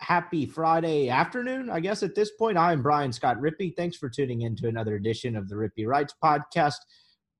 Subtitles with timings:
[0.00, 2.56] Happy Friday afternoon, I guess at this point.
[2.56, 3.74] I am Brian Scott Rippy.
[3.76, 6.76] Thanks for tuning in to another edition of the Rippy Writes podcast.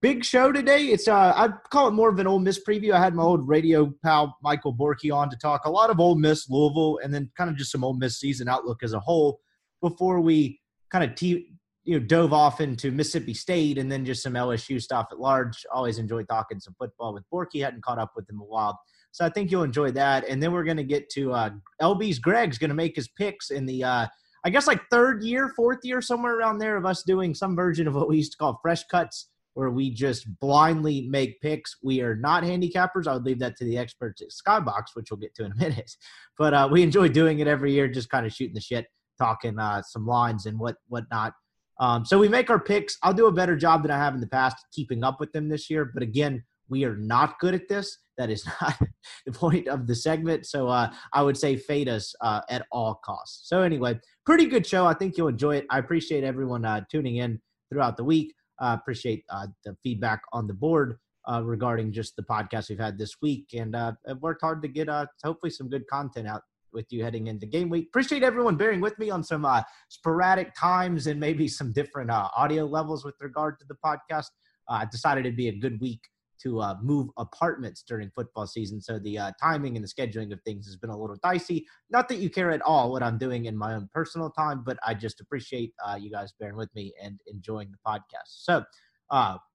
[0.00, 0.87] Big show today.
[0.87, 2.92] It's uh I'd call it more of an Ole Miss preview.
[2.92, 6.17] I had my old radio pal Michael Borky on to talk a lot of Ole
[6.17, 9.41] Miss, Louisville, and then kind of just some Ole Miss season outlook as a whole
[9.81, 11.50] before we kind of te-
[11.84, 15.65] you know dove off into Mississippi State and then just some LSU stuff at large.
[15.72, 17.65] Always enjoyed talking some football with Borky.
[17.65, 18.78] Hadn't caught up with him a while,
[19.12, 20.28] so I think you'll enjoy that.
[20.28, 23.50] And then we're going to get to uh, LB's Greg's going to make his picks
[23.50, 24.06] in the uh,
[24.45, 27.89] I guess like third year, fourth year, somewhere around there of us doing some version
[27.89, 29.28] of what we used to call fresh cuts.
[29.55, 31.78] Where we just blindly make picks.
[31.83, 33.09] We are not handicappers.
[33.09, 35.55] I would leave that to the experts at Skybox, which we'll get to in a
[35.59, 35.91] minute.
[36.37, 38.87] But uh, we enjoy doing it every year, just kind of shooting the shit
[39.19, 41.34] talking uh, some lines and what whatnot.
[41.81, 42.97] Um, so we make our picks.
[43.03, 45.49] I'll do a better job than I have in the past keeping up with them
[45.49, 45.84] this year.
[45.84, 47.99] But again, we are not good at this.
[48.19, 48.77] That is not
[49.25, 50.45] the point of the segment.
[50.45, 53.49] So uh, I would say fade us uh, at all costs.
[53.49, 54.87] So anyway, pretty good show.
[54.87, 55.67] I think you'll enjoy it.
[55.71, 57.41] I appreciate everyone uh, tuning in
[57.71, 58.34] throughout the week.
[58.61, 60.99] I appreciate uh, the feedback on the board
[61.31, 64.69] uh, regarding just the podcast we've had this week, and uh, I've worked hard to
[64.69, 64.89] get
[65.23, 66.43] hopefully some good content out
[66.73, 67.87] with you heading into game week.
[67.89, 69.47] Appreciate everyone bearing with me on some
[69.89, 74.27] sporadic times and maybe some different audio levels with regard to the podcast.
[74.69, 76.01] I decided it'd be a good week
[76.43, 80.41] to uh, move apartments during football season, so the uh, timing and the scheduling of
[80.43, 81.66] things has been a little dicey.
[81.91, 84.78] Not that you care at all what I'm doing in my own personal time, but
[84.87, 88.27] I just appreciate uh, you guys bearing with me and enjoying the podcast.
[88.27, 88.65] So.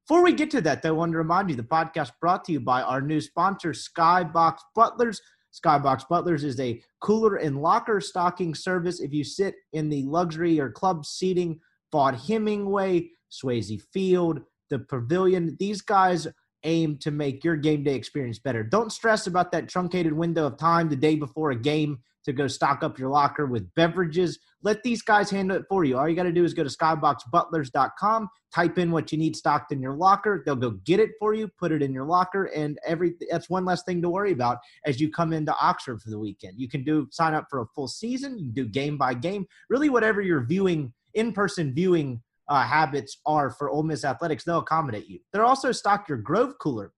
[0.06, 2.52] before we get to that, though, I want to remind you the podcast brought to
[2.52, 5.22] you by our new sponsor, Skybox Butlers.
[5.54, 9.00] Skybox Butlers is a cooler and locker stocking service.
[9.00, 11.60] If you sit in the luxury or club seating,
[11.94, 16.28] Vaught Hemingway, Swayze Field, the Pavilion, these guys
[16.64, 18.64] aim to make your game day experience better.
[18.64, 22.48] Don't stress about that truncated window of time the day before a game to go
[22.48, 24.40] stock up your locker with beverages.
[24.62, 25.98] Let these guys handle it for you.
[25.98, 29.72] All you got to do is go to skyboxbutlers.com, type in what you need stocked
[29.72, 30.42] in your locker.
[30.46, 33.66] They'll go get it for you, put it in your locker, and every that's one
[33.66, 36.60] less thing to worry about as you come into Oxford for the weekend.
[36.60, 39.46] You can do sign up for a full season, you can do game by game,
[39.70, 45.08] really whatever you're viewing in-person viewing uh, habits are for Ole Miss athletics, they'll accommodate
[45.08, 45.20] you.
[45.32, 46.94] They're also stock your Grove cooler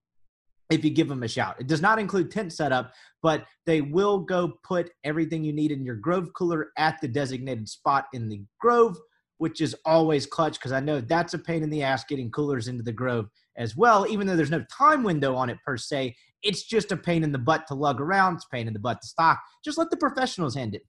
[0.70, 1.56] if you give them a shout.
[1.60, 5.86] It does not include tent setup, but they will go put everything you need in
[5.86, 8.98] your Grove cooler at the designated spot in the Grove,
[9.38, 12.68] which is always clutch because I know that's a pain in the ass getting coolers
[12.68, 14.08] into the Grove as well.
[14.08, 17.32] Even though there's no time window on it per se, it's just a pain in
[17.32, 18.36] the butt to lug around.
[18.36, 19.40] It's pain in the butt to stock.
[19.64, 20.84] Just let the professionals hand it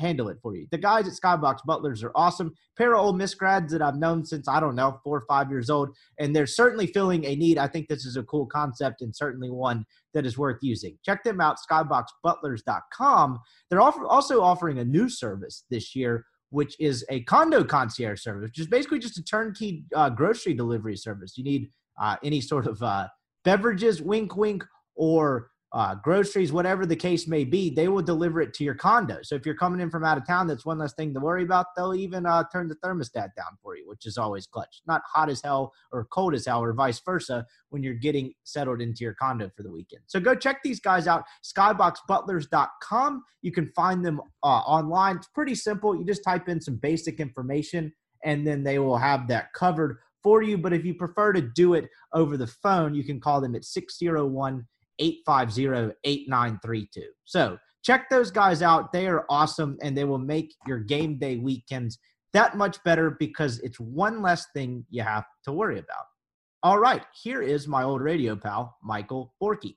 [0.00, 0.66] handle it for you.
[0.70, 2.54] The guys at Skybox Butlers are awesome.
[2.76, 5.50] Pair of Ole Miss grads that I've known since I don't know four or five
[5.50, 7.58] years old, and they're certainly filling a need.
[7.58, 9.84] I think this is a cool concept and certainly one
[10.14, 10.98] that is worth using.
[11.04, 13.38] Check them out, skyboxbutlers.com.
[13.68, 18.58] They're also offering a new service this year, which is a condo concierge service, which
[18.58, 21.36] is basically just a turnkey uh, grocery delivery service.
[21.36, 21.68] You need
[22.00, 23.06] uh, any sort of uh,
[23.44, 24.64] beverages, wink, wink,
[24.96, 29.18] or uh, groceries, whatever the case may be, they will deliver it to your condo.
[29.22, 31.44] So if you're coming in from out of town, that's one less thing to worry
[31.44, 31.66] about.
[31.76, 34.82] They'll even uh, turn the thermostat down for you, which is always clutch.
[34.86, 38.80] Not hot as hell or cold as hell or vice versa when you're getting settled
[38.80, 40.02] into your condo for the weekend.
[40.06, 43.24] So go check these guys out, skyboxbutlers.com.
[43.42, 45.16] You can find them uh, online.
[45.16, 45.96] It's pretty simple.
[45.96, 47.92] You just type in some basic information
[48.24, 50.58] and then they will have that covered for you.
[50.58, 53.64] But if you prefer to do it over the phone, you can call them at
[53.64, 54.66] 601
[55.00, 57.02] 850 8932.
[57.24, 58.92] So check those guys out.
[58.92, 61.98] They are awesome and they will make your game day weekends
[62.32, 66.04] that much better because it's one less thing you have to worry about.
[66.62, 69.76] All right, here is my old radio pal, Michael Borky.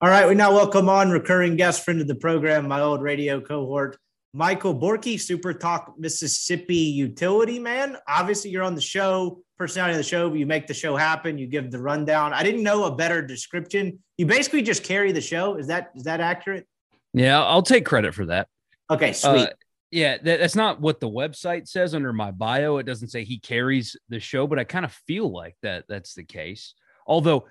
[0.00, 3.40] All right, we now welcome on recurring guest friend of the program, my old radio
[3.40, 3.98] cohort,
[4.32, 7.96] Michael Borky, Super Talk Mississippi utility man.
[8.06, 11.36] Obviously, you're on the show, personality of the show, but you make the show happen.
[11.36, 12.32] You give the rundown.
[12.32, 13.98] I didn't know a better description.
[14.16, 15.56] You basically just carry the show.
[15.56, 16.66] Is that is that accurate?
[17.12, 18.48] Yeah, I'll take credit for that.
[18.90, 19.48] Okay, sweet.
[19.48, 19.52] Uh,
[19.90, 22.76] yeah, that, that's not what the website says under my bio.
[22.76, 26.14] It doesn't say he carries the show, but I kind of feel like that that's
[26.14, 26.74] the case.
[27.06, 27.46] Although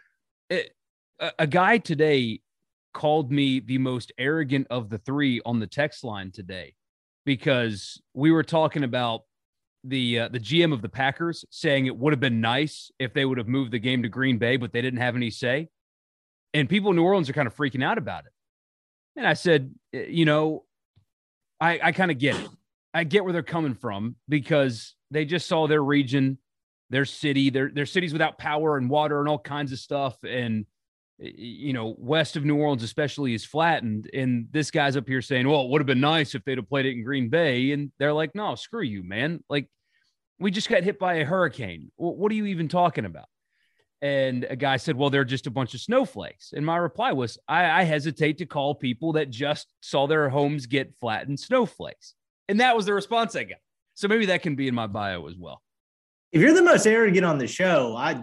[0.49, 0.73] it,
[1.19, 2.41] a, a guy today
[2.93, 6.73] called me the most arrogant of the three on the text line today
[7.25, 9.21] because we were talking about
[9.83, 13.25] the uh, the GM of the Packers saying it would have been nice if they
[13.25, 15.69] would have moved the game to Green Bay, but they didn't have any say.
[16.53, 18.31] And people in New Orleans are kind of freaking out about it.
[19.15, 20.63] And I said, you know,
[21.59, 22.47] I, I kind of get it.
[22.93, 26.37] I get where they're coming from because they just saw their region,
[26.89, 30.17] their city, their their cities without power and water and all kinds of stuff.
[30.23, 30.65] And
[31.19, 34.09] you know, west of New Orleans, especially, is flattened.
[34.13, 36.69] And this guy's up here saying, well, it would have been nice if they'd have
[36.69, 37.71] played it in Green Bay.
[37.71, 39.43] And they're like, no, screw you, man.
[39.49, 39.69] Like,
[40.39, 41.91] we just got hit by a hurricane.
[41.95, 43.25] What are you even talking about?
[43.99, 46.53] And a guy said, well, they're just a bunch of snowflakes.
[46.55, 50.67] And my reply was, I, I hesitate to call people that just saw their homes
[50.67, 52.13] get flattened snowflakes.
[52.47, 53.57] And that was the response I got.
[53.95, 55.63] So maybe that can be in my bio as well.
[56.31, 58.13] If you're the most arrogant on the show, I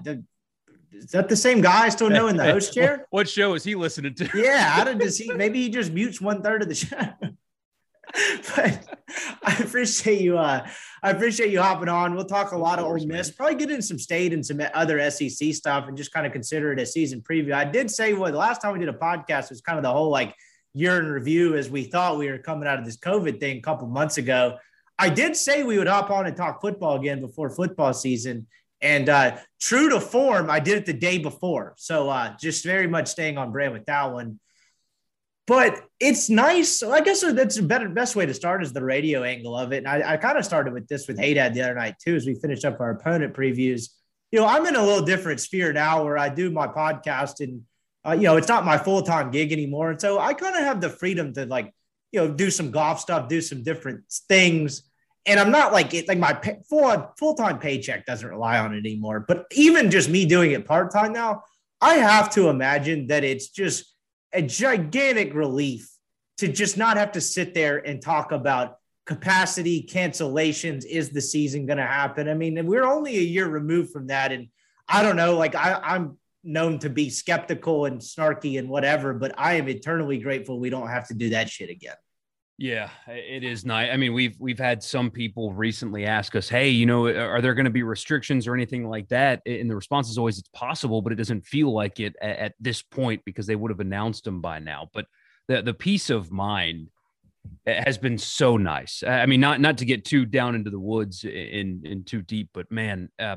[0.94, 3.06] is that the same guy still know in the host chair?
[3.11, 4.31] what show is he listening to?
[4.35, 5.32] Yeah, how did he?
[5.32, 6.96] Maybe he just mutes one third of the show.
[8.56, 8.99] but
[9.43, 10.38] I appreciate you.
[10.38, 10.67] Uh,
[11.02, 12.14] I appreciate you hopping on.
[12.14, 13.31] We'll talk a lot of Ole Miss.
[13.31, 16.73] Probably get in some state and some other SEC stuff, and just kind of consider
[16.73, 17.52] it a season preview.
[17.52, 19.93] I did say well, the last time we did a podcast was kind of the
[19.93, 20.35] whole like
[20.75, 23.62] year in review as we thought we were coming out of this COVID thing a
[23.62, 24.58] couple months ago.
[24.99, 28.47] I did say we would hop on and talk football again before football season.
[28.85, 31.73] And uh, true to form, I did it the day before.
[31.79, 34.39] So uh, just very much staying on brand with that one.
[35.47, 36.83] But it's nice.
[36.83, 39.79] I guess that's a better best way to start is the radio angle of it.
[39.79, 42.27] And I, I kind of started with this with Haydad the other night too, as
[42.27, 43.89] we finished up our opponent previews.
[44.31, 47.63] You know, I'm in a little different sphere now where I do my podcast and
[48.07, 49.91] uh, you know, it's not my full time gig anymore.
[49.93, 51.73] And so I kind of have the freedom to like,
[52.13, 54.83] you know, do some golf stuff, do some different things
[55.26, 56.38] and I'm not like it, like my
[56.69, 59.21] full full time paycheck doesn't rely on it anymore.
[59.26, 61.43] But even just me doing it part time now,
[61.81, 63.94] I have to imagine that it's just
[64.32, 65.91] a gigantic relief
[66.38, 68.76] to just not have to sit there and talk about
[69.06, 70.85] capacity cancellations.
[70.85, 72.29] Is the season going to happen?
[72.29, 74.49] I mean, we're only a year removed from that, and
[74.88, 75.37] I don't know.
[75.37, 80.19] Like I, I'm known to be skeptical and snarky and whatever, but I am eternally
[80.19, 81.94] grateful we don't have to do that shit again.
[82.56, 83.91] Yeah, it is nice.
[83.93, 87.53] I mean, we've we've had some people recently ask us, "Hey, you know, are there
[87.55, 91.03] going to be restrictions or anything like that?" And the response is always, "It's possible,
[91.03, 94.23] but it doesn't feel like it at, at this point because they would have announced
[94.23, 95.06] them by now." But
[95.49, 96.91] the the peace of mind
[97.67, 99.03] has been so nice.
[99.07, 102.50] I mean, not not to get too down into the woods in in too deep,
[102.55, 103.37] but man, uh,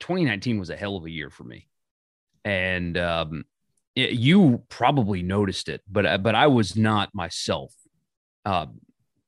[0.00, 1.68] 2019 was a hell of a year for me,
[2.44, 3.44] and um,
[3.96, 7.72] you probably noticed it, but uh, but I was not myself.
[8.44, 8.66] Uh,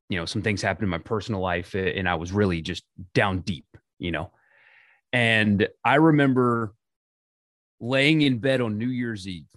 [0.09, 2.85] you know, some things happened in my personal life, and I was really just
[3.15, 3.67] down deep.
[3.99, 4.31] You know,
[5.13, 6.75] and I remember
[7.81, 9.49] laying in bed on New Year's Eve,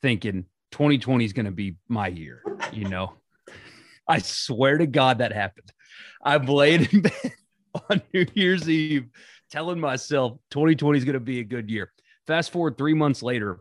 [0.00, 2.42] thinking 2020 is going to be my year.
[2.72, 3.12] You know,
[4.08, 5.70] I swear to God that happened.
[6.22, 7.32] I'm laying in bed
[7.90, 9.08] on New Year's Eve,
[9.50, 11.92] telling myself 2020 is going to be a good year.
[12.26, 13.60] Fast forward three months later,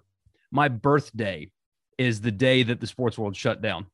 [0.55, 1.51] my birthday
[1.97, 3.85] is the day that the sports world shut down.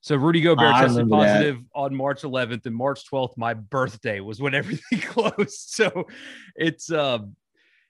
[0.00, 1.64] So Rudy Gobert tested positive that.
[1.74, 5.70] on March 11th, and March 12th, my birthday was when everything closed.
[5.70, 6.06] So
[6.54, 7.34] it's um,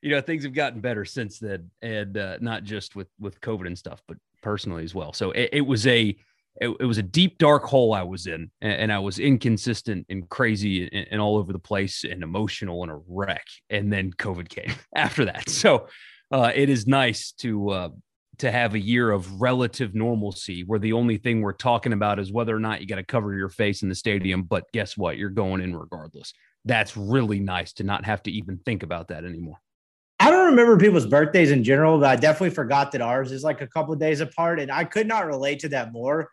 [0.00, 3.66] you know, things have gotten better since then, and uh, not just with with COVID
[3.66, 5.12] and stuff, but personally as well.
[5.12, 6.16] So it, it was a
[6.60, 10.06] it, it, was a deep dark hole I was in, and, and I was inconsistent
[10.08, 13.46] and crazy and, and, all over the place and emotional and a wreck.
[13.70, 15.48] And then COVID came after that.
[15.48, 15.86] So
[16.30, 17.88] uh, it is nice to uh,
[18.38, 22.32] to have a year of relative normalcy where the only thing we're talking about is
[22.32, 24.42] whether or not you got to cover your face in the stadium.
[24.42, 25.16] But guess what?
[25.16, 26.32] You're going in regardless.
[26.64, 29.58] That's really nice to not have to even think about that anymore.
[30.20, 33.60] I don't remember people's birthdays in general, but I definitely forgot that ours is like
[33.60, 34.60] a couple of days apart.
[34.60, 36.30] And I could not relate to that more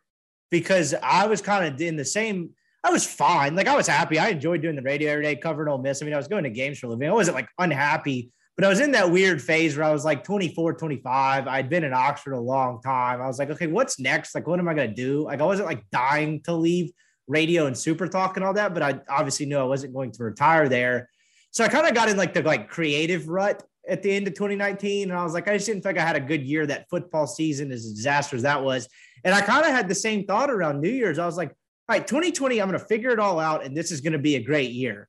[0.49, 2.51] because I was kind of in the same
[2.85, 3.55] I was fine.
[3.55, 4.19] Like I was happy.
[4.19, 6.03] I enjoyed doing the radio every day, covering Ole Miss.
[6.03, 7.09] I mean, I was going to games for a living.
[7.09, 10.23] I wasn't like unhappy, but I was in that weird phase where I was like
[10.23, 11.47] 24, 25.
[11.47, 13.21] I'd been in Oxford a long time.
[13.21, 14.33] I was like, okay, what's next?
[14.33, 15.23] Like, what am I going to do?
[15.25, 16.91] Like, I wasn't like dying to leave
[17.27, 20.23] radio and super talk and all that, but I obviously knew I wasn't going to
[20.23, 21.09] retire there.
[21.51, 24.33] So I kind of got in like the like creative rut at the end of
[24.33, 25.09] 2019.
[25.09, 26.65] And I was like, I just didn't think I had a good year.
[26.65, 28.87] That football season, as a disaster as that was.
[29.23, 31.19] And I kind of had the same thought around New Year's.
[31.19, 31.49] I was like,
[31.87, 34.19] all right, 2020, I'm going to figure it all out, and this is going to
[34.19, 35.07] be a great year.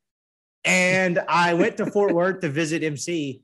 [0.66, 3.40] And I went to Fort Worth to visit MC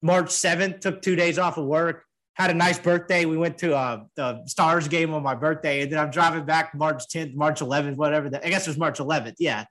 [0.00, 2.04] March 7th, took two days off of work,
[2.34, 3.24] had a nice birthday.
[3.24, 6.74] We went to uh, the Stars game on my birthday, and then I'm driving back
[6.74, 8.30] March 10th, March 11th, whatever.
[8.30, 9.34] The, I guess it was March 11th.
[9.38, 9.64] Yeah,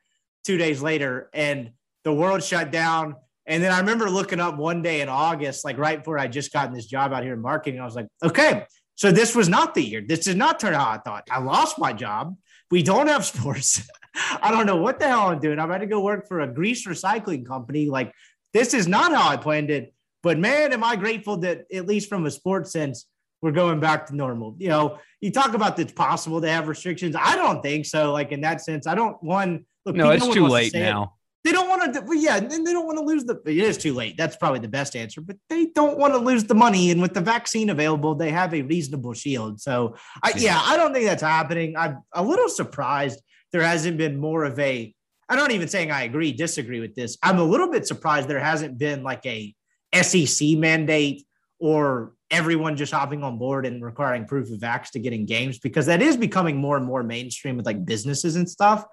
[0.46, 1.72] two days later, and
[2.04, 3.16] the world shut down.
[3.46, 6.54] And then I remember looking up one day in August, like right before I just
[6.54, 7.80] gotten this job out here in marketing.
[7.80, 10.04] I was like, okay, so this was not the year.
[10.06, 11.28] This did not turn out I thought.
[11.32, 12.36] I lost my job.
[12.70, 13.82] We don't have sports.
[14.42, 15.60] I don't know what the hell I'm doing.
[15.60, 17.88] I'm about to go work for a grease recycling company.
[17.88, 18.14] Like,
[18.54, 19.94] this is not how I planned it.
[20.24, 23.08] But man, am I grateful that at least from a sports sense,
[23.42, 24.56] we're going back to normal.
[24.60, 27.16] You know, you talk about it's possible to have restrictions.
[27.20, 28.12] I don't think so.
[28.12, 29.66] Like in that sense, I don't one.
[29.86, 31.04] Look, no, it's too late now.
[31.04, 31.10] It.
[31.44, 32.06] They don't want to.
[32.16, 33.42] Yeah, they don't want to lose the.
[33.48, 34.16] It is too late.
[34.16, 35.22] That's probably the best answer.
[35.22, 38.54] But they don't want to lose the money, and with the vaccine available, they have
[38.54, 39.60] a reasonable shield.
[39.60, 41.76] So, I, yeah, I don't think that's happening.
[41.76, 43.20] I'm a little surprised
[43.52, 44.94] there hasn't been more of a.
[45.30, 47.18] I'm not even saying I agree, disagree with this.
[47.24, 49.54] I'm a little bit surprised there hasn't been like a
[49.94, 51.26] SEC mandate
[51.60, 55.60] or everyone just hopping on board and requiring proof of vax to get in games
[55.60, 58.86] because that is becoming more and more mainstream with like businesses and stuff.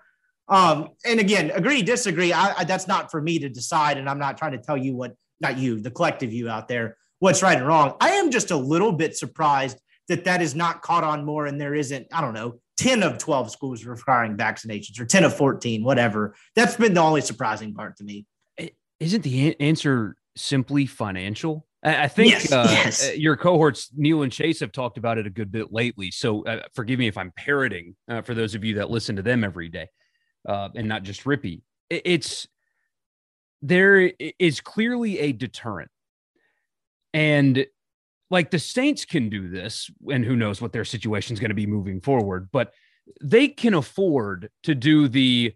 [0.48, 2.32] Um, and again, agree, disagree.
[2.32, 3.98] I, I, that's not for me to decide.
[3.98, 6.96] And I'm not trying to tell you what, not you, the collective you out there,
[7.20, 7.94] what's right and wrong.
[8.00, 11.46] I am just a little bit surprised that that is not caught on more.
[11.46, 15.36] And there isn't, I don't know, 10 of 12 schools requiring vaccinations or 10 of
[15.36, 16.34] 14, whatever.
[16.54, 18.26] That's been the only surprising part to me.
[19.00, 21.66] Isn't the answer simply financial?
[21.84, 23.08] I think yes, uh, yes.
[23.08, 26.10] Uh, your cohorts, Neil and Chase, have talked about it a good bit lately.
[26.10, 29.22] So uh, forgive me if I'm parroting uh, for those of you that listen to
[29.22, 29.86] them every day
[30.48, 31.62] uh, and not just Rippy.
[31.88, 32.48] It's
[33.62, 35.90] there is clearly a deterrent.
[37.14, 37.64] And
[38.30, 41.54] like the Saints can do this, and who knows what their situation is going to
[41.54, 42.72] be moving forward, but
[43.22, 45.54] they can afford to do the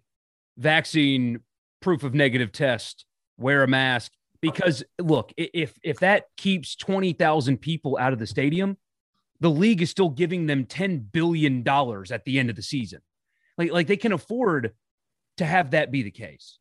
[0.57, 1.39] vaccine
[1.81, 3.05] proof of negative test,
[3.37, 4.11] wear a mask.
[4.41, 8.77] Because look, if if that keeps 20,000 people out of the stadium,
[9.39, 13.01] the league is still giving them 10 billion dollars at the end of the season.
[13.57, 14.73] Like like they can afford
[15.37, 16.59] to have that be the case.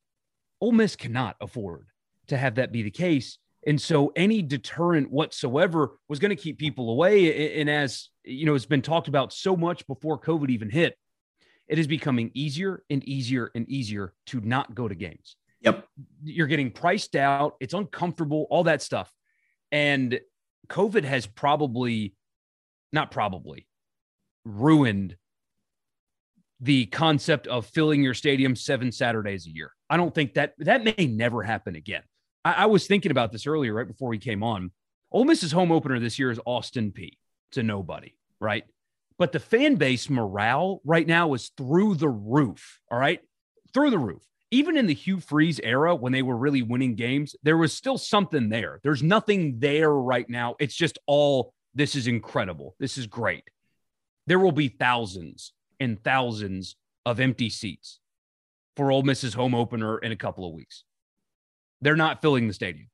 [0.60, 1.88] Ole Miss cannot afford
[2.28, 3.38] to have that be the case.
[3.66, 7.60] And so any deterrent whatsoever was going to keep people away.
[7.60, 10.96] And as you know, it's been talked about so much before COVID even hit,
[11.68, 15.36] it is becoming easier and easier and easier to not go to games.
[15.60, 15.86] Yep.
[16.24, 17.54] You're getting priced out.
[17.60, 19.12] It's uncomfortable, all that stuff.
[19.70, 20.20] And
[20.68, 22.14] COVID has probably,
[22.92, 23.68] not probably,
[24.44, 25.16] ruined
[26.60, 29.72] the concept of filling your stadium seven Saturdays a year.
[29.88, 32.02] I don't think that that may never happen again.
[32.44, 34.70] I, I, was thinking about this earlier, right before we came on.
[35.10, 37.12] Ole Miss's home opener this year is Austin Peay
[37.56, 38.64] a nobody, right?
[39.18, 42.80] But the fan base morale right now is through the roof.
[42.90, 43.20] All right,
[43.74, 44.22] through the roof.
[44.50, 47.96] Even in the Hugh Freeze era, when they were really winning games, there was still
[47.96, 48.80] something there.
[48.82, 50.56] There's nothing there right now.
[50.58, 52.74] It's just all this is incredible.
[52.78, 53.44] This is great.
[54.26, 57.98] There will be thousands and thousands of empty seats
[58.76, 60.84] for Ole Miss's home opener in a couple of weeks.
[61.82, 62.88] They're not filling the stadium.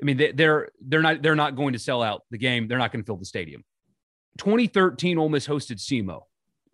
[0.00, 2.68] I mean, they, they're they're not they're not going to sell out the game.
[2.68, 3.64] They're not going to fill the stadium.
[4.38, 6.22] 2013, Ole Miss hosted SEMO,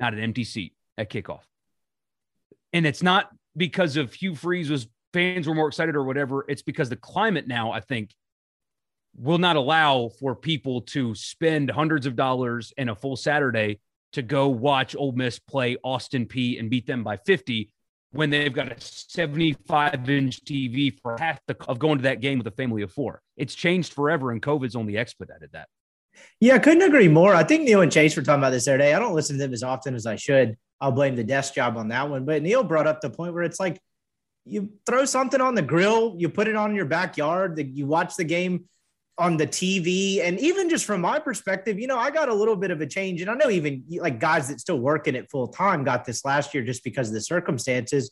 [0.01, 1.43] not an empty seat at kickoff,
[2.73, 6.45] and it's not because of Hugh Freeze was fans were more excited or whatever.
[6.49, 8.11] It's because the climate now, I think,
[9.17, 13.81] will not allow for people to spend hundreds of dollars in a full Saturday
[14.15, 17.71] to go watch Ole Miss play Austin Peay and beat them by 50
[18.13, 22.39] when they've got a 75 inch TV for half the of going to that game
[22.39, 23.21] with a family of four.
[23.37, 25.69] It's changed forever, and COVID's only expedited that.
[26.41, 27.35] Yeah, I couldn't agree more.
[27.35, 28.95] I think Neil and Chase were talking about this the other day.
[28.95, 30.57] I don't listen to them as often as I should.
[30.81, 32.25] I'll blame the desk job on that one.
[32.25, 33.81] But Neil brought up the point where it's like
[34.45, 38.25] you throw something on the grill, you put it on your backyard, you watch the
[38.25, 38.69] game
[39.19, 40.21] on the TV.
[40.23, 42.87] And even just from my perspective, you know, I got a little bit of a
[42.87, 43.21] change.
[43.21, 46.25] And I know even like guys that still work in it full time got this
[46.25, 48.11] last year just because of the circumstances.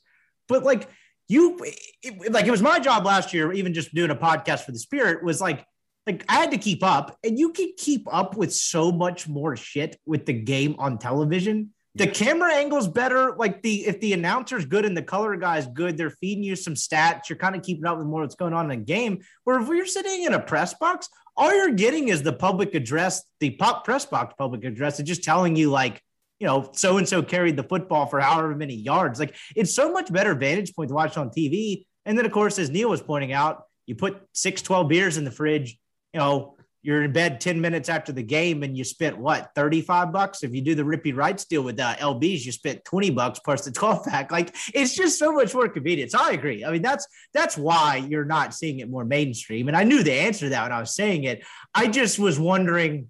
[0.48, 0.88] But like
[1.28, 1.58] you,
[2.02, 4.78] it, like it was my job last year, even just doing a podcast for the
[4.78, 5.64] Spirit was like,
[6.06, 9.54] like I had to keep up, and you can keep up with so much more
[9.54, 13.34] shit with the game on television the camera angle's better.
[13.36, 16.74] Like the if the announcer's good and the color guy's good, they're feeding you some
[16.74, 17.28] stats.
[17.28, 19.20] You're kind of keeping up with more what's going on in the game.
[19.44, 23.22] Where if you're sitting in a press box, all you're getting is the public address,
[23.40, 26.00] the pop press box public address, and just telling you like,
[26.38, 29.18] you know, so and so carried the football for however many yards.
[29.18, 31.86] Like it's so much better vantage point to watch on TV.
[32.06, 35.24] And then of course, as Neil was pointing out, you put six, 12 beers in
[35.24, 35.76] the fridge,
[36.14, 40.12] you know, you're in bed 10 minutes after the game and you spent what 35
[40.12, 40.42] bucks?
[40.42, 43.64] If you do the rippy writes deal with uh, lbs you spent 20 bucks plus
[43.64, 44.30] the 12 pack.
[44.30, 46.64] Like it's just so much more convenient so i agree.
[46.64, 49.68] I mean that's that's why you're not seeing it more mainstream.
[49.68, 51.44] And i knew the answer to that when i was saying it.
[51.74, 53.08] I just was wondering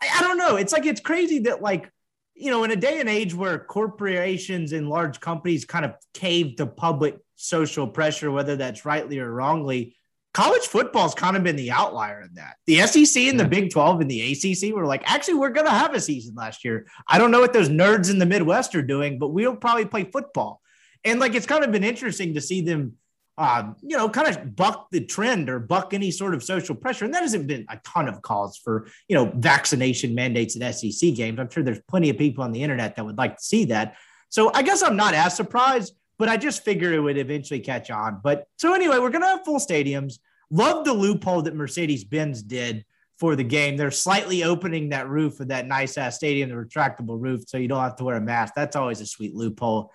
[0.00, 0.56] I, I don't know.
[0.56, 1.90] It's like it's crazy that like
[2.34, 6.56] you know in a day and age where corporations and large companies kind of cave
[6.56, 9.96] to public social pressure whether that's rightly or wrongly
[10.34, 12.56] college football's kind of been the outlier in that.
[12.66, 15.72] The SEC and the Big 12 and the ACC were like, actually, we're going to
[15.72, 16.86] have a season last year.
[17.06, 20.04] I don't know what those nerds in the Midwest are doing, but we'll probably play
[20.04, 20.60] football.
[21.04, 22.94] And like, it's kind of been interesting to see them,
[23.36, 27.04] uh, you know, kind of buck the trend or buck any sort of social pressure.
[27.04, 31.14] And that hasn't been a ton of calls for, you know, vaccination mandates at SEC
[31.14, 31.38] games.
[31.38, 33.96] I'm sure there's plenty of people on the internet that would like to see that.
[34.30, 37.90] So I guess I'm not as surprised but I just figured it would eventually catch
[37.90, 38.20] on.
[38.22, 40.18] But so anyway, we're going to have full stadiums.
[40.50, 42.84] Love the loophole that Mercedes Benz did
[43.18, 43.76] for the game.
[43.76, 47.68] They're slightly opening that roof of that nice ass stadium, the retractable roof, so you
[47.68, 48.54] don't have to wear a mask.
[48.54, 49.92] That's always a sweet loophole.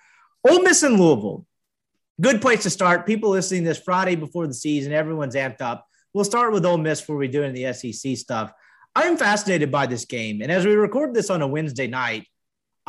[0.48, 1.46] Ole Miss and Louisville,
[2.20, 3.06] good place to start.
[3.06, 5.86] People listening this Friday before the season, everyone's amped up.
[6.14, 8.52] We'll start with Ole Miss before we do in the SEC stuff.
[8.96, 12.26] I'm fascinated by this game, and as we record this on a Wednesday night,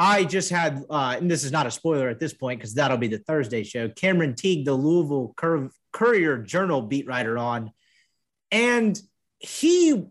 [0.01, 2.97] I just had, uh, and this is not a spoiler at this point because that'll
[2.97, 3.89] be the Thursday show.
[3.89, 7.73] Cameron Teague, the Louisville Cur- Courier Journal beat writer, on,
[8.49, 8.97] and
[9.39, 10.05] he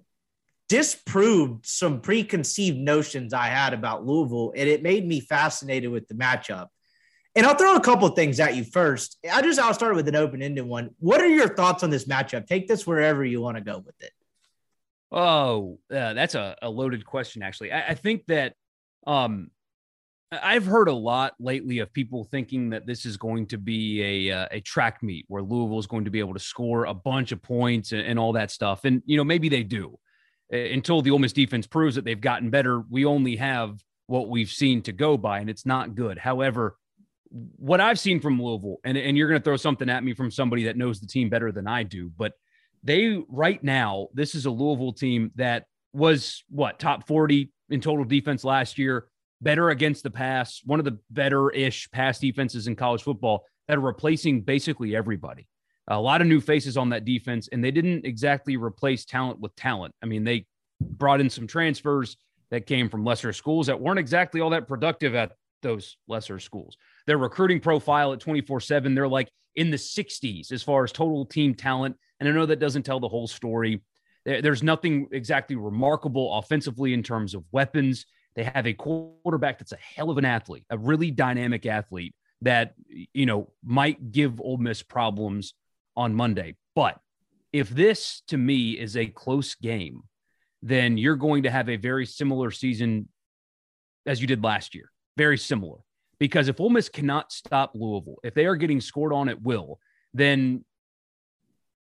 [0.69, 6.15] disproved some preconceived notions I had about Louisville, and it made me fascinated with the
[6.15, 6.67] matchup.
[7.35, 9.17] And I'll throw a couple things at you first.
[9.33, 10.91] I just I'll start with an open-ended one.
[10.99, 12.47] What are your thoughts on this matchup?
[12.47, 14.13] Take this wherever you want to go with it.
[15.11, 17.43] Oh, uh, that's a, a, loaded question.
[17.43, 18.53] Actually, I, I think that
[19.07, 19.51] um,
[20.31, 24.37] I've heard a lot lately of people thinking that this is going to be a
[24.37, 27.33] uh, a track meet where Louisville is going to be able to score a bunch
[27.33, 28.85] of points and, and all that stuff.
[28.85, 29.99] And you know, maybe they do.
[30.51, 34.51] Until the Ole Miss defense proves that they've gotten better, we only have what we've
[34.51, 36.19] seen to go by, and it's not good.
[36.19, 36.79] However,
[37.31, 40.31] what I've seen from Louisville, and, and you're going to throw something at me from
[40.31, 42.33] somebody that knows the team better than I do, but
[42.83, 48.05] they right now, this is a Louisville team that was what top 40 in total
[48.05, 49.09] defense last year
[49.41, 53.77] better against the pass, one of the better ish pass defenses in college football that
[53.77, 55.47] are replacing basically everybody.
[55.89, 59.55] A lot of new faces on that defense, and they didn't exactly replace talent with
[59.57, 59.95] talent.
[60.03, 60.47] I mean, they
[60.81, 62.17] brought in some transfers
[62.51, 66.77] that came from lesser schools that weren't exactly all that productive at those lesser schools.
[67.07, 71.25] Their recruiting profile at 24 7, they're like in the 60s as far as total
[71.27, 71.97] team talent.
[72.21, 73.83] And I know that doesn't tell the whole story.
[74.25, 78.05] There's nothing exactly remarkable offensively in terms of weapons.
[78.37, 82.75] They have a quarterback that's a hell of an athlete, a really dynamic athlete that,
[83.13, 85.55] you know, might give Ole Miss problems
[85.97, 86.57] on Monday.
[86.77, 87.01] But
[87.53, 90.03] if this to me is a close game,
[90.63, 93.09] then you're going to have a very similar season
[94.07, 94.91] as you did last year.
[95.17, 95.79] Very similar.
[96.21, 99.79] Because if Ole Miss cannot stop Louisville, if they are getting scored on at will,
[100.15, 100.65] then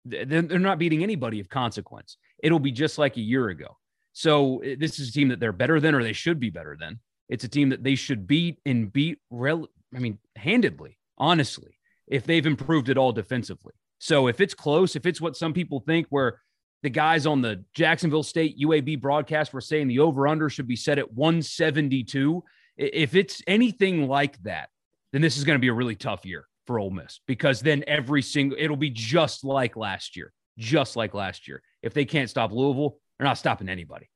[0.05, 2.17] they're not beating anybody of consequence.
[2.41, 3.77] It'll be just like a year ago.
[4.17, 6.75] So eh, this is a team that they're better than, or they should be better
[6.79, 6.99] than.
[7.29, 9.19] It's a team that they should beat and beat.
[9.29, 11.77] Rel- I mean, handedly, honestly,
[12.07, 13.73] if they've improved at all defensively.
[13.99, 16.41] So if it's close, if it's what some people think, where
[16.81, 20.75] the guys on the Jacksonville State UAB broadcast were saying the over under should be
[20.75, 22.43] set at 172.
[22.75, 24.69] If it's anything like that,
[25.13, 27.83] then this is going to be a really tough year for Ole Miss because then
[27.85, 31.61] every single it'll be just like last year, just like last year.
[31.83, 34.09] If they can't stop Louisville, they're not stopping anybody.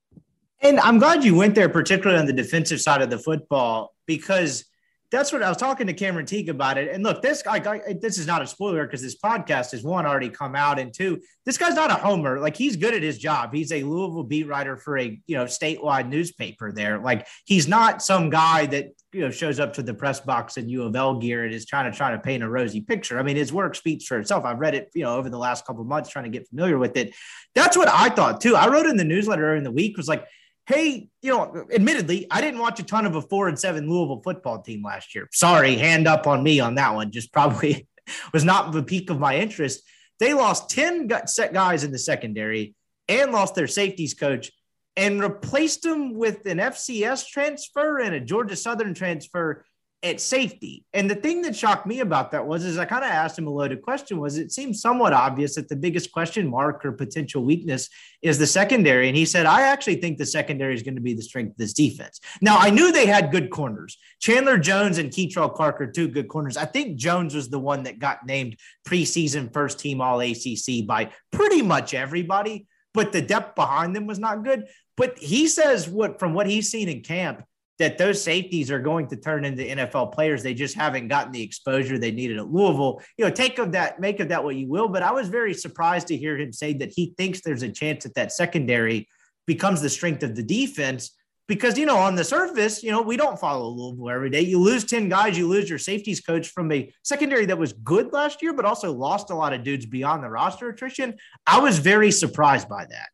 [0.61, 4.65] And I'm glad you went there, particularly on the defensive side of the football, because
[5.11, 6.89] that's what I was talking to Cameron Teague about it.
[6.89, 7.59] And look, this guy,
[8.01, 11.21] this is not a spoiler because this podcast has one already come out, and two,
[11.45, 12.39] this guy's not a homer.
[12.39, 13.53] Like he's good at his job.
[13.53, 16.99] He's a Louisville beat writer for a you know statewide newspaper there.
[16.99, 20.69] Like he's not some guy that you know shows up to the press box in
[20.69, 23.19] U of L gear and is trying to try to paint a rosy picture.
[23.19, 24.45] I mean, his work speaks for itself.
[24.45, 26.95] I've read it, you know, over the last couple months trying to get familiar with
[26.95, 27.13] it.
[27.53, 28.55] That's what I thought too.
[28.55, 30.25] I wrote in the newsletter in the week was like
[30.73, 34.21] hey, you know, admittedly, I didn't watch a ton of a four and seven Louisville
[34.23, 35.27] football team last year.
[35.31, 37.11] Sorry, hand up on me on that one.
[37.11, 37.87] Just probably
[38.33, 39.81] was not the peak of my interest.
[40.19, 42.75] They lost 10 set guys in the secondary
[43.07, 44.51] and lost their safeties coach.
[44.97, 49.63] and replaced them with an FCS transfer and a Georgia Southern transfer
[50.03, 50.83] at safety.
[50.93, 53.45] And the thing that shocked me about that was, is I kind of asked him
[53.45, 54.19] a loaded question.
[54.19, 57.87] Was it seems somewhat obvious that the biggest question mark or potential weakness
[58.23, 59.07] is the secondary?
[59.07, 61.57] And he said, I actually think the secondary is going to be the strength of
[61.57, 62.19] this defense.
[62.41, 63.97] Now I knew they had good corners.
[64.19, 66.57] Chandler Jones and Kei'Trel Clark are two good corners.
[66.57, 71.11] I think Jones was the one that got named preseason first team All ACC by
[71.31, 72.65] pretty much everybody.
[72.93, 74.65] But the depth behind them was not good.
[74.97, 77.43] But he says what from what he's seen in camp,
[77.81, 80.43] that those safeties are going to turn into NFL players.
[80.43, 83.01] They just haven't gotten the exposure they needed at Louisville.
[83.17, 84.87] You know, take of that, make of that what you will.
[84.87, 88.03] But I was very surprised to hear him say that he thinks there's a chance
[88.03, 89.09] that that secondary
[89.47, 91.17] becomes the strength of the defense.
[91.47, 94.41] Because, you know, on the surface, you know, we don't follow Louisville every day.
[94.41, 98.13] You lose 10 guys, you lose your safeties coach from a secondary that was good
[98.13, 101.15] last year, but also lost a lot of dudes beyond the roster attrition.
[101.47, 103.09] I was very surprised by that.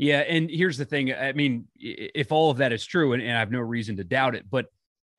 [0.00, 1.12] Yeah, and here's the thing.
[1.12, 4.04] I mean, if all of that is true, and, and I have no reason to
[4.04, 4.64] doubt it, but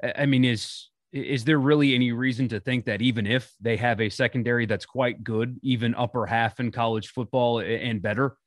[0.03, 4.01] I mean, is is there really any reason to think that even if they have
[4.01, 8.37] a secondary that's quite good, even upper half in college football and better,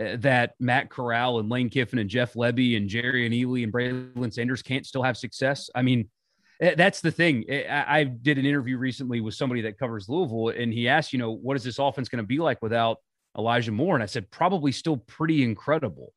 [0.00, 4.34] uh, that Matt Corral and Lane Kiffin and Jeff Lebby and Jerrion Ealy and Braylon
[4.34, 5.70] Sanders can't still have success?
[5.76, 6.08] I mean,
[6.58, 7.44] that's the thing.
[7.70, 11.30] I did an interview recently with somebody that covers Louisville, and he asked, you know,
[11.30, 12.96] what is this offense going to be like without
[13.36, 13.94] Elijah Moore.
[13.94, 16.12] And I said, probably still pretty incredible.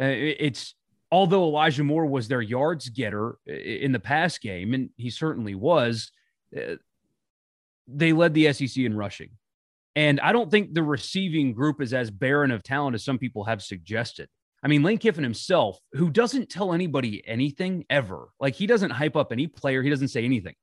[0.00, 0.74] Uh, it's
[1.10, 6.10] although Elijah Moore was their yards getter in the pass game, and he certainly was,
[6.56, 6.76] uh,
[7.86, 9.30] they led the SEC in rushing.
[9.94, 13.44] And I don't think the receiving group is as barren of talent as some people
[13.44, 14.28] have suggested.
[14.62, 19.16] I mean, Lane Kiffin himself, who doesn't tell anybody anything ever, like he doesn't hype
[19.16, 20.54] up any player, he doesn't say anything.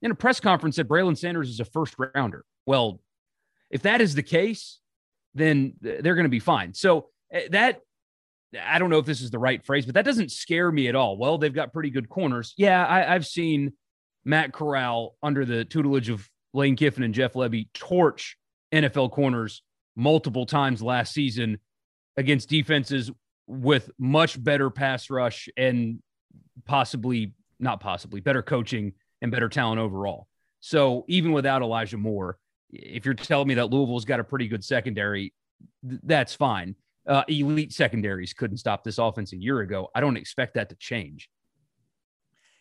[0.00, 2.44] In a press conference, said Braylon Sanders is a first rounder.
[2.66, 3.00] Well,
[3.70, 4.80] if that is the case,
[5.34, 6.74] then they're going to be fine.
[6.74, 7.80] So eh, that
[8.60, 10.94] I don't know if this is the right phrase, but that doesn't scare me at
[10.94, 11.16] all.
[11.16, 12.54] Well, they've got pretty good corners.
[12.56, 13.72] Yeah, I, have seen
[14.24, 18.36] Matt Corral under the tutelage of Lane Kiffin and Jeff Lebby torch
[18.72, 19.62] NFL corners
[19.96, 21.58] multiple times last season
[22.16, 23.10] against defenses
[23.46, 26.00] with much better pass rush and
[26.66, 28.92] possibly not possibly better coaching
[29.22, 30.26] and better talent overall.
[30.60, 32.38] So even without Elijah Moore,
[32.72, 35.32] if you're telling me that Louisville's got a pretty good secondary,
[35.88, 36.74] th- that's fine.
[37.06, 39.88] Uh, elite secondaries couldn't stop this offense a year ago.
[39.94, 41.28] I don't expect that to change.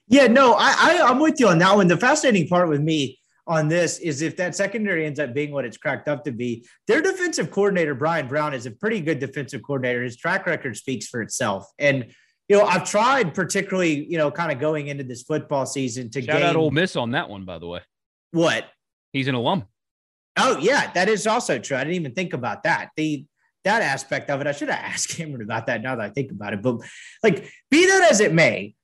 [0.08, 1.88] Yeah, no, I, I I'm with you on that one.
[1.88, 5.64] The fascinating part with me on this is if that secondary ends up being what
[5.64, 9.62] it's cracked up to be, their defensive coordinator Bryan Brown is a pretty good defensive
[9.66, 10.04] coordinator.
[10.04, 12.14] His track record speaks for itself, and
[12.50, 16.22] you know I've tried particularly you know kind of going into this football season to
[16.22, 17.80] shout gain, out Ole Miss on that one by the way.
[18.32, 18.66] What?
[19.14, 19.66] He's an alum.
[20.38, 21.78] Oh yeah, that is also true.
[21.78, 22.90] I didn't even think about that.
[22.96, 23.26] The
[23.64, 25.82] that aspect of it, I should have asked Cameron about that.
[25.82, 26.78] Now that I think about it, but
[27.24, 28.76] like be that as it may,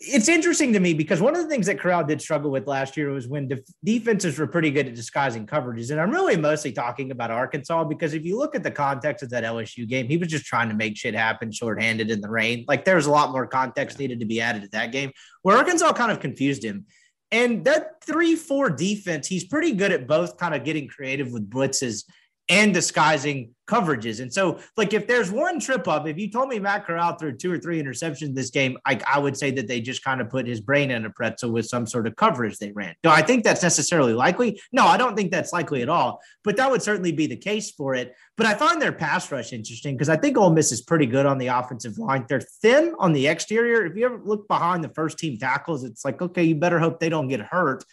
[0.00, 2.96] it's interesting to me because one of the things that Corral did struggle with last
[2.96, 5.90] year was when def- defenses were pretty good at disguising coverages.
[5.90, 9.30] And I'm really mostly talking about Arkansas because if you look at the context of
[9.30, 12.64] that LSU game, he was just trying to make shit happen shorthanded in the rain.
[12.68, 15.10] Like there's a lot more context needed to be added to that game
[15.42, 16.86] where Arkansas kind of confused him.
[17.30, 21.50] And that 3 4 defense, he's pretty good at both kind of getting creative with
[21.50, 22.04] blitzes
[22.48, 24.20] and disguising coverages.
[24.20, 27.36] And so, like, if there's one trip up, if you told me Matt Corral threw
[27.36, 30.30] two or three interceptions this game, I, I would say that they just kind of
[30.30, 32.94] put his brain in a pretzel with some sort of coverage they ran.
[33.02, 34.60] Do I think that's necessarily likely?
[34.72, 36.20] No, I don't think that's likely at all.
[36.42, 38.14] But that would certainly be the case for it.
[38.38, 41.26] But I find their pass rush interesting because I think Ole Miss is pretty good
[41.26, 42.24] on the offensive line.
[42.28, 43.84] They're thin on the exterior.
[43.84, 47.00] If you ever look behind the first team tackles, it's like, okay, you better hope
[47.00, 47.84] they don't get hurt.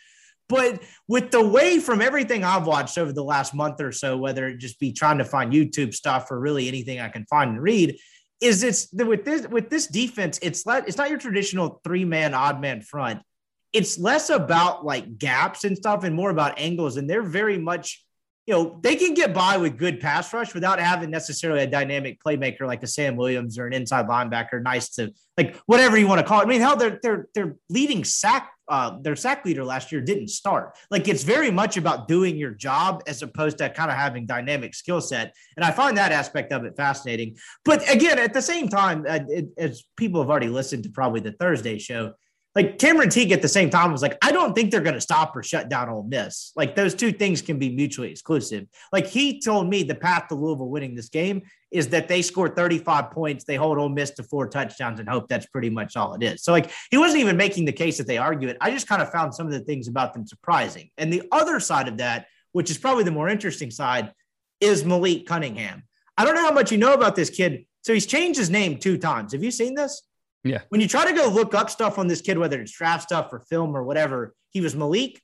[0.47, 4.47] But with the way from everything I've watched over the last month or so, whether
[4.47, 7.61] it just be trying to find YouTube stuff or really anything I can find and
[7.61, 7.97] read,
[8.41, 12.33] is it's with this with this defense, it's let it's not your traditional three man
[12.33, 13.21] odd man front.
[13.73, 16.97] It's less about like gaps and stuff and more about angles.
[16.97, 18.05] And they're very much
[18.45, 22.21] you know, they can get by with good pass rush without having necessarily a dynamic
[22.23, 24.61] playmaker like a Sam Williams or an inside linebacker.
[24.61, 26.43] Nice to like whatever you want to call it.
[26.43, 30.27] I mean, hell, their their their leading sack, uh, their sack leader last year didn't
[30.27, 30.77] start.
[30.91, 34.75] Like it's very much about doing your job as opposed to kind of having dynamic
[34.75, 35.33] skill set.
[35.57, 37.37] And I find that aspect of it fascinating.
[37.63, 41.19] But again, at the same time, uh, it, as people have already listened to probably
[41.19, 42.13] the Thursday show,
[42.55, 45.01] like Cameron Teague at the same time was like, I don't think they're going to
[45.01, 46.53] stop or shut down Ole Miss.
[46.55, 48.65] Like those two things can be mutually exclusive.
[48.93, 52.47] Like he told me the path to Louisville winning this game is that they score
[52.47, 56.13] 35 points, they hold Ole Miss to four touchdowns and hope that's pretty much all
[56.13, 56.43] it is.
[56.43, 58.57] So like he wasn't even making the case that they argue it.
[58.61, 60.89] I just kind of found some of the things about them surprising.
[60.97, 64.13] And the other side of that, which is probably the more interesting side,
[64.61, 65.83] is Malik Cunningham.
[66.17, 68.77] I don't know how much you know about this kid So he's changed his name
[68.77, 69.33] two times.
[69.33, 70.01] Have you seen this?
[70.45, 70.61] Yeah.
[70.69, 73.33] When you try to go look up stuff on this kid, whether it's draft stuff
[73.33, 75.21] or film or whatever, he was Malik,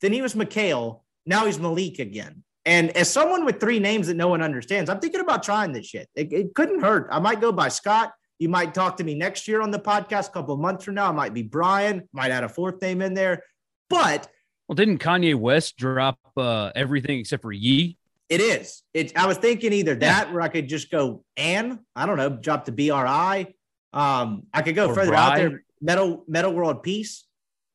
[0.00, 2.44] then he was Micale, now he's Malik again.
[2.64, 5.86] And as someone with three names that no one understands, I'm thinking about trying this
[5.86, 6.08] shit.
[6.14, 7.08] It, it couldn't hurt.
[7.10, 8.12] I might go by Scott.
[8.38, 10.94] You might talk to me next year on the podcast, a couple of months from
[10.94, 11.08] now.
[11.08, 13.42] I might be Brian, might add a fourth name in there.
[13.88, 14.28] But
[14.68, 17.98] well, didn't Kanye West drop uh, everything except for Yee?
[18.28, 18.82] It is.
[18.94, 19.16] It.
[19.16, 20.32] I was thinking either that, yeah.
[20.32, 23.54] where I could just go and I don't know, drop the BRI.
[23.92, 25.18] Um, I could go or further Bri.
[25.18, 25.64] out there.
[25.80, 27.24] Metta Metta World Peace.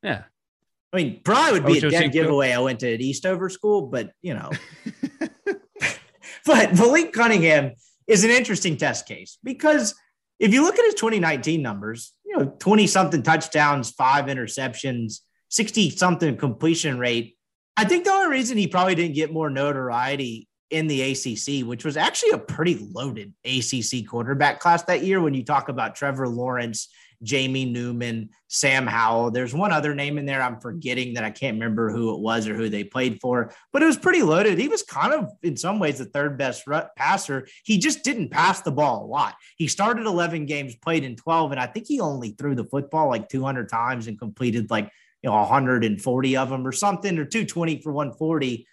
[0.04, 0.24] Yeah.
[0.94, 2.14] I mean, Bry would be Ocho a dead Cinco.
[2.14, 2.52] giveaway.
[2.52, 4.52] I went to Eastover school, but you know.
[6.46, 7.74] but Malik Cunningham
[8.08, 9.96] is an interesting test case because
[10.40, 15.92] if you look at his 2019 numbers, you know, 20 something touchdowns, five interceptions, 60
[15.92, 17.38] something completion rate.
[17.78, 21.86] I think the only reason he probably didn't get more notoriety in the ACC, which
[21.86, 25.22] was actually a pretty loaded ACC quarterback class that year.
[25.22, 26.90] When you talk about Trevor Lawrence,
[27.24, 31.56] Jamie Newman, Sam Howell, there's one other name in there I'm forgetting that I can't
[31.56, 34.58] remember who it was or who they played for, but it was pretty loaded.
[34.58, 36.64] He was kind of, in some ways, the third best
[36.98, 37.48] passer.
[37.64, 39.36] He just didn't pass the ball a lot.
[39.58, 43.08] He started 11 games, played in 12, and I think he only threw the football
[43.08, 47.82] like 200 times and completed like you know 140 of them or something, or 220
[47.82, 48.68] for 140.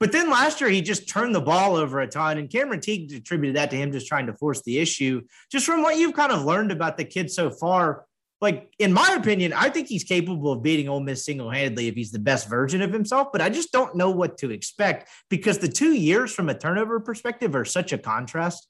[0.00, 2.38] But then last year, he just turned the ball over a ton.
[2.38, 5.22] And Cameron Teague attributed that to him just trying to force the issue.
[5.50, 8.04] Just from what you've kind of learned about the kid so far,
[8.40, 11.96] like in my opinion, I think he's capable of beating Ole Miss single handedly if
[11.96, 13.28] he's the best version of himself.
[13.32, 17.00] But I just don't know what to expect because the two years from a turnover
[17.00, 18.68] perspective are such a contrast.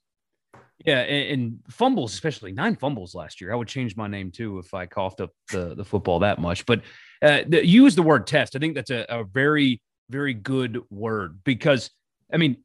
[0.86, 3.52] Yeah, and, and, fumbles, especially nine fumbles last year.
[3.52, 6.64] I would change my name too if I coughed up the, the football that much.
[6.66, 6.82] But
[7.20, 8.54] uh, the, use the word test.
[8.54, 11.90] I think that's a, a very, very good word because,
[12.32, 12.58] I mean,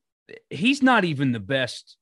[0.49, 1.97] he's not even the best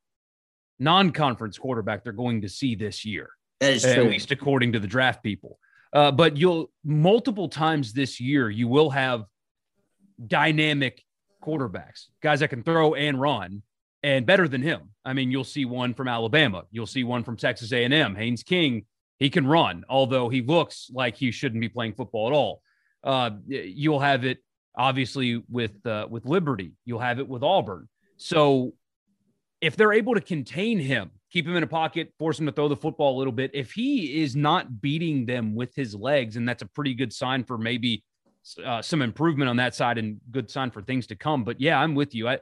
[0.79, 3.29] non conference quarterback they're going to see this year.
[3.59, 3.91] That is true.
[3.91, 5.59] At least according to the draft people.
[5.93, 9.25] Uh, but you'll multiple times this year, you will have
[10.25, 11.03] dynamic
[11.43, 13.61] quarterbacks, guys that can throw and run
[14.03, 14.89] and better than him.
[15.03, 18.85] I mean, you'll see one from Alabama, you'll see one from Texas A&M, Haynes King.
[19.19, 22.61] He can run, although he looks like he shouldn't be playing football at all.
[23.03, 24.39] Uh, you'll have it
[24.75, 26.73] obviously with uh, with Liberty.
[26.85, 27.87] You'll have it with Auburn.
[28.17, 28.73] So
[29.61, 32.67] if they're able to contain him, keep him in a pocket, force him to throw
[32.67, 36.47] the football a little bit, if he is not beating them with his legs, and
[36.47, 38.03] that's a pretty good sign for maybe
[38.65, 41.43] uh, some improvement on that side and good sign for things to come.
[41.43, 42.27] But yeah, I'm with you.
[42.27, 42.39] I,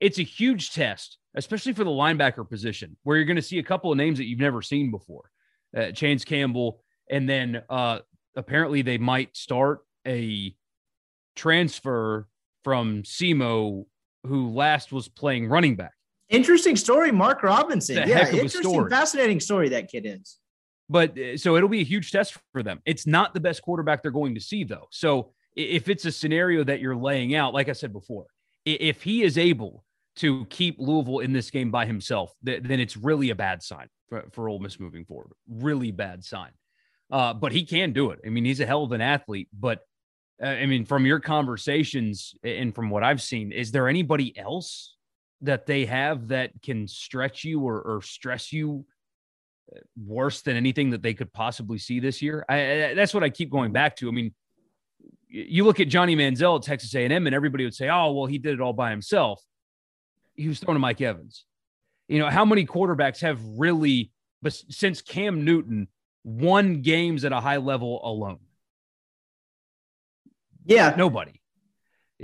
[0.00, 3.62] it's a huge test, especially for the linebacker position, where you're going to see a
[3.64, 5.30] couple of names that you've never seen before.
[5.76, 8.00] Uh, Chance Campbell, and then uh,
[8.34, 10.54] apparently they might start a
[11.38, 12.26] transfer
[12.64, 13.86] from SEMO,
[14.26, 15.92] who last was playing running back.
[16.28, 17.96] Interesting story, Mark Robinson.
[18.06, 18.90] yeah, interesting, story.
[18.90, 20.38] fascinating story that kid is.
[20.90, 22.80] But uh, so it'll be a huge test for them.
[22.84, 24.88] It's not the best quarterback they're going to see, though.
[24.90, 28.26] So if it's a scenario that you're laying out, like I said before,
[28.64, 29.84] if he is able
[30.16, 34.24] to keep Louisville in this game by himself, then it's really a bad sign for,
[34.32, 35.32] for Ole Miss moving forward.
[35.48, 36.50] Really bad sign.
[37.10, 38.18] Uh, but he can do it.
[38.26, 39.48] I mean, he's a hell of an athlete.
[39.52, 39.80] But
[40.42, 44.94] I mean, from your conversations and from what I've seen, is there anybody else
[45.40, 48.84] that they have that can stretch you or, or stress you
[49.74, 52.44] uh, worse than anything that they could possibly see this year?
[52.48, 54.08] I, I, that's what I keep going back to.
[54.08, 54.32] I mean,
[55.28, 58.38] you look at Johnny Manziel at Texas A&M, and everybody would say, "Oh, well, he
[58.38, 59.42] did it all by himself."
[60.38, 61.44] he was throwing to Mike Evans.
[62.06, 65.88] You know, how many quarterbacks have really, but since Cam Newton,
[66.24, 68.38] won games at a high level alone?
[70.68, 70.94] Yeah.
[70.96, 71.40] Nobody.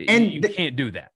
[0.08, 1.10] And you can't do that.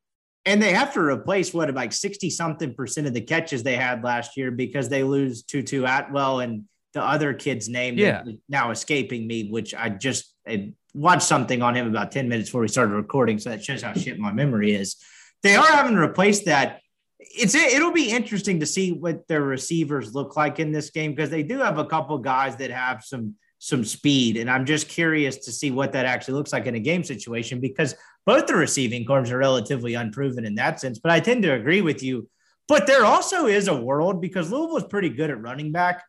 [0.47, 4.03] And they have to replace what like 60 something percent of the catches they had
[4.03, 6.64] last year because they lose Tutu Atwell and
[6.95, 8.25] the other kid's name yeah.
[8.49, 12.62] now escaping me, which I just I watched something on him about 10 minutes before
[12.62, 13.38] we started recording.
[13.38, 14.97] So that shows how shit my memory is.
[15.43, 16.81] They are having to replace that
[17.19, 21.31] it's it'll be interesting to see what their receivers look like in this game because
[21.31, 24.37] they do have a couple guys that have some some speed.
[24.37, 27.61] And i'm just curious to see what that actually looks like in a game situation
[27.61, 27.94] because
[28.27, 31.81] both the receiving corps are relatively unproven in that sense but i tend to agree
[31.81, 32.29] with you.
[32.66, 36.05] But there also is a world because louisville is pretty good at running back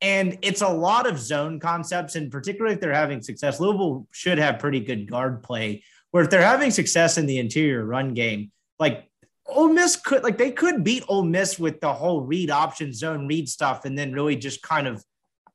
[0.00, 4.38] and it's a lot of zone concepts and particularly if they're having success louisville should
[4.38, 8.52] have pretty good guard play where if they're having success in the interior run game
[8.78, 9.08] like
[9.46, 13.26] Ole Miss could like they could beat Ole Miss with the whole read option zone
[13.26, 15.04] read stuff, and then really just kind of,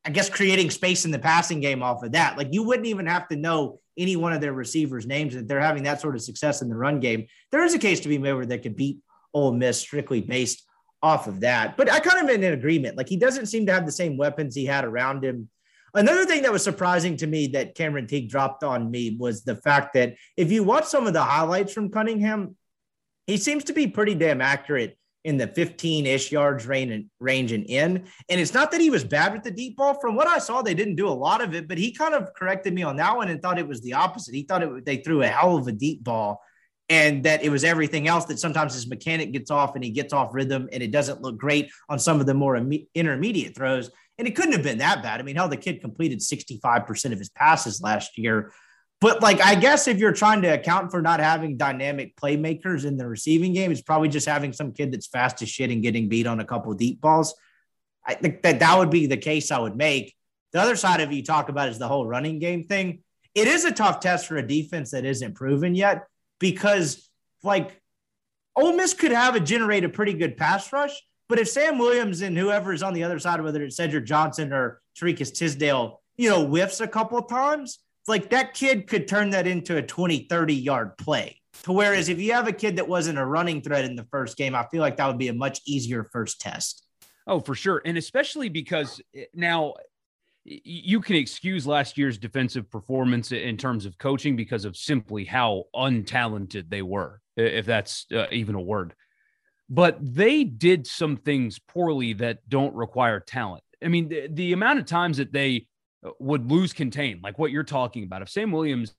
[0.04, 2.38] I guess, creating space in the passing game off of that.
[2.38, 5.60] Like you wouldn't even have to know any one of their receivers' names that they're
[5.60, 7.26] having that sort of success in the run game.
[7.52, 8.98] There is a case to be made where they could beat
[9.34, 10.64] Ole Miss strictly based
[11.02, 11.76] off of that.
[11.76, 12.96] But I kind of am in agreement.
[12.96, 15.48] Like he doesn't seem to have the same weapons he had around him.
[15.92, 19.56] Another thing that was surprising to me that Cameron Teague dropped on me was the
[19.56, 22.56] fact that if you watch some of the highlights from Cunningham,
[23.26, 27.64] he seems to be pretty damn accurate in the 15-ish yards range and range and
[27.66, 28.04] in.
[28.28, 29.94] And it's not that he was bad with the deep ball.
[30.00, 32.32] From what I saw, they didn't do a lot of it, but he kind of
[32.34, 34.34] corrected me on that one and thought it was the opposite.
[34.34, 36.42] He thought it they threw a hell of a deep ball
[36.90, 40.12] and that it was everything else that sometimes his mechanic gets off and he gets
[40.12, 43.90] off rhythm and it doesn't look great on some of the more Im- intermediate throws.
[44.18, 45.20] And it couldn't have been that bad.
[45.20, 48.52] I mean, hell, the kid completed 65% of his passes last year.
[49.00, 52.98] But like, I guess if you're trying to account for not having dynamic playmakers in
[52.98, 56.08] the receiving game, it's probably just having some kid that's fast as shit and getting
[56.08, 57.34] beat on a couple deep balls.
[58.06, 60.14] I think that that would be the case I would make.
[60.52, 63.02] The other side of you talk about is the whole running game thing.
[63.34, 66.06] It is a tough test for a defense that isn't proven yet
[66.38, 67.08] because
[67.42, 67.80] like
[68.56, 72.20] Ole Miss could have a generate a pretty good pass rush, but if Sam Williams
[72.20, 76.28] and whoever is on the other side, whether it's Cedric Johnson or Tariqious Tisdale, you
[76.28, 77.28] know, whiffs a couple of
[78.08, 81.40] like that kid could turn that into a 20, 30 yard play.
[81.64, 84.36] To whereas if you have a kid that wasn't a running threat in the first
[84.36, 86.86] game, I feel like that would be a much easier first test.
[87.26, 87.82] Oh, for sure.
[87.84, 89.74] And especially because eh, now
[90.44, 95.64] you can excuse last year's defensive performance in terms of coaching because of simply how
[95.74, 98.94] untalented they were, if that's uh, even a word.
[99.68, 103.62] But they did some things poorly that don't require talent.
[103.84, 105.66] I mean, the, the amount of times that they
[106.18, 108.94] would lose contain, like what you're talking about, if Sam Williams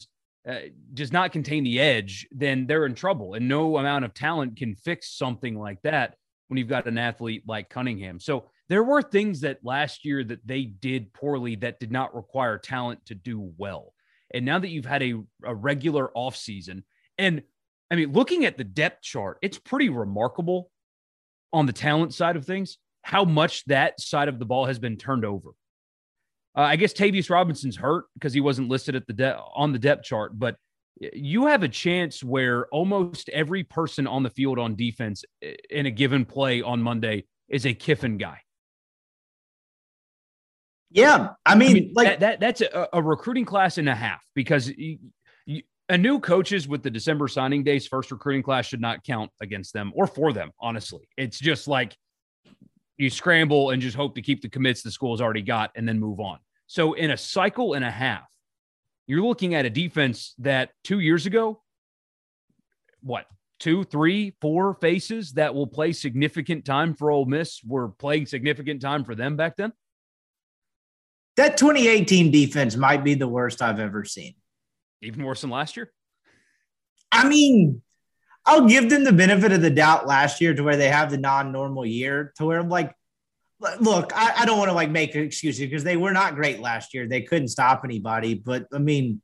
[0.47, 0.55] uh,
[0.93, 3.33] does not contain the edge, then they're in trouble.
[3.33, 6.15] And no amount of talent can fix something like that
[6.47, 8.19] when you've got an athlete like Cunningham.
[8.19, 12.57] So there were things that last year that they did poorly that did not require
[12.57, 13.93] talent to do well.
[14.33, 16.83] And now that you've had a, a regular offseason,
[17.17, 17.43] and
[17.89, 20.71] I mean, looking at the depth chart, it's pretty remarkable
[21.51, 24.95] on the talent side of things how much that side of the ball has been
[24.95, 25.49] turned over.
[26.55, 29.79] Uh, I guess Tavius Robinson's hurt because he wasn't listed at the de- on the
[29.79, 30.57] depth chart, but
[31.13, 35.23] you have a chance where almost every person on the field on defense
[35.69, 38.39] in a given play on Monday is a Kiffin guy.
[40.91, 43.95] Yeah, I mean, I mean like that, that that's a, a, recruiting class and a
[43.95, 44.97] half because you,
[45.45, 49.31] you, a new coaches with the December signing days first recruiting class should not count
[49.39, 50.51] against them or for them.
[50.59, 51.95] Honestly, it's just like
[52.97, 55.99] you scramble and just hope to keep the commits the school's already got and then
[55.99, 56.39] move on.
[56.67, 58.27] So in a cycle and a half,
[59.07, 61.61] you're looking at a defense that two years ago,
[63.01, 63.25] what
[63.59, 68.81] two, three, four faces that will play significant time for Ole Miss were playing significant
[68.81, 69.73] time for them back then
[71.37, 74.35] that 2018 defense might be the worst I've ever seen.
[75.01, 75.91] Even worse than last year?
[77.11, 77.81] I mean,
[78.45, 81.17] I'll give them the benefit of the doubt last year to where they have the
[81.17, 82.93] non-normal year to where I'm like,
[83.79, 86.93] look, I, I don't want to like make excuses because they were not great last
[86.93, 87.07] year.
[87.07, 88.33] They couldn't stop anybody.
[88.33, 89.21] But I mean,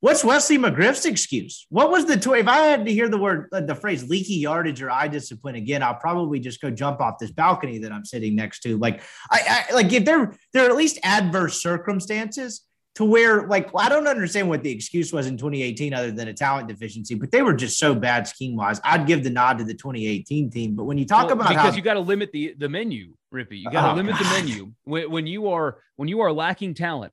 [0.00, 1.66] What's Wesley McGriff's excuse?
[1.70, 2.40] What was the toy?
[2.40, 5.54] If I had to hear the word, uh, the phrase leaky yardage or eye discipline
[5.54, 8.76] again, I'll probably just go jump off this balcony that I'm sitting next to.
[8.76, 9.00] Like,
[9.30, 12.65] I, I like if there are at least adverse circumstances
[12.96, 16.34] to where, like, I don't understand what the excuse was in 2018 other than a
[16.34, 18.80] talent deficiency, but they were just so bad scheme wise.
[18.84, 20.74] I'd give the nod to the 2018 team.
[20.74, 23.14] But when you talk well, about because how, you got to limit the the menu,
[23.32, 24.24] Rippy, you got to oh, limit God.
[24.24, 27.12] the menu when, when you are when you are lacking talent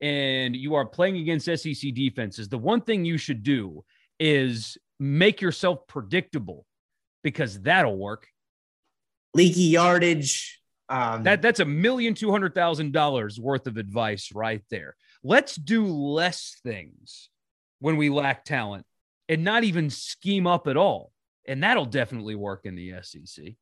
[0.00, 3.84] and you are playing against SEC defenses, the one thing you should do
[4.18, 6.66] is make yourself predictable
[7.22, 8.26] because that'll work.
[9.34, 10.60] Leaky yardage.
[10.88, 14.96] Um, that that's a million two hundred thousand dollars worth of advice right there.
[15.22, 17.28] Let's do less things
[17.78, 18.86] when we lack talent
[19.28, 21.12] and not even scheme up at all.
[21.46, 23.54] And that'll definitely work in the SEC.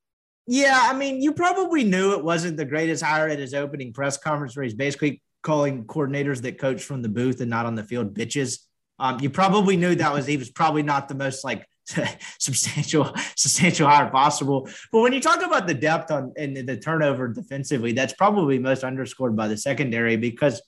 [0.47, 4.17] Yeah, I mean, you probably knew it wasn't the greatest hire at his opening press
[4.17, 7.85] conference where he's basically calling coordinators that coach from the booth and not on the
[7.85, 8.61] field bitches.
[8.99, 11.67] Um, you probably knew that was he was probably not the most like
[12.39, 14.69] substantial substantial hire possible.
[14.91, 18.85] But when you talk about the depth on and the turnover defensively, that's probably most
[18.85, 20.61] underscored by the secondary because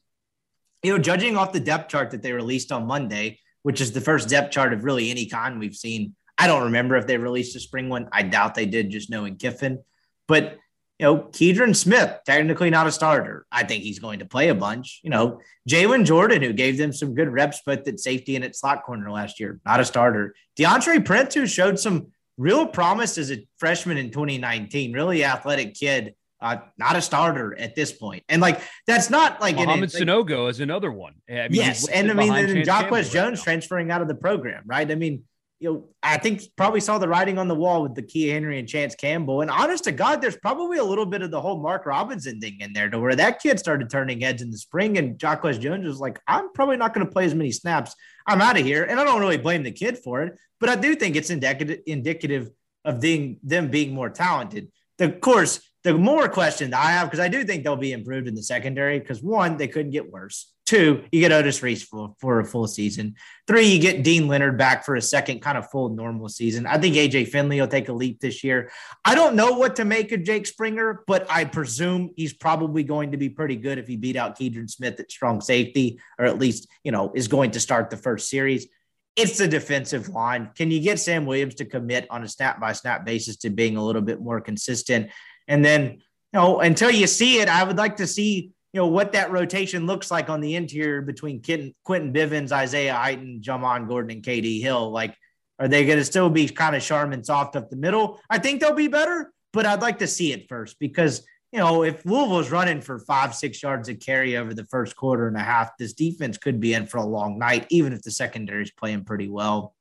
[0.83, 4.01] you know, judging off the depth chart that they released on Monday, which is the
[4.01, 6.15] first depth chart of really any kind we've seen.
[6.39, 8.09] I don't remember if they released a spring one.
[8.13, 9.81] I doubt they did, just knowing Kiffin.
[10.27, 10.57] But
[10.99, 13.47] you know, Keidron Smith, technically not a starter.
[13.51, 15.01] I think he's going to play a bunch.
[15.03, 18.55] You know, Jalen Jordan, who gave them some good reps, but at safety and at
[18.55, 20.35] slot corner last year, not a starter.
[20.59, 26.15] DeAndre Prince, who showed some real promise as a freshman in 2019, really athletic kid,
[26.41, 28.25] uh, not a starter at this point.
[28.29, 31.15] And like, that's not like Mohamed like, Sanogo is another one.
[31.29, 31.89] I mean, yes.
[31.89, 34.91] And I mean, then Jacquez Jones right transferring out of the program, right?
[34.91, 35.25] I mean,
[35.59, 38.59] you know, I think probably saw the writing on the wall with the Key Henry
[38.59, 39.43] and Chance Campbell.
[39.43, 42.57] And honest to God, there's probably a little bit of the whole Mark Robinson thing
[42.61, 44.97] in there to where that kid started turning heads in the spring.
[44.97, 47.95] And Jacquez Jones was like, I'm probably not going to play as many snaps.
[48.27, 48.85] I'm out of here.
[48.85, 51.81] And I don't really blame the kid for it, but I do think it's indicative,
[51.87, 52.49] indicative
[52.87, 54.73] of being, them being more talented.
[54.99, 58.35] Of course, the more question I have, because I do think they'll be improved in
[58.35, 60.53] the secondary, because one, they couldn't get worse.
[60.67, 63.17] Two, you get Otis Reese for, for a full season.
[63.49, 66.65] Three, you get Deane Leonard back for a second kind of full normal season.
[66.65, 68.71] I think AJ Finley will take a leap this year.
[69.05, 73.11] I don't know what to make of Jake Springer, but I presume he's probably going
[73.11, 76.39] to be pretty good if he beat out Keidron Smith at strong safety, or at
[76.39, 78.69] least, you know, is going to start the first series.
[79.17, 80.51] It's the defensive line.
[80.55, 83.77] Can you get Sam Williams to commit on a snap by snap basis to being
[83.77, 85.11] a little bit more consistent?
[85.51, 86.01] And then, you
[86.33, 89.87] know, until you see it, I would like to see you know what that rotation
[89.87, 94.93] looks like on the interior between Quinton Bivens, Isaiah Iton, Jamon Gordon, and KD Hill.
[94.93, 95.17] Like,
[95.59, 98.21] are they going to still be kind of Charmin soft up the middle?
[98.31, 101.83] I think they'll be better, but I'd like to see it first because you know
[101.83, 105.41] if Louisville's running for five, six yards of carry over the first quarter and a
[105.41, 108.71] half, this defense could be in for a long night, even if the secondary is
[108.71, 109.75] playing pretty well.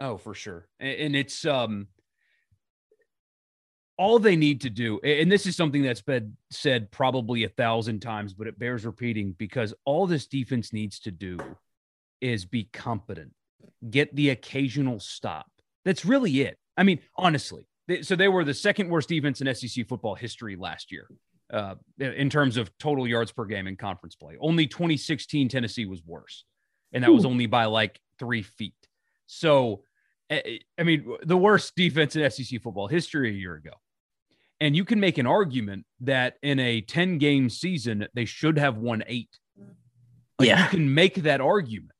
[0.00, 1.88] Oh, for sure, and it's um
[3.98, 8.00] all they need to do, and this is something that's been said probably a thousand
[8.00, 11.38] times, but it bears repeating because all this defense needs to do
[12.20, 13.34] is be competent,
[13.90, 15.50] get the occasional stop.
[15.84, 16.58] That's really it.
[16.76, 17.66] I mean, honestly,
[18.02, 21.08] so they were the second worst defense in SEC football history last year
[21.52, 24.36] uh, in terms of total yards per game in conference play.
[24.40, 26.44] Only 2016 Tennessee was worse,
[26.92, 27.14] and that Ooh.
[27.14, 28.74] was only by like three feet.
[29.26, 29.82] So,
[30.30, 33.72] I mean, the worst defense in SEC football history a year ago.
[34.60, 38.76] And you can make an argument that in a 10 game season, they should have
[38.76, 39.38] won eight.
[40.38, 40.64] Like yeah.
[40.64, 41.92] You can make that argument.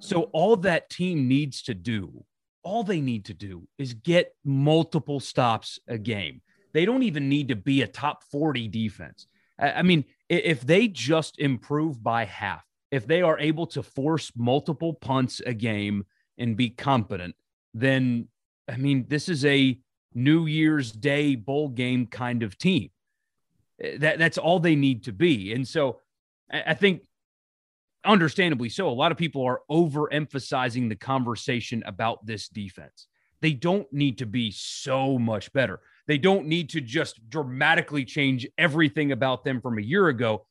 [0.00, 2.24] So, all that team needs to do,
[2.62, 6.40] all they need to do is get multiple stops a game.
[6.72, 9.26] They don't even need to be a top 40 defense.
[9.58, 14.94] I mean, if they just improve by half, if they are able to force multiple
[14.94, 16.04] punts a game
[16.38, 17.34] and be competent,
[17.74, 18.28] then
[18.68, 19.78] I mean, this is a
[20.18, 22.90] New Year's Day bowl game kind of team.
[23.80, 25.52] Eh, that that's all they need to be.
[25.52, 26.00] And so
[26.50, 27.02] I think
[28.04, 33.06] understandably so, a lot of people are overemphasizing the conversation about this defense.
[33.40, 35.80] They don't need to be so much better.
[36.06, 40.46] They don't need to just dramatically change everything about them from a year ago.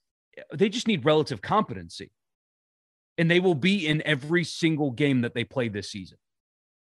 [0.54, 2.12] They just need relative competency.
[3.18, 6.20] And they will be in every single game that they play this season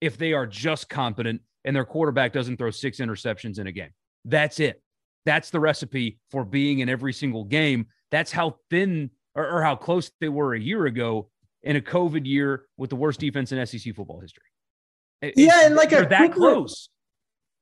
[0.00, 3.90] if they are just competent and their quarterback doesn't throw six interceptions in a game.
[4.24, 4.82] That's it.
[5.26, 7.88] That's the recipe for being in every single game.
[8.10, 11.28] That's how thin or, or how close they were a year ago
[11.62, 14.44] in a COVID year with the worst defense in SEC football history.
[15.20, 16.88] It, yeah, and like a that quicker, close.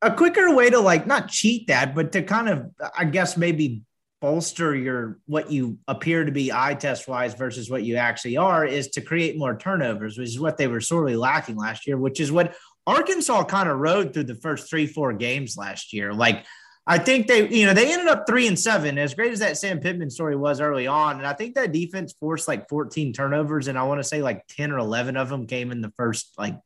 [0.03, 3.83] A quicker way to like not cheat that, but to kind of, I guess, maybe
[4.21, 8.65] bolster your what you appear to be eye test wise versus what you actually are
[8.65, 12.21] is to create more turnovers, which is what they were sorely lacking last year, which
[12.21, 12.55] is what
[12.87, 16.13] Arkansas kind of rode through the first three, four games last year.
[16.13, 16.45] Like,
[16.87, 19.59] I think they, you know, they ended up three and seven, as great as that
[19.59, 21.17] Sam Pittman story was early on.
[21.17, 23.67] And I think that defense forced like 14 turnovers.
[23.67, 26.35] And I want to say like 10 or 11 of them came in the first
[26.39, 26.57] like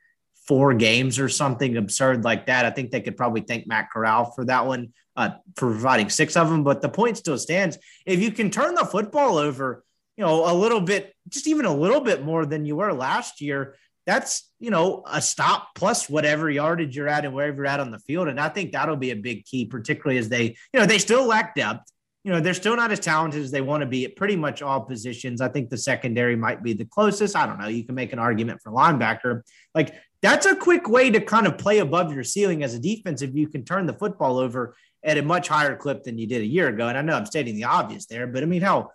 [0.46, 2.66] four games or something absurd like that.
[2.66, 6.36] I think they could probably thank Matt Corral for that one, uh, for providing six
[6.36, 6.64] of them.
[6.64, 7.78] But the point still stands.
[8.04, 9.84] If you can turn the football over,
[10.18, 13.40] you know, a little bit, just even a little bit more than you were last
[13.40, 17.80] year, that's you know a stop plus whatever yardage you're at and wherever you're at
[17.80, 18.28] on the field.
[18.28, 21.26] And i think that'll be a big key particularly as they you know they still
[21.26, 21.90] lack depth.
[22.22, 24.60] You know they're still not as talented as they want to be at pretty much
[24.60, 25.40] all positions.
[25.40, 27.34] I think the secondary might be the closest.
[27.34, 27.68] I don't know.
[27.68, 29.40] You can make an argument for linebacker.
[29.74, 33.22] Like that's a quick way to kind of play above your ceiling as a defense
[33.22, 36.42] if you can turn the football over at a much higher clip than you did
[36.42, 36.88] a year ago.
[36.88, 38.90] And i know i'm stating the obvious there but i mean how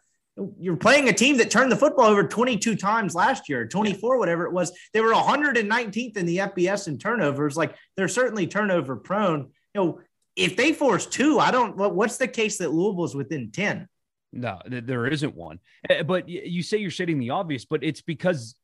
[0.60, 4.46] you're playing a team that turned the football over 22 times last year, 24, whatever
[4.46, 4.72] it was.
[4.94, 7.56] They were 119th in the FBS in turnovers.
[7.56, 9.52] Like they're certainly turnover prone.
[9.74, 10.00] You know,
[10.36, 11.78] if they force two, I don't.
[11.78, 13.88] What's the case that Louisville's within 10?
[14.34, 15.60] No, there isn't one.
[15.90, 18.56] Eh, but you say you're stating the obvious, but it's because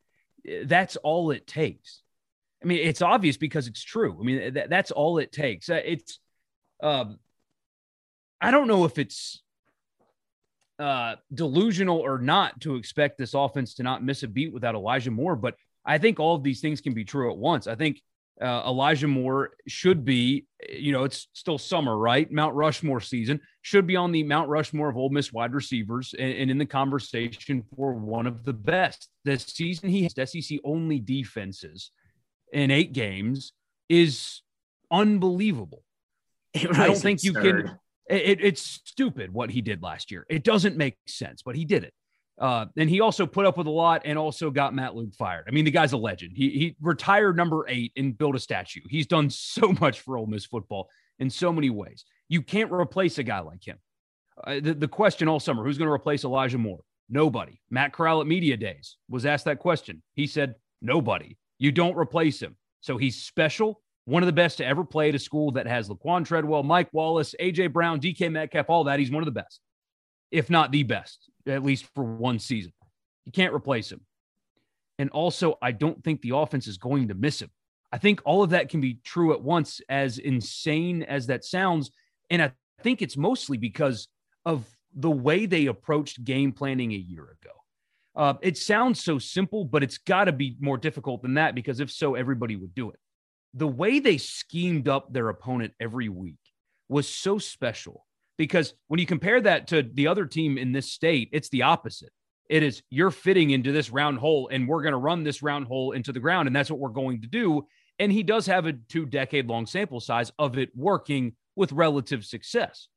[0.46, 2.02] eh, that's all it takes.
[2.62, 4.18] I mean, it's obvious because it's true.
[4.20, 5.70] I mean, that's all it takes.
[5.70, 6.20] It's,
[6.84, 7.18] um,
[8.40, 9.42] I don't know if it's
[10.82, 15.12] uh, delusional or not to expect this offense to not miss a beat without Elijah
[15.12, 15.56] Moore, but
[15.86, 17.68] I think all of these things can be true at once.
[17.68, 18.02] I think
[18.42, 22.32] uh, Elijah Moore should be, you know, it's still summer, right?
[22.32, 26.34] Mount Rushmore season should be on the Mount Rushmore of Ole Miss wide receivers and,
[26.34, 29.10] and in the conversation for one of the best.
[29.24, 31.92] The season he has SEC only defenses
[32.52, 33.54] in eight games
[33.88, 34.42] is
[34.90, 35.84] unbelievable.
[36.54, 37.78] It I don't think you can.
[38.12, 40.26] It, it's stupid what he did last year.
[40.30, 41.94] It doesn't make sense, but he did it.
[42.40, 45.46] Uh, and he also put up with a lot and also got Matt Luke fired.
[45.48, 46.32] I mean, the guy's a legend.
[46.36, 48.82] He, he retired number eight and built a statue.
[48.90, 50.90] He's done so much for Ole Miss football
[51.20, 52.04] in so many ways.
[52.30, 53.78] You can't replace a guy like him.
[54.44, 56.82] Uh, the, the question all summer who's going to replace Elijah Moore?
[57.10, 57.60] Nobody.
[57.70, 60.02] Matt Corral at Media Days was asked that question.
[60.16, 61.38] He said, Nobody.
[61.60, 62.56] You don't replace him.
[62.80, 65.90] So he's special, one of the best to ever play at a school that has
[65.90, 69.00] Laquan Treadwell, Mike Wallace, AJ Brown, DK Metcalf, all that.
[69.00, 69.60] He's one of the best,
[70.32, 72.74] if not the best, at least for one season.
[73.26, 74.02] You can't replace him.
[74.98, 77.50] And also, I don't think the offense is going to miss him.
[77.92, 81.92] I think all of that can be true at once, as insane as that sounds.
[82.30, 84.08] And I think it's mostly because
[84.46, 87.52] of the way they approached game planning a year ago.
[88.16, 91.80] Uh, it sounds so simple, but it's got to be more difficult than that because
[91.80, 93.00] if so, everybody would do it.
[93.54, 96.40] The way they schemed up their opponent every week
[96.88, 98.06] was so special
[98.38, 102.10] because when you compare that to the other team in this state, it's the opposite.
[102.50, 105.68] It is you're fitting into this round hole, and we're going to run this round
[105.68, 107.66] hole into the ground, and that's what we're going to do.
[108.00, 112.26] And he does have a two decade long sample size of it working with relative
[112.26, 112.88] success.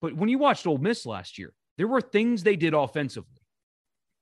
[0.00, 3.40] But when you watched Ole Miss last year, there were things they did offensively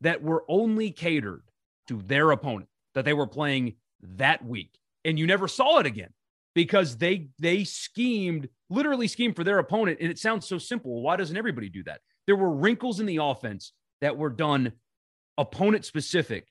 [0.03, 1.43] that were only catered
[1.89, 4.79] to their opponent that they were playing that week.
[5.05, 6.11] And you never saw it again
[6.55, 9.99] because they they schemed, literally schemed for their opponent.
[10.01, 11.03] And it sounds so simple.
[11.03, 12.01] Why doesn't everybody do that?
[12.27, 14.73] There were wrinkles in the offense that were done
[15.39, 16.47] opponent specific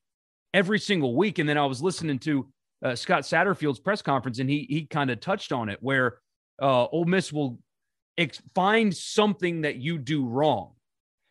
[0.54, 1.40] every single week.
[1.40, 2.48] And then I was listening to
[2.84, 6.18] uh, Scott Satterfield's press conference, and he he kind of touched on it where
[6.62, 7.60] uh, Ole Miss will
[8.18, 10.74] ex- find something that you do wrong.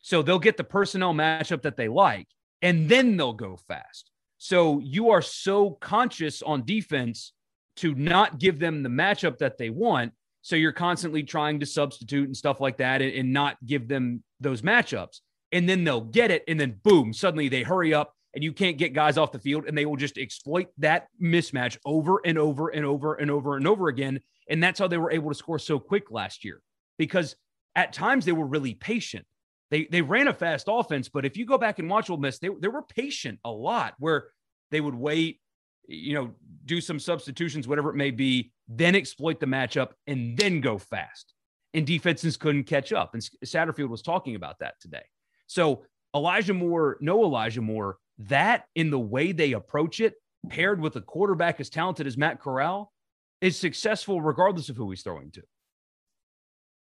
[0.01, 2.29] So they'll get the personnel matchup that they like,
[2.63, 4.11] and then they'll go fast.
[4.39, 7.33] So you are so conscious on defense
[7.77, 10.13] to not give them the matchup that they want.
[10.43, 14.23] So you're constantly trying to substitute and stuff like that and, and not give them
[14.41, 15.21] those matchups.
[15.53, 16.45] And then they'll get it.
[16.49, 19.65] And then boom, suddenly they hurry up and you can't get guys off the field
[19.67, 23.67] and they will just exploit that mismatch over and over and over and over and
[23.67, 24.21] over again.
[24.49, 26.61] And that's how they were able to score so quick last year
[26.99, 27.37] because
[27.75, 29.27] at times they were really patient.
[29.71, 32.39] They they ran a fast offense, but if you go back and watch Ole Miss,
[32.39, 34.29] they, they were patient a lot where
[34.71, 35.41] they would wait,
[35.87, 36.31] you know,
[36.65, 41.35] do some substitutions, whatever it may be, then exploit the matchup and then go fast.
[41.75, 43.15] And defenses couldn't catch up.
[43.15, 45.05] And Satterfield was talking about that today.
[45.47, 50.15] So Elijah Moore, no Elijah Moore, that in the way they approach it,
[50.49, 52.93] paired with a quarterback as talented as Matt Corral,
[53.41, 55.43] is successful regardless of who he's throwing to.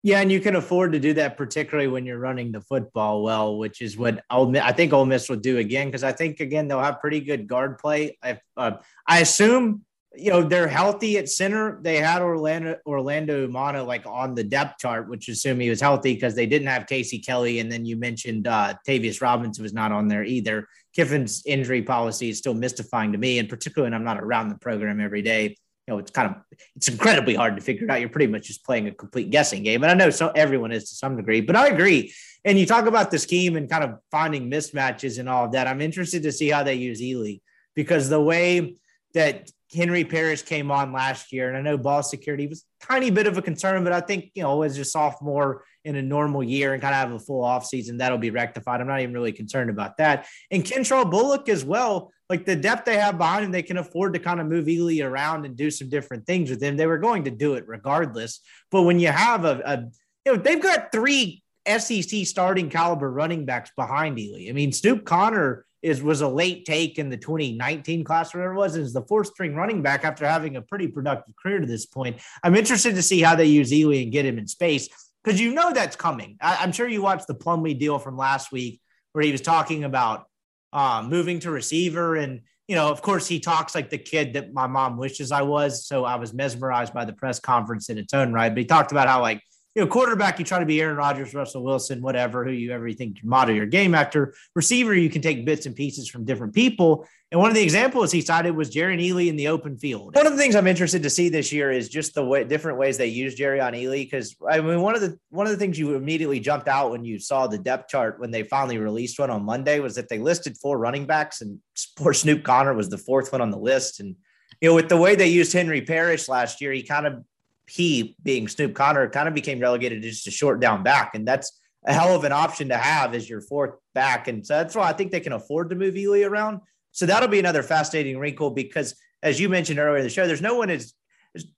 [0.03, 3.57] Yeah, and you can afford to do that, particularly when you're running the football well,
[3.57, 6.81] which is what I think Ole Miss will do again because I think again they'll
[6.81, 8.17] have pretty good guard play.
[8.23, 8.77] I, uh,
[9.07, 9.83] I assume
[10.15, 11.79] you know they're healthy at center.
[11.81, 16.13] They had Orlando Orlando Umana like on the depth chart, which assume he was healthy
[16.13, 19.91] because they didn't have Casey Kelly, and then you mentioned uh, Tavius Robinson was not
[19.91, 20.67] on there either.
[20.95, 24.57] Kiffin's injury policy is still mystifying to me, and particularly when I'm not around the
[24.57, 25.55] program every day
[25.87, 26.41] you know, it's kind of
[26.75, 28.01] it's incredibly hard to figure out.
[28.01, 29.83] You're pretty much just playing a complete guessing game.
[29.83, 32.13] And I know so everyone is to some degree, but I agree.
[32.43, 35.67] And you talk about the scheme and kind of finding mismatches and all of that.
[35.67, 37.41] I'm interested to see how they use Ealy
[37.73, 38.75] because the way
[39.13, 43.09] that Henry Parrish came on last year, and I know ball security was a tiny
[43.09, 46.43] bit of a concern, but I think, you know, as a sophomore in a normal
[46.43, 48.81] year and kind of have a full offseason, that'll be rectified.
[48.81, 50.27] I'm not even really concerned about that.
[50.51, 54.13] And Kentrell Bullock as well like the depth they have behind him, they can afford
[54.13, 56.75] to kind of move Ealy around and do some different things with him.
[56.75, 58.41] They were going to do it regardless.
[58.69, 59.77] But when you have a, a
[60.25, 64.49] you know, they've got three SEC starting caliber running backs behind Ealy.
[64.49, 68.57] I mean, Snoop Conner is was a late take in the 2019 class, whatever it
[68.57, 71.85] was, is the fourth string running back after having a pretty productive career to this
[71.85, 72.19] point.
[72.43, 74.89] I'm interested to see how they use Ealy and get him in space
[75.23, 76.37] because you know that's coming.
[76.41, 78.81] I, I'm sure you watched the Plumlee deal from last week
[79.13, 80.25] where he was talking about
[80.73, 82.15] uh, moving to receiver.
[82.15, 85.41] And, you know, of course, he talks like the kid that my mom wishes I
[85.41, 85.87] was.
[85.87, 88.49] So I was mesmerized by the press conference in its own right.
[88.49, 89.41] But he talked about how, like,
[89.77, 92.91] you know, quarterback, you try to be Aaron Rodgers, Russell Wilson, whatever, who you ever
[92.93, 94.33] think you model your game after.
[94.55, 97.07] Receiver, you can take bits and pieces from different people.
[97.31, 100.15] And one of the examples he cited was Jerrion Ealy in the open field.
[100.15, 102.79] One of the things I'm interested to see this year is just the way different
[102.79, 104.03] ways they use Jerrion Ealy.
[104.03, 107.05] Because I mean, one of the one of the things you immediately jumped out when
[107.05, 110.17] you saw the depth chart when they finally released one on Monday was that they
[110.17, 111.59] listed four running backs, and
[111.95, 113.99] poor Snoop Conner was the fourth one on the list.
[113.99, 114.15] And
[114.59, 117.23] you know, with the way they used Henry Parrish last year, he kind of
[117.69, 121.15] he being Snoop Conner kind of became relegated to just a short down back.
[121.15, 124.27] And that's a hell of an option to have as your fourth back.
[124.27, 126.61] And so that's why I think they can afford to move Ealy around.
[126.91, 130.41] So that'll be another fascinating wrinkle because as you mentioned earlier in the show, there's
[130.41, 130.93] no one as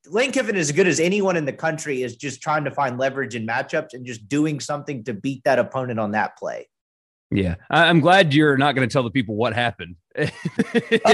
[0.07, 2.97] Lane Kiffin is as good as anyone in the country is just trying to find
[2.97, 6.67] leverage in matchups and just doing something to beat that opponent on that play.
[7.31, 9.95] Yeah, I'm glad you're not going to tell the people what happened.
[10.17, 10.25] oh,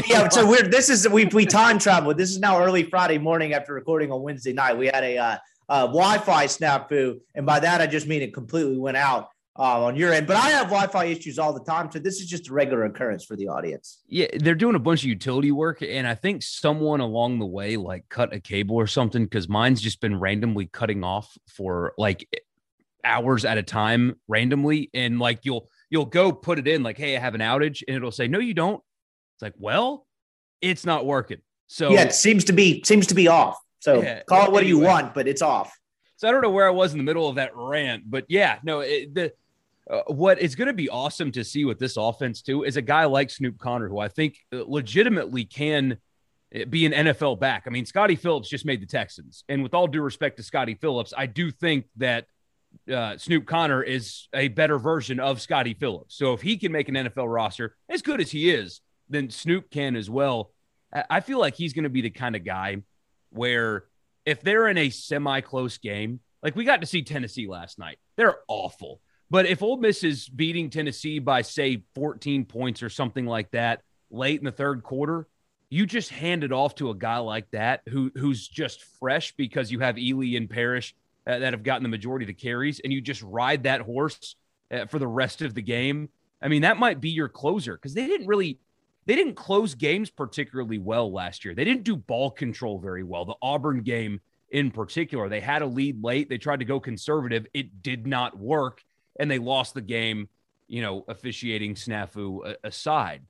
[0.08, 0.72] yeah, so weird.
[0.72, 2.18] This is we we time traveled.
[2.18, 4.78] This is now early Friday morning after recording on Wednesday night.
[4.78, 5.38] We had a uh,
[5.68, 9.28] uh, Wi-Fi snafu, and by that I just mean it completely went out
[9.60, 10.26] uh, on your end.
[10.26, 13.26] But I have Wi-Fi issues all the time, so this is just a regular occurrence
[13.26, 14.02] for the audience.
[14.08, 17.76] Yeah, they're doing a bunch of utility work, and I think someone along the way
[17.76, 22.26] like cut a cable or something because mine's just been randomly cutting off for like
[23.04, 27.16] hours at a time randomly, and like you'll you'll go put it in like, hey,
[27.16, 28.84] I have an outage, and it'll say, no, you don't.
[29.36, 30.06] It's like, well,
[30.60, 31.38] it's not working.
[31.68, 33.58] So yeah, it seems to be seems to be off.
[33.80, 34.82] So yeah, call it what anyway.
[34.82, 35.74] you want, but it's off.
[36.18, 38.60] So I don't know where I was in the middle of that rant, but yeah,
[38.62, 39.32] no, it, the
[39.90, 42.82] uh, what is going to be awesome to see with this offense too is a
[42.82, 45.98] guy like Snoop Conner, who I think uh, legitimately can
[46.54, 47.64] uh, be an NFL back.
[47.68, 50.76] I mean, Scotty Phillips just made the Texans, and with all due respect to Scotty
[50.76, 52.26] Phillips, I do think that
[52.92, 56.16] uh, Snoop Conner is a better version of Scotty Phillips.
[56.18, 59.70] So if he can make an NFL roster as good as he is, then Snoop
[59.70, 60.52] can as well.
[61.10, 62.78] I feel like he's going to be the kind of guy
[63.30, 63.86] where
[64.26, 67.98] if they're in a semi close game, like we got to see Tennessee last night,
[68.16, 69.02] they're awful.
[69.30, 73.82] But if Ole Miss is beating Tennessee by, say, 14 points or something like that
[74.12, 75.28] late in the third quarter,
[75.70, 79.72] you just hand it off to a guy like that who who's just fresh because
[79.72, 80.96] you have Ealy and Parrish
[81.28, 84.36] uh, that have gotten the majority of the carries, and you just ride that horse
[84.72, 86.10] uh, for the rest of the game.
[86.42, 88.60] I mean, that might be your closer because they didn't really
[89.06, 91.54] they didn't close games particularly well last year.
[91.54, 93.26] They didn't do ball control very well.
[93.26, 94.20] The Auburn game
[94.50, 96.30] in particular, they had a lead late.
[96.30, 97.46] They tried to go conservative.
[97.54, 98.84] It did not work,
[99.20, 100.30] and they lost the game.
[100.68, 103.22] You know, officiating snafu aside,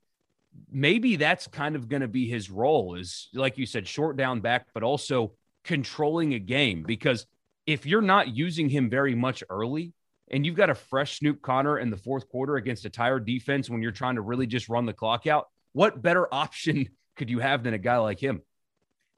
[0.70, 2.94] maybe that's kind of going to be his role.
[2.94, 5.32] Is like you said, short down back, but also
[5.62, 7.26] controlling a game because
[7.66, 9.92] if you're not using him very much early
[10.30, 13.68] and you've got a fresh Snoop Conner in the fourth quarter against a tired defense
[13.68, 17.40] when you're trying to really just run the clock out, what better option could you
[17.40, 18.42] have than a guy like him?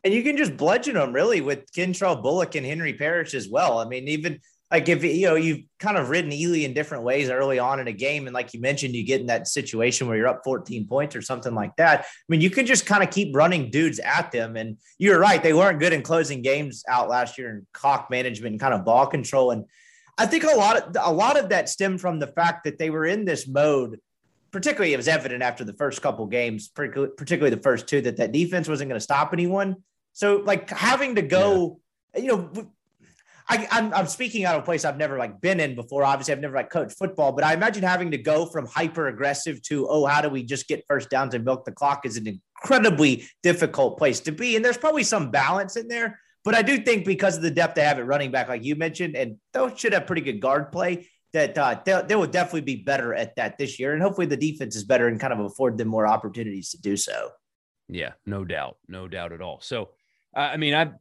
[0.05, 3.79] And you can just bludgeon him really with Kentrell Bullock and Henry Parrish as well.
[3.79, 4.41] I mean, even
[4.71, 7.89] like if you know you've kind of ridden Ealy in different ways early on in
[7.89, 10.87] a game, and like you mentioned, you get in that situation where you're up 14
[10.87, 12.01] points or something like that.
[12.01, 14.57] I mean, you can just kind of keep running dudes at them.
[14.57, 18.53] And you're right, they weren't good in closing games out last year in clock management
[18.53, 19.53] and kind of ball control.
[19.53, 19.65] And
[20.19, 22.91] I think a lot of a lot of that stemmed from the fact that they
[22.91, 24.01] were in this mode.
[24.51, 28.33] Particularly, it was evident after the first couple games, particularly the first two, that that
[28.33, 29.77] defense wasn't going to stop anyone.
[30.15, 31.81] So, like having to go,
[32.15, 32.23] yeah.
[32.23, 32.73] you know,
[33.51, 36.05] I, I'm, I'm speaking out of a place I've never like been in before.
[36.05, 39.63] Obviously, I've never like coached football, but I imagine having to go from hyper aggressive
[39.63, 42.27] to oh, how do we just get first downs and milk the clock is an
[42.27, 44.57] incredibly difficult place to be.
[44.57, 47.75] And there's probably some balance in there, but I do think because of the depth
[47.75, 50.71] they have at running back, like you mentioned, and those should have pretty good guard
[50.71, 51.09] play.
[51.35, 54.37] That uh, they, they will definitely be better at that this year, and hopefully the
[54.37, 57.31] defense is better and kind of afford them more opportunities to do so.
[57.87, 59.61] Yeah, no doubt, no doubt at all.
[59.61, 59.91] So,
[60.35, 60.93] I mean, I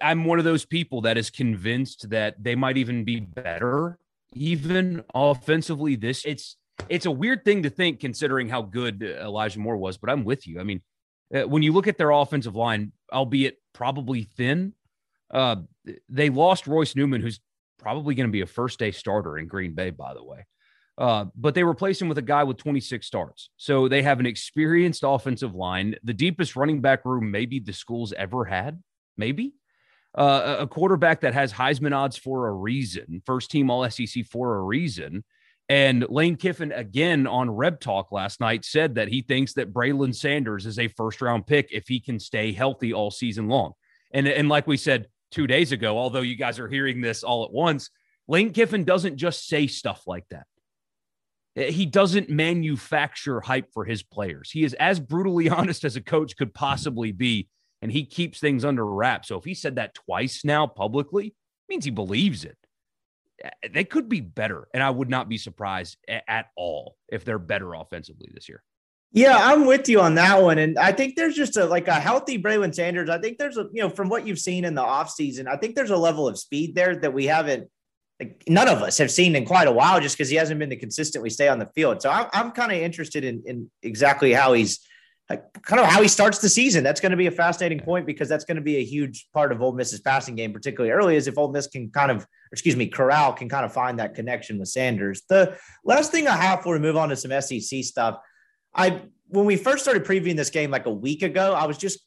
[0.00, 3.98] I'm one of those people that is convinced that they might even be better,
[4.32, 5.96] even offensively.
[5.96, 6.56] This it's
[6.88, 10.46] it's a weird thing to think considering how good Elijah Moore was, but I'm with
[10.46, 10.60] you.
[10.60, 10.82] I mean,
[11.34, 14.74] uh, when you look at their offensive line, albeit probably thin,
[15.30, 15.56] uh,
[16.08, 17.40] they lost Royce Newman, who's
[17.78, 20.46] probably going to be a first day starter in Green Bay, by the way.
[20.96, 23.50] Uh, but they replaced him with a guy with 26 starts.
[23.56, 28.12] So they have an experienced offensive line, the deepest running back room maybe the school's
[28.12, 28.80] ever had,
[29.16, 29.54] maybe
[30.16, 34.56] uh, a quarterback that has Heisman odds for a reason, first team All SEC for
[34.56, 35.24] a reason.
[35.68, 40.14] And Lane Kiffin, again on Reb Talk last night, said that he thinks that Braylon
[40.14, 43.72] Sanders is a first round pick if he can stay healthy all season long.
[44.12, 47.44] And, and like we said two days ago, although you guys are hearing this all
[47.44, 47.90] at once,
[48.28, 50.46] Lane Kiffin doesn't just say stuff like that.
[51.72, 54.50] He doesn't manufacture hype for his players.
[54.50, 57.48] He is as brutally honest as a coach could possibly be
[57.84, 59.28] and he keeps things under wraps.
[59.28, 61.34] So if he said that twice now publicly,
[61.68, 62.56] means he believes it.
[63.70, 67.74] They could be better, and I would not be surprised at all if they're better
[67.74, 68.62] offensively this year.
[69.12, 70.58] Yeah, I'm with you on that one.
[70.58, 73.10] And I think there's just a like a healthy Braylon Sanders.
[73.10, 75.74] I think there's a, you know, from what you've seen in the offseason, I think
[75.74, 77.68] there's a level of speed there that we haven't
[78.18, 80.70] like none of us have seen in quite a while just because he hasn't been
[80.70, 82.00] the consistent we stay on the field.
[82.00, 84.80] So I'm, I'm kind of interested in, in exactly how he's
[85.28, 86.84] kind of how he starts the season.
[86.84, 89.52] That's going to be a fascinating point because that's going to be a huge part
[89.52, 92.76] of Ole Miss's passing game, particularly early, is if Ole Miss can kind of, excuse
[92.76, 95.22] me, Corral can kind of find that connection with Sanders.
[95.28, 98.18] The last thing I have before we move on to some SEC stuff,
[98.74, 102.00] I when we first started previewing this game like a week ago, I was just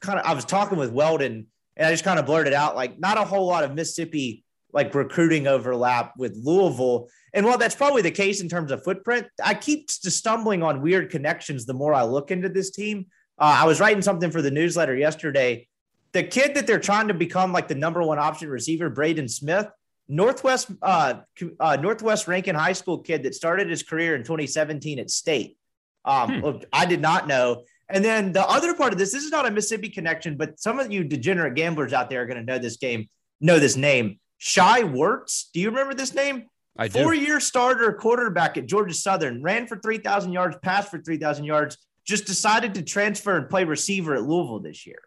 [0.00, 1.46] kind of I was talking with Weldon
[1.76, 4.44] and I just kind of blurted out like not a whole lot of Mississippi
[4.76, 7.08] like recruiting overlap with Louisville.
[7.32, 11.10] And while that's probably the case in terms of footprint, I keep stumbling on weird
[11.10, 13.06] connections the more I look into this team.
[13.38, 15.66] Uh, I was writing something for the newsletter yesterday.
[16.12, 19.66] The kid that they're trying to become like the number one option receiver, Braden Smith,
[20.08, 21.14] Northwest uh,
[21.58, 25.56] uh, Northwest Rankin High School kid that started his career in 2017 at State.
[26.04, 26.56] Um, hmm.
[26.70, 27.64] I did not know.
[27.88, 30.78] And then the other part of this, this is not a Mississippi connection, but some
[30.78, 33.08] of you degenerate gamblers out there are going to know this game,
[33.40, 34.18] know this name.
[34.38, 35.44] Shai Werts.
[35.52, 36.46] Do you remember this name?
[36.78, 37.02] I do.
[37.02, 42.26] Four-year starter quarterback at Georgia Southern, ran for 3,000 yards, passed for 3,000 yards, just
[42.26, 45.00] decided to transfer and play receiver at Louisville this year.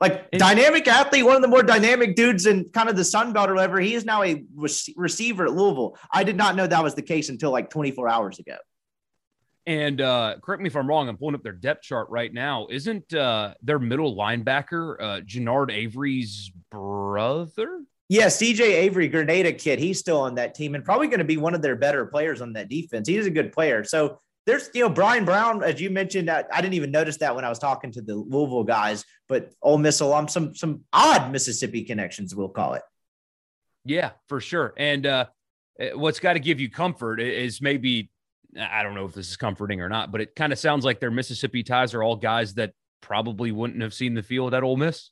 [0.00, 3.32] Like it's, dynamic athlete, one of the more dynamic dudes in kind of the Sun
[3.32, 3.80] Belt or whatever.
[3.80, 4.44] He is now a
[4.96, 5.96] receiver at Louisville.
[6.10, 8.56] I did not know that was the case until like 24 hours ago.
[9.66, 11.08] And uh, correct me if I'm wrong.
[11.08, 12.66] I'm pulling up their depth chart right now.
[12.70, 17.80] Isn't uh, their middle linebacker uh, Genard Avery's brother?
[18.14, 19.80] Yeah, CJ Avery, Grenada kid.
[19.80, 22.40] He's still on that team and probably going to be one of their better players
[22.40, 23.08] on that defense.
[23.08, 23.82] He's a good player.
[23.82, 27.34] So there's, you know, Bryan Brown, as you mentioned, I, I, didn't even notice that
[27.34, 31.32] when I was talking to the Louisville guys, but Ole Miss alum, some some odd
[31.32, 32.82] Mississippi connections, we'll call it.
[33.84, 34.74] Yeah, for sure.
[34.76, 35.26] And uh,
[35.80, 38.10] eh, what's got to give you comfort is maybe
[38.56, 41.00] I don't know if this is comforting or not, but it kind of sounds like
[41.00, 44.76] their Mississippi ties are all guys that probably wouldn't have seen the field at Ole
[44.76, 45.10] Miss.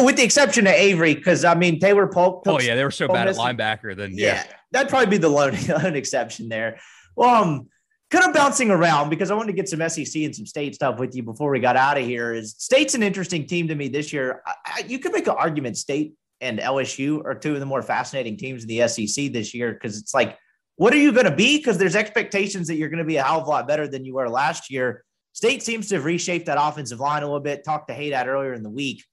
[0.00, 2.44] With the exception of Avery, because I mean Taylor Polk.
[2.46, 3.94] Oh yeah, they were so bad at linebacker.
[3.94, 4.34] Then yeah.
[4.34, 6.78] yeah, that'd probably be the lone, lone exception there.
[7.16, 7.68] Well, um,
[8.10, 10.98] kind of bouncing around because I wanted to get some SEC and some state stuff
[10.98, 12.32] with you before we got out of here.
[12.32, 14.42] Is state's an interesting team to me this year.
[14.46, 18.36] I, you could make an argument state and LSU are two of the more fascinating
[18.36, 20.38] teams in the SEC this year because it's like,
[20.76, 21.58] what are you going to be?
[21.58, 24.04] Because there's expectations that you're going to be a hell of a lot better than
[24.04, 25.04] you were last year.
[25.32, 27.64] State seems to have reshaped that offensive line a little bit.
[27.64, 29.04] Talked to Haydad earlier in the week.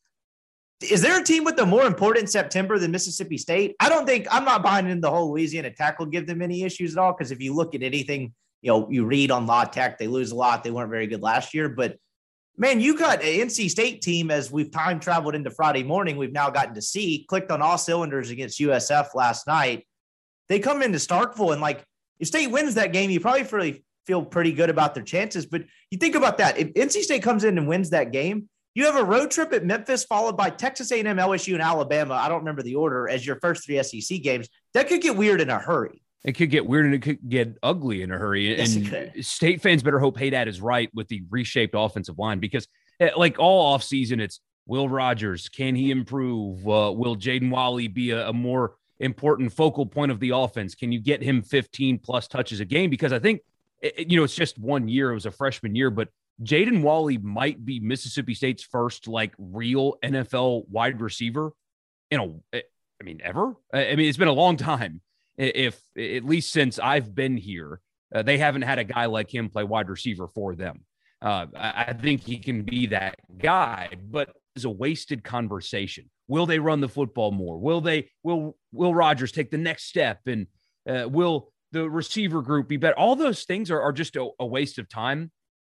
[0.81, 3.75] Is there a team with a more important September than Mississippi State?
[3.79, 6.93] I don't think I'm not buying in the whole Louisiana tackle give them any issues
[6.95, 7.13] at all.
[7.13, 10.31] Because if you look at anything, you know, you read on La Tech, they lose
[10.31, 10.63] a lot.
[10.63, 11.69] They weren't very good last year.
[11.69, 11.97] But
[12.57, 16.17] man, you got an NC State team as we've time traveled into Friday morning.
[16.17, 19.85] We've now gotten to see, clicked on all cylinders against USF last night.
[20.49, 21.83] They come into Starkville and like
[22.19, 25.45] if State wins that game, you probably really feel pretty good about their chances.
[25.45, 26.57] But you think about that.
[26.57, 29.65] If NC State comes in and wins that game, you have a road trip at
[29.65, 32.13] Memphis, followed by Texas A&M, LSU, and Alabama.
[32.13, 34.47] I don't remember the order as your first three SEC games.
[34.73, 36.01] That could get weird in a hurry.
[36.23, 38.55] It could get weird and it could get ugly in a hurry.
[38.55, 42.67] Yes, and state fans better hope Haydad is right with the reshaped offensive line because,
[42.99, 45.49] eh, like all offseason, it's Will Rogers.
[45.49, 46.59] Can he improve?
[46.59, 50.75] Uh, will Jaden Walley be a, a more important focal point of the offense?
[50.75, 52.91] Can you get him 15 plus touches a game?
[52.91, 53.41] Because I think,
[53.81, 55.09] it, eh, eh, you know, it's just one year.
[55.09, 56.09] It was a freshman year, but
[56.43, 61.53] Jaden Walley might be Mississippi State's first like real NFL wide receiver
[62.09, 62.61] in a, eh,
[62.99, 63.55] I mean, ever.
[63.73, 65.01] I mean, it's been a long time.
[65.37, 67.79] If at least since I've been here,
[68.13, 70.85] uh, they haven't had a guy like him play wide receiver for them.
[71.21, 76.09] Uh, I think he can be that guy, but it's a wasted conversation.
[76.27, 77.59] Will they run the football more?
[77.59, 78.09] Will they?
[78.23, 80.19] Will Will Rogers take the next step?
[80.25, 80.47] And
[80.89, 82.97] uh, will the receiver group be better?
[82.97, 85.31] All those things are, are just a, a waste of time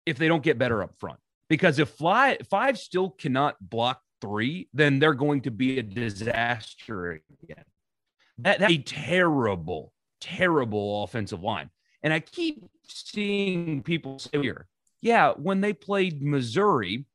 [0.07, 1.19] if they don't get better up front.
[1.49, 7.21] Because if fly, five still cannot block three, then they're going to be a disaster
[7.43, 7.63] again.
[8.39, 11.69] That, that's a terrible, terrible offensive line.
[12.03, 14.67] And I keep seeing people say here,
[15.01, 17.05] yeah, when they played Missouri,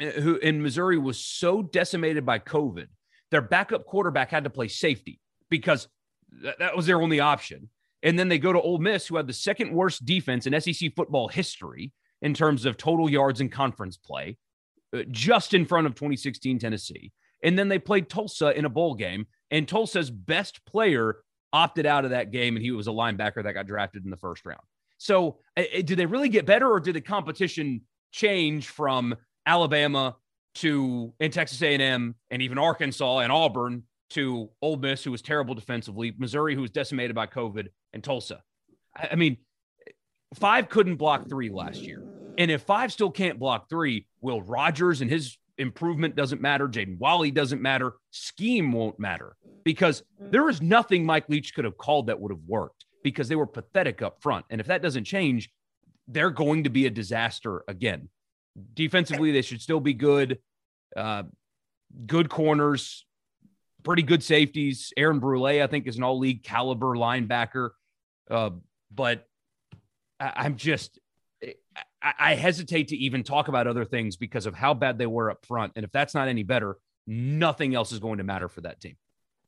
[0.00, 2.86] uh, who in Missouri was so decimated by COVID,
[3.30, 5.88] their backup quarterback had to play safety because
[6.58, 7.68] that was their only option.
[8.02, 10.94] And then they go to Ole Miss, who had the second worst defense in SEC
[10.94, 11.92] football history
[12.22, 14.36] in terms of total yards and conference play,
[14.94, 17.12] uh, just in front of 2016 Tennessee.
[17.42, 21.18] And then they played Tulsa in a bowl game, and Tulsa's best player
[21.52, 24.16] opted out of that game, and he was a linebacker that got drafted in the
[24.16, 24.60] first round.
[24.98, 29.16] So, uh, uh did they really get better, or did the competition change from
[29.46, 30.16] Alabama
[30.56, 35.54] to and Texas A&M and even Arkansas and Auburn to Ole Miss, who was terrible
[35.54, 38.42] defensively, Missouri, who was decimated by COVID, and Tulsa?
[38.96, 39.38] I mean,
[40.34, 42.02] five couldn't block three last year.
[42.38, 46.68] And if five still can't block three, Will Rogers and his improvement doesn't matter.
[46.68, 47.94] Jaden Walley doesn't matter.
[48.10, 52.40] Scheme won't matter because there is nothing Mike Leach could have called that would have
[52.46, 54.46] worked because they were pathetic up front.
[54.50, 55.50] And if that doesn't change,
[56.08, 58.08] they're going to be a disaster again.
[58.74, 60.38] Defensively, they should still be good.
[60.96, 61.24] Uh,
[62.06, 63.04] good corners,
[63.82, 64.92] pretty good safeties.
[64.96, 67.70] Aaron Brule, I think, is an all league caliber linebacker.
[68.30, 68.50] Uh,
[68.92, 69.26] but
[70.20, 70.98] I, am just
[72.02, 75.30] I, I hesitate to even talk about other things because of how bad they were
[75.30, 75.72] up front.
[75.76, 78.96] And if that's not any better, nothing else is going to matter for that team.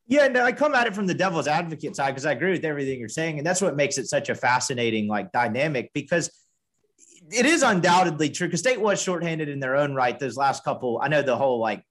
[0.07, 2.64] Yeah, no, I come at it from the devil's advocate side because I agree with
[2.64, 6.31] everything you're saying, and that's what makes it such a fascinating like dynamic because
[7.31, 8.49] it is undoubtedly true.
[8.49, 11.01] Because State was shorthanded in their own right those last couple.
[11.03, 11.85] I know the whole like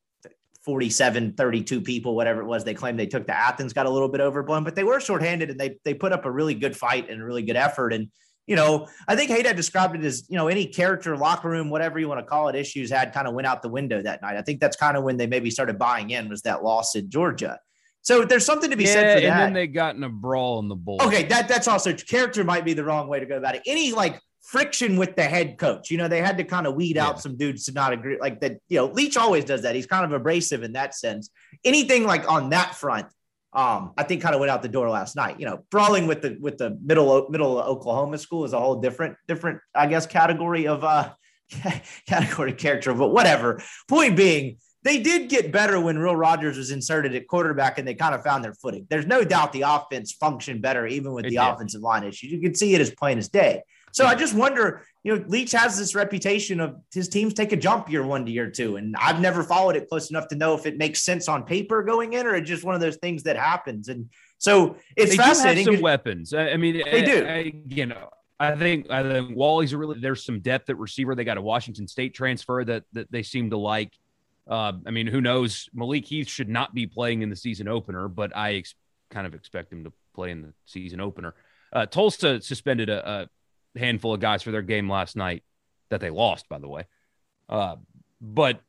[0.65, 4.09] 47, 32 people, whatever it was, they claimed they took to Athens got a little
[4.09, 7.09] bit overblown, but they were shorthanded and they they put up a really good fight
[7.09, 7.93] and a really good effort.
[7.93, 8.09] And
[8.47, 11.99] you know, I think Haydad described it as, you know, any character, locker room, whatever
[11.99, 14.35] you want to call it, issues had kind of went out the window that night.
[14.35, 17.09] I think that's kind of when they maybe started buying in was that loss in
[17.09, 17.59] Georgia.
[18.01, 19.31] So there's something to be yeah, said for that.
[19.31, 20.99] And then they got in a brawl in the bowl.
[21.01, 23.61] Okay, that that's also character might be the wrong way to go about it.
[23.67, 26.97] Any like friction with the head coach, you know, they had to kind of weed
[26.97, 28.17] out some dudes to not agree.
[28.19, 29.75] Like that, you know, Leach always does that.
[29.75, 31.29] He's kind of abrasive in that sense.
[31.63, 33.05] Anything like on that front,
[33.53, 35.39] um, I think kind of went out the door last night.
[35.39, 39.17] You know, brawling with the with the middle middle Oklahoma school is a whole different
[39.27, 41.13] different I guess category of uh
[42.07, 43.61] category character, but whatever.
[43.89, 47.93] Point being, they did get better when Real Rogers was inserted at quarterback and they
[47.93, 48.87] kind of found their footing.
[48.89, 51.47] There's no doubt the offense functioned better even with it the did.
[51.47, 52.31] offensive line issues.
[52.31, 53.63] You can see it as plain as day.
[53.91, 57.57] So I just wonder, you know, Leach has this reputation of his teams take a
[57.57, 58.77] jump year one to year two.
[58.77, 61.83] And I've never followed it close enough to know if it makes sense on paper
[61.83, 63.89] going in or it's just one of those things that happens.
[63.89, 65.65] And so it's they fascinating.
[65.65, 66.33] some weapons.
[66.33, 67.25] I mean, they do.
[67.25, 71.13] I, you know, I think I think Walley's a really there's some depth at receiver.
[71.13, 73.93] They got a Washington State transfer that that they seem to like.
[74.49, 75.69] Uh, I mean, who knows?
[75.75, 78.73] Malik Heath should not be playing in the season opener, but I ex-
[79.11, 81.35] kind of expect him to play in the season opener.
[81.71, 83.29] Uh, Tulsa suspended a, a
[83.76, 85.43] handful of guys for their game last night
[85.89, 86.86] that they lost, by the way.
[87.49, 87.76] Uh,
[88.19, 88.61] but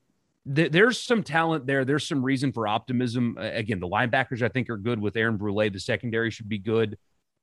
[0.52, 1.84] th- there's some talent there.
[1.84, 3.36] There's some reason for optimism.
[3.38, 5.70] Again, the linebackers I think are good with Aaron Brule.
[5.70, 6.98] The secondary should be good.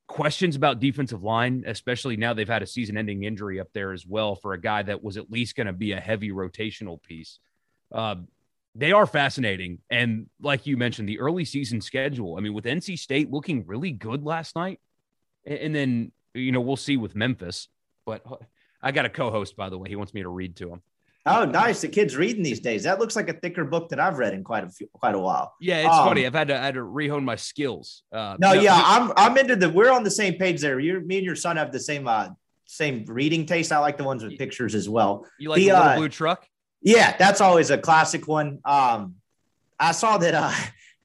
[0.06, 4.34] Questions about defensive line, especially now they've had a season-ending injury up there as well
[4.34, 7.38] for a guy that was at least going to be a heavy rotational piece.
[7.92, 8.16] Uh,
[8.74, 12.36] they are fascinating, and like you mentioned, the early season schedule.
[12.36, 14.80] I mean, with NC State looking really good last night,
[15.44, 17.68] and then you know, we'll see with Memphis.
[18.06, 18.24] But
[18.82, 19.88] I got a co-host, by the way.
[19.88, 20.82] He wants me to read to him.
[21.26, 21.82] Oh, nice!
[21.82, 22.84] The kids reading these days.
[22.84, 25.18] That looks like a thicker book that I've read in quite a few, quite a
[25.18, 25.54] while.
[25.60, 26.24] Yeah, it's um, funny.
[26.24, 28.04] I've had to I had to rehone my skills.
[28.10, 29.68] Uh, no, no, yeah, I'm I'm into the.
[29.68, 30.80] We're on the same page there.
[30.80, 32.30] You, me, and your son have the same uh
[32.64, 33.70] same reading taste.
[33.70, 35.26] I like the ones with pictures as well.
[35.38, 36.48] You like the, the little uh, blue truck?
[36.80, 38.60] Yeah, that's always a classic one.
[38.64, 39.16] Um,
[39.78, 40.54] I saw that uh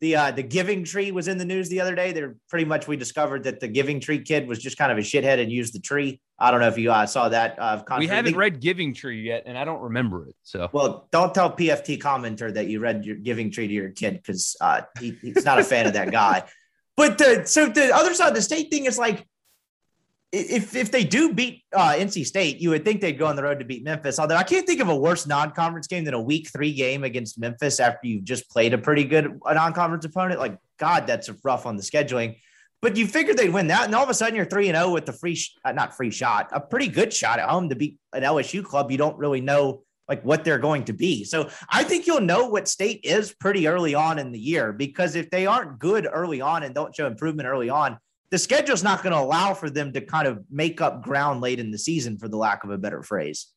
[0.01, 2.11] the uh, the Giving Tree was in the news the other day.
[2.11, 5.01] They're pretty much we discovered that the Giving Tree kid was just kind of a
[5.01, 6.19] shithead and used the tree.
[6.37, 7.57] I don't know if you uh, saw that.
[7.57, 10.35] Uh, we haven't read Giving Tree yet, and I don't remember it.
[10.43, 14.15] So well, don't tell PFT commenter that you read your Giving Tree to your kid
[14.17, 16.43] because uh, he, he's not a fan of that guy.
[16.97, 19.27] But the so the other side of the state thing is like
[20.35, 23.43] if if they do beat uh, NC State, you would think they'd go on the
[23.43, 24.19] road to beat Memphis.
[24.19, 27.39] Although I can't think of a worse non-conference game than a Week Three game against
[27.39, 30.39] Memphis after you've just played a pretty good non-conference opponent.
[30.39, 32.37] Like God, that's rough on the scheduling.
[32.81, 34.89] But you figured they'd win that, and all of a sudden you're three and zero
[34.89, 37.75] oh with the free, uh, not free shot, a pretty good shot at home to
[37.75, 38.91] beat an LSU club.
[38.91, 41.23] You don't really know like what they're going to be.
[41.23, 45.15] So I think you'll know what state is pretty early on in the year because
[45.15, 47.97] if they aren't good early on and don't show improvement early on,
[48.31, 51.59] the schedule's not going to allow for them to kind of make up ground late
[51.59, 53.47] in the season, for the lack of a better phrase.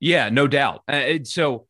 [0.00, 0.82] Yeah, no doubt.
[0.86, 1.66] Uh, so,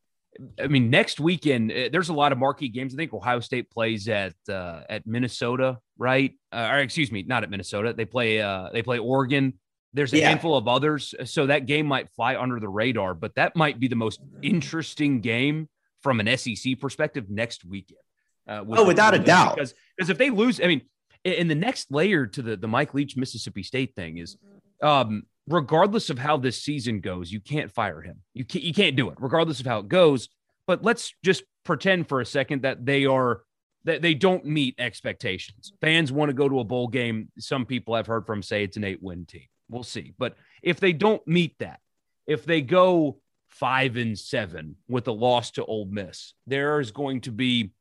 [0.61, 2.95] I mean, next weekend uh, there's a lot of marquee games.
[2.95, 6.33] I think Ohio State plays at uh, at Minnesota, right?
[6.53, 7.95] Uh, or excuse me, not at Minnesota.
[7.97, 9.55] They play uh, they play Oregon.
[9.93, 10.29] There's a yeah.
[10.29, 13.15] handful of others, so that game might fly under the radar.
[13.15, 15.69] But that might be the most interesting game
[16.03, 18.01] from an SEC perspective next weekend.
[18.47, 19.55] Uh, oh, without a doubt.
[19.55, 20.83] Because because if they lose, I mean,
[21.25, 24.37] and the next layer to the the Mike Leach Mississippi State thing is,
[24.83, 28.21] um, regardless of how this season goes, you can't fire him.
[28.35, 30.29] You can't, you can't do it, regardless of how it goes.
[30.67, 33.43] But let's just pretend for a second that they are
[33.85, 35.73] that they don't meet expectations.
[35.81, 37.29] Fans want to go to a bowl game.
[37.39, 39.47] Some people I've heard from say it's an eight win team.
[39.69, 40.15] We'll see.
[40.19, 41.81] But if they don't meet that,
[42.27, 43.19] if they go
[43.49, 47.73] five and seven with a loss to Ole Miss, there is going to be.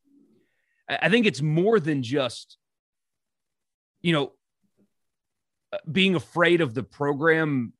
[0.89, 2.58] I think it's more than just
[4.04, 4.34] you know,
[5.72, 7.74] uh, being afraid of the program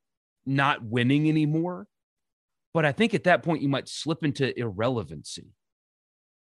[0.44, 1.86] not winning anymore.
[2.72, 5.46] But I think at that point, you might slip into irrelevancy.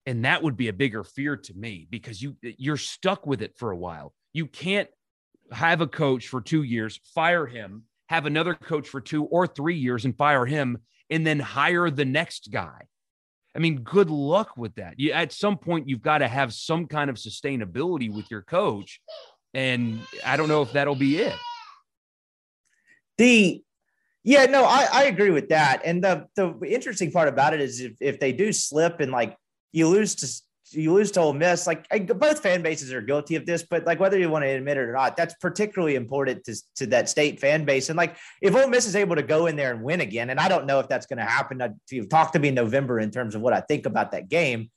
[0.06, 3.56] And that would be a bigger fear to me because you you're stuck with it
[3.56, 4.14] for a while.
[4.32, 4.88] You can't
[5.50, 9.76] have a coach for two years, fire him, have another coach for two or three
[9.76, 10.78] years and fire him,
[11.10, 12.82] and then hire the next guy.
[13.56, 14.98] I mean, good luck with that.
[14.98, 19.00] You, at some point, you've got to have some kind of sustainability with your coach
[19.54, 21.34] and I don't know if that'll be it.
[23.18, 23.62] The
[24.24, 25.82] Yeah, no, I, I agree with that.
[25.84, 29.36] And the the interesting part about it is if, if they do slip and like
[29.72, 31.86] you lose to you lose to Ole Miss, like
[32.18, 34.80] both fan bases are guilty of this, but like whether you want to admit it
[34.80, 37.90] or not, that's particularly important to, to that state fan base.
[37.90, 40.40] And like if Ole Miss is able to go in there and win again, and
[40.40, 41.62] I don't know if that's going to happen.
[41.90, 44.70] You've talked to me in November in terms of what I think about that game.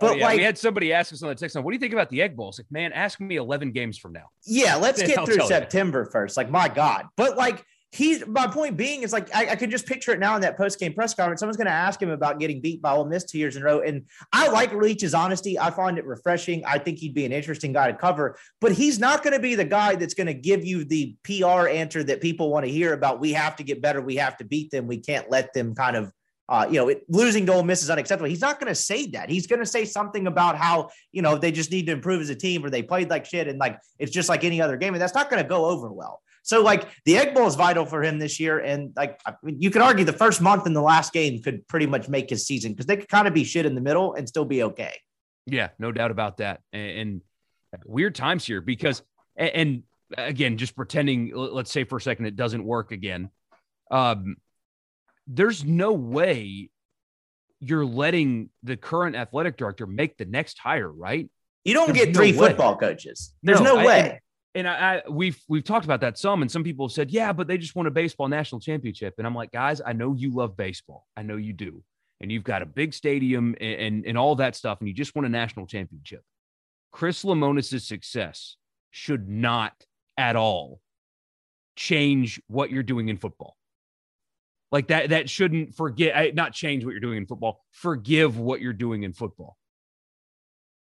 [0.00, 0.26] Oh, but oh, yeah.
[0.26, 2.20] like, we had somebody ask us on the text, "What do you think about the
[2.20, 4.26] Egg Bowl?" It's like, man, ask me eleven games from now.
[4.44, 6.10] Yeah, let's get through September you.
[6.10, 6.36] first.
[6.36, 7.64] Like, my God, but like
[7.94, 10.56] he's my point being is like I, I could just picture it now in that
[10.56, 11.38] post game press conference.
[11.40, 13.64] Someone's going to ask him about getting beat by Ole Miss two years in a
[13.64, 15.58] row, and I like Leach's honesty.
[15.58, 16.64] I find it refreshing.
[16.64, 19.54] I think he'd be an interesting guy to cover, but he's not going to be
[19.54, 22.92] the guy that's going to give you the PR answer that people want to hear
[22.92, 23.20] about.
[23.20, 24.02] We have to get better.
[24.02, 24.86] We have to beat them.
[24.88, 26.12] We can't let them kind of.
[26.48, 28.28] Uh, you know, it, losing to Ole Miss is unacceptable.
[28.28, 29.30] He's not going to say that.
[29.30, 32.28] He's going to say something about how you know they just need to improve as
[32.28, 34.92] a team, or they played like shit, and like it's just like any other game,
[34.94, 36.20] and that's not going to go over well.
[36.42, 39.80] So like the Egg Bowl is vital for him this year, and like you could
[39.80, 42.84] argue the first month in the last game could pretty much make his season because
[42.84, 44.94] they could kind of be shit in the middle and still be okay.
[45.46, 46.60] Yeah, no doubt about that.
[46.72, 47.22] And,
[47.86, 49.02] weird times here because
[49.34, 49.82] and
[50.16, 51.32] again, just pretending.
[51.34, 53.30] Let's say for a second it doesn't work again.
[53.90, 54.36] Um,
[55.26, 56.70] there's no way
[57.60, 61.30] you're letting the current athletic director make the next hire, right?
[61.64, 63.32] You don't There's get three no football coaches.
[63.42, 64.00] There's no, no way.
[64.00, 64.20] I,
[64.54, 67.32] and I, I, we've we've talked about that some, and some people have said, yeah,
[67.32, 69.14] but they just won a baseball national championship.
[69.18, 71.82] And I'm like, guys, I know you love baseball, I know you do,
[72.20, 75.14] and you've got a big stadium and and, and all that stuff, and you just
[75.14, 76.22] won a national championship.
[76.92, 78.56] Chris Lemonis' success
[78.90, 79.72] should not
[80.16, 80.80] at all
[81.74, 83.56] change what you're doing in football.
[84.72, 88.72] Like that, that shouldn't forget, not change what you're doing in football, forgive what you're
[88.72, 89.56] doing in football.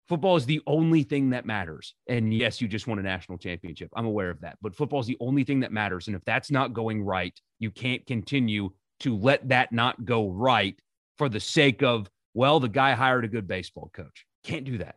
[0.08, 1.94] Football is the only thing that matters.
[2.06, 3.88] And yes, you just won a national championship.
[3.94, 4.58] I'm aware of that.
[4.60, 6.06] But football is the only thing that matters.
[6.06, 8.70] And if that's not going right, you can't continue
[9.00, 10.78] to let that not go right
[11.18, 14.26] for the sake of, well, the guy hired a good baseball coach.
[14.44, 14.96] Can't do that.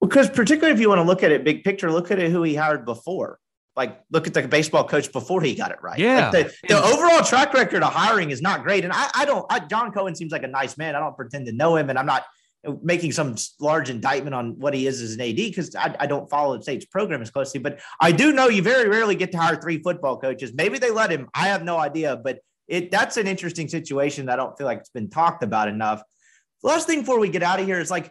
[0.00, 2.42] Because particularly if you want to look at it big picture, look at it who
[2.42, 3.38] he hired before.
[3.76, 5.98] Like look at the baseball coach before he got it right.
[5.98, 6.30] Yeah.
[6.30, 8.84] Like the, the overall track record of hiring is not great.
[8.84, 10.94] And I, I don't I, John Cohen seems like a nice man.
[10.94, 12.24] I don't pretend to know him and I'm not
[12.82, 16.28] making some large indictment on what he is as an AD because I, I, don't
[16.30, 19.38] follow the state's program as closely, but I do know you very rarely get to
[19.38, 20.52] hire three football coaches.
[20.54, 21.28] Maybe they let him.
[21.34, 24.28] I have no idea, but it that's an interesting situation.
[24.28, 26.02] I don't feel like it's been talked about enough.
[26.62, 28.10] The last thing before we get out of here is like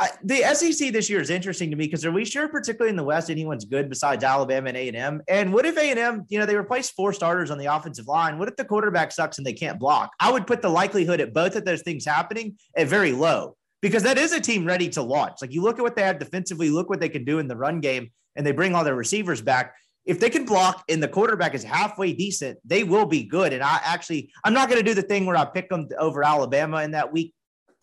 [0.00, 2.96] I, the SEC this year is interesting to me because are we sure, particularly in
[2.96, 5.22] the West, anyone's good besides Alabama and A and M?
[5.28, 8.08] And what if A and M, you know, they replace four starters on the offensive
[8.08, 8.38] line?
[8.38, 10.10] What if the quarterback sucks and they can't block?
[10.18, 14.02] I would put the likelihood at both of those things happening at very low because
[14.02, 15.38] that is a team ready to launch.
[15.40, 17.56] Like you look at what they have defensively, look what they can do in the
[17.56, 19.74] run game, and they bring all their receivers back.
[20.06, 23.52] If they can block and the quarterback is halfway decent, they will be good.
[23.52, 26.24] And I actually, I'm not going to do the thing where I pick them over
[26.24, 27.32] Alabama in that week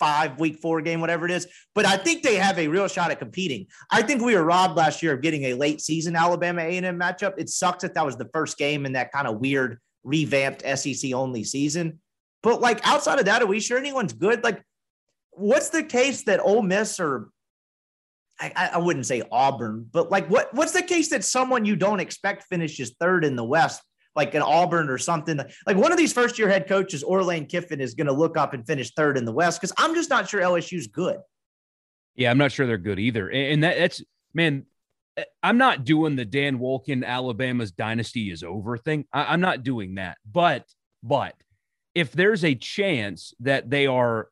[0.01, 1.47] five, week four game, whatever it is.
[1.75, 3.67] But I think they have a real shot at competing.
[3.91, 7.35] I think we were robbed last year of getting a late season Alabama A&M matchup.
[7.37, 11.13] It sucks that that was the first game in that kind of weird revamped SEC
[11.13, 11.99] only season.
[12.41, 14.43] But like outside of that, are we sure anyone's good?
[14.43, 14.63] Like,
[15.29, 17.29] what's the case that Ole Miss or
[18.39, 21.99] I, I wouldn't say Auburn, but like what what's the case that someone you don't
[21.99, 23.83] expect finishes third in the West
[24.15, 25.39] like an Auburn or something.
[25.65, 28.37] Like one of these first year head coaches, or Lane Kiffin, is going to look
[28.37, 31.17] up and finish third in the West because I'm just not sure LSU's good.
[32.15, 33.29] Yeah, I'm not sure they're good either.
[33.29, 34.03] And that, that's,
[34.33, 34.65] man,
[35.15, 39.05] eh, I'm not doing the Dan Wolken Alabama's dynasty is over thing.
[39.13, 40.17] I, am not doing that.
[40.29, 40.65] But,
[41.01, 41.35] but
[41.95, 44.27] if there's a chance that they are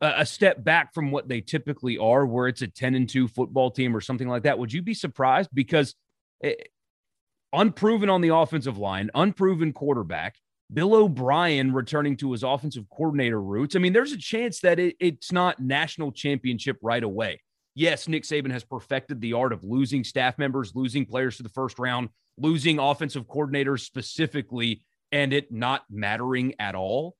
[0.00, 3.26] a, a step back from what they typically are, where it's a 10 and 2
[3.26, 5.50] football team or something like that, would you be surprised?
[5.52, 5.96] Because
[6.40, 6.64] it, eh,
[7.52, 10.36] unproven on the offensive line, unproven quarterback.
[10.72, 13.74] Bill O'Brien returning to his offensive coordinator roots.
[13.74, 17.40] I mean, there's a chance that it, it's not national championship right away.
[17.74, 21.48] Yes, Nick Saban has perfected the art of losing staff members, losing players to the
[21.48, 27.16] first round, losing offensive coordinators specifically, and it not mattering at all.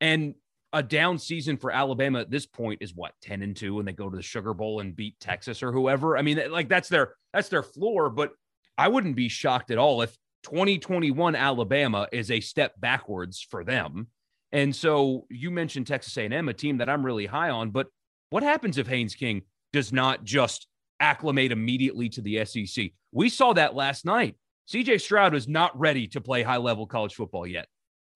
[0.00, 0.34] And
[0.72, 3.92] a down season for Alabama at this point is what 10 and 2 and they
[3.92, 6.18] go to the Sugar Bowl and beat Texas or whoever.
[6.18, 8.32] I mean, like that's their that's their floor, but
[8.78, 14.08] I wouldn't be shocked at all if 2021 Alabama is a step backwards for them.
[14.52, 17.88] And so you mentioned Texas A&M, a team that I'm really high on, but
[18.30, 20.66] what happens if Haynes King does not just
[21.00, 22.90] acclimate immediately to the SEC?
[23.12, 24.36] We saw that last night.
[24.68, 27.66] CJ Stroud is not ready to play high level college football yet.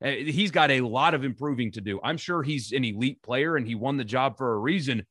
[0.03, 2.01] Uh, he's got a lot of improving to do.
[2.03, 5.07] I'm sure he's an elite player and he won the job for a reason.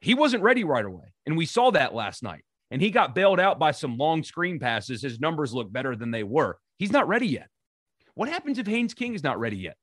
[0.00, 1.14] He wasn't ready right away.
[1.26, 4.58] And we saw that last night and he got bailed out by some long screen
[4.58, 5.02] passes.
[5.02, 6.58] His numbers look better than they were.
[6.78, 7.48] He's not ready yet.
[8.14, 9.76] What happens if Haynes King is not ready yet?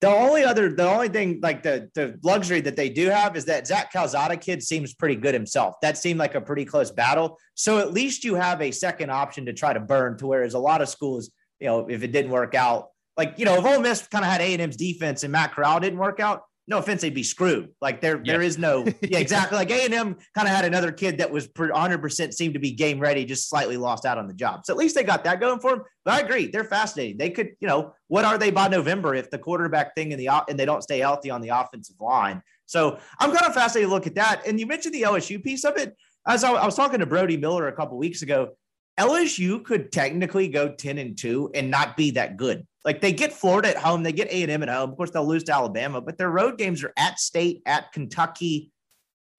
[0.00, 3.44] The only other, the only thing like the the luxury that they do have is
[3.44, 5.76] that Zach Calzada kid seems pretty good himself.
[5.80, 7.38] That seemed like a pretty close battle.
[7.54, 10.18] So at least you have a second option to try to burn.
[10.18, 11.30] To whereas a lot of schools,
[11.60, 14.30] you know, if it didn't work out, like you know, if Ole Miss kind of
[14.30, 17.22] had A and M's defense and Matt Corral didn't work out, no offense, they'd be
[17.22, 17.70] screwed.
[17.80, 18.34] Like there, yeah.
[18.34, 19.56] there is no, yeah, exactly.
[19.56, 22.60] like A and M kind of had another kid that was 100 percent seemed to
[22.60, 24.64] be game ready, just slightly lost out on the job.
[24.64, 25.82] So at least they got that going for them.
[26.04, 27.18] But I agree, they're fascinating.
[27.18, 30.28] They could, you know, what are they by November if the quarterback thing and the
[30.48, 32.42] and they don't stay healthy on the offensive line?
[32.66, 34.46] So I'm kind of fascinated to look at that.
[34.46, 35.96] And you mentioned the LSU piece of it.
[36.26, 38.50] As I, I was talking to Brody Miller a couple weeks ago,
[38.98, 42.66] LSU could technically go 10 and 2 and not be that good.
[42.84, 44.90] Like they get Florida at home, they get A&M at home.
[44.90, 48.72] Of course, they'll lose to Alabama, but their road games are at State, at Kentucky,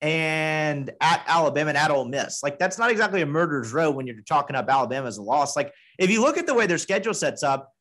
[0.00, 2.42] and at Alabama and at Ole Miss.
[2.42, 5.56] Like that's not exactly a murderer's row when you're talking up Alabama as a loss.
[5.56, 7.72] Like if you look at the way their schedule sets up,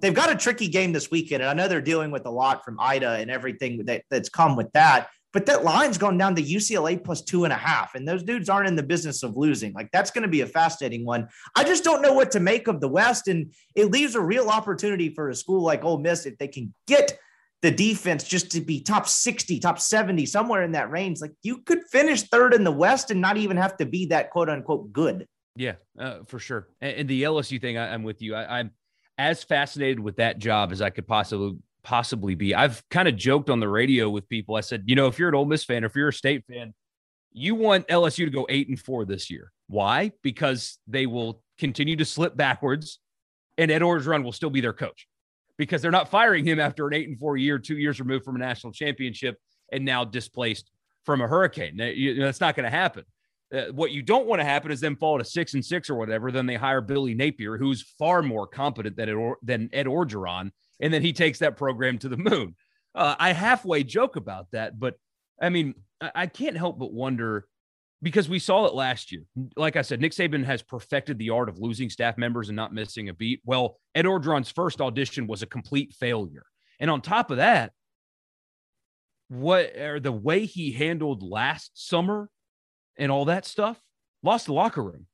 [0.00, 2.64] they've got a tricky game this weekend, and I know they're dealing with a lot
[2.64, 5.08] from Ida and everything that, that's come with that.
[5.32, 7.94] But that line's gone down to UCLA plus two and a half.
[7.94, 9.72] And those dudes aren't in the business of losing.
[9.72, 11.28] Like that's going to be a fascinating one.
[11.56, 13.28] I just don't know what to make of the West.
[13.28, 16.74] And it leaves a real opportunity for a school like Ole Miss if they can
[16.86, 17.18] get
[17.62, 21.20] the defense just to be top 60, top 70, somewhere in that range.
[21.20, 24.30] Like you could finish third in the West and not even have to be that
[24.30, 25.26] quote unquote good.
[25.56, 26.68] Yeah, uh, for sure.
[26.80, 28.34] And, and, the LSU thing, I, am with you.
[28.34, 28.70] I, I'm
[29.18, 32.54] as fascinated with that job as I could possibly possibly be.
[32.54, 34.56] I've kind of joked on the radio with people.
[34.56, 36.44] I said, you know, if you're an Ole Miss fan, or if you're a state
[36.46, 36.74] fan,
[37.32, 39.52] you want LSU to go eight and four this year.
[39.68, 40.12] Why?
[40.22, 42.98] Because they will continue to slip backwards
[43.58, 45.06] and Ed Orgeron will still be their coach
[45.58, 48.36] because they're not firing him after an eight and four year, two years removed from
[48.36, 49.38] a national championship
[49.70, 50.70] and now displaced
[51.04, 51.76] from a hurricane.
[52.18, 53.04] That's not going to happen.
[53.52, 55.94] Uh, what you don't want to happen is them fall to six and six or
[55.94, 56.32] whatever.
[56.32, 60.50] Then they hire Billy Napier, who's far more competent than Ed, than Ed Orgeron,
[60.82, 62.54] and then he takes that program to the moon.
[62.94, 64.96] Uh, I halfway joke about that, but
[65.40, 65.74] I mean,
[66.14, 67.46] I can't help but wonder
[68.02, 69.22] because we saw it last year.
[69.56, 72.74] Like I said, Nick Saban has perfected the art of losing staff members and not
[72.74, 73.40] missing a beat.
[73.44, 76.44] Well, Ed Orgeron's first audition was a complete failure.
[76.80, 77.72] And on top of that,
[79.28, 82.28] what or the way he handled last summer
[82.98, 83.80] and all that stuff
[84.22, 85.06] lost the locker room.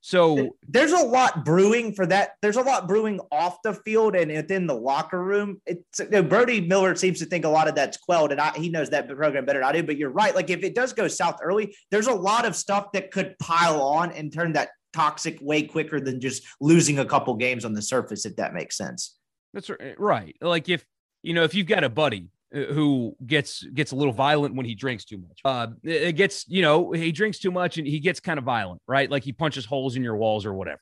[0.00, 2.32] So there's a lot brewing for that.
[2.40, 5.60] There's a lot brewing off the field and within the locker room.
[5.66, 8.52] It's you know, Brody Miller seems to think a lot of that's quelled, and I,
[8.52, 9.82] he knows that program better than I do.
[9.82, 10.34] But you're right.
[10.34, 13.82] Like if it does go south early, there's a lot of stuff that could pile
[13.82, 17.82] on and turn that toxic way quicker than just losing a couple games on the
[17.82, 18.24] surface.
[18.24, 19.16] If that makes sense.
[19.52, 20.36] That's eh, right.
[20.40, 20.84] Like if
[21.22, 24.74] you know if you've got a buddy who gets gets a little violent when he
[24.74, 25.40] drinks too much.
[25.44, 28.80] Uh, it gets you know he drinks too much and he gets kind of violent,
[28.86, 29.10] right?
[29.10, 30.80] Like he punches holes in your walls or whatever,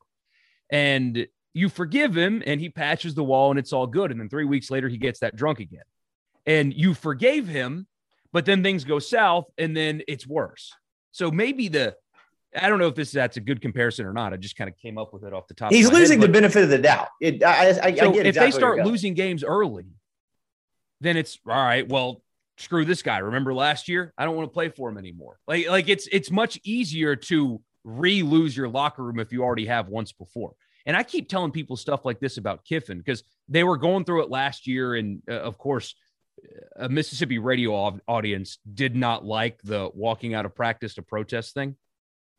[0.71, 4.11] and you forgive him and he patches the wall and it's all good.
[4.11, 5.85] And then three weeks later he gets that drunk again,
[6.47, 7.87] and you forgave him,
[8.33, 10.73] but then things go south and then it's worse.
[11.11, 11.97] So maybe the
[12.55, 14.33] I don't know if this that's a good comparison or not.
[14.33, 15.73] I just kind of came up with it off the top.
[15.73, 17.09] He's losing head, the benefit of the doubt.
[17.21, 19.87] It, I, I, so I if exactly they start losing games early,
[21.07, 21.89] then it's all right.
[21.89, 22.23] Well,
[22.59, 23.19] screw this guy.
[23.19, 24.13] Remember last year?
[24.17, 25.39] I don't want to play for him anymore.
[25.47, 29.89] Like, like it's it's much easier to re-lose your locker room if you already have
[29.89, 30.55] once before.
[30.87, 34.23] And I keep telling people stuff like this about Kiffin because they were going through
[34.23, 35.95] it last year, and uh, of course,
[36.77, 41.77] a Mississippi radio audience did not like the walking out of practice to protest thing.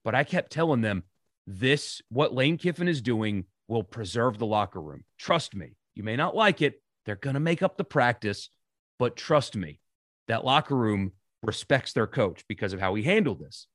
[0.04, 1.04] But I kept telling them
[1.46, 5.04] this: what Lane Kiffin is doing will preserve the locker room.
[5.18, 5.76] Trust me.
[5.96, 8.50] You may not like it, they're going to make up the practice,
[9.00, 9.80] but trust me,
[10.28, 11.14] that locker room
[11.44, 13.68] respects their coach because of how he handled this.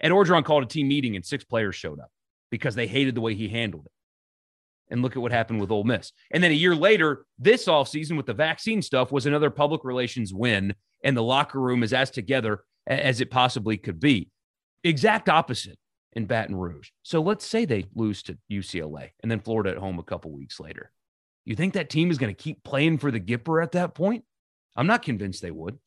[0.00, 2.10] Ed Orgeron called a team meeting and six players showed up
[2.50, 3.92] because they hated the way he handled it.
[4.88, 6.12] And look at what happened with Ole Miss.
[6.30, 10.32] And then a year later, this offseason with the vaccine stuff was another public relations
[10.32, 10.74] win.
[11.02, 14.30] And the locker room is as together as it possibly could be.
[14.84, 15.78] Exact opposite
[16.12, 16.90] in Baton Rouge.
[17.02, 20.60] So let's say they lose to UCLA and then Florida at home a couple weeks
[20.60, 20.92] later.
[21.44, 24.24] You think that team is going to keep playing for the Gipper at that point?
[24.76, 25.78] I'm not convinced they would.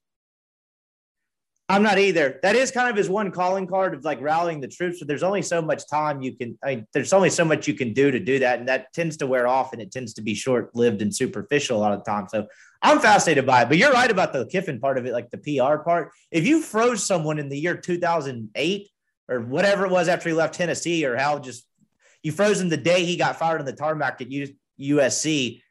[1.71, 2.39] I'm not either.
[2.41, 5.21] That is kind of his one calling card of like rallying the troops, but there's
[5.21, 8.09] only so much time you can, I mean, there's only so much you can do
[8.09, 8.57] to do that.
[8.57, 11.77] And that tends to wear off and it tends to be short lived and superficial
[11.77, 12.27] a lot of the time.
[12.27, 12.47] So
[12.81, 13.69] I'm fascinated by it.
[13.69, 16.09] But you're right about the Kiffin part of it, like the PR part.
[16.31, 18.89] If you froze someone in the year 2008
[19.27, 21.67] or whatever it was after he left Tennessee or how just
[22.23, 24.27] you froze him the day he got fired on the tarmac at
[24.81, 25.61] USC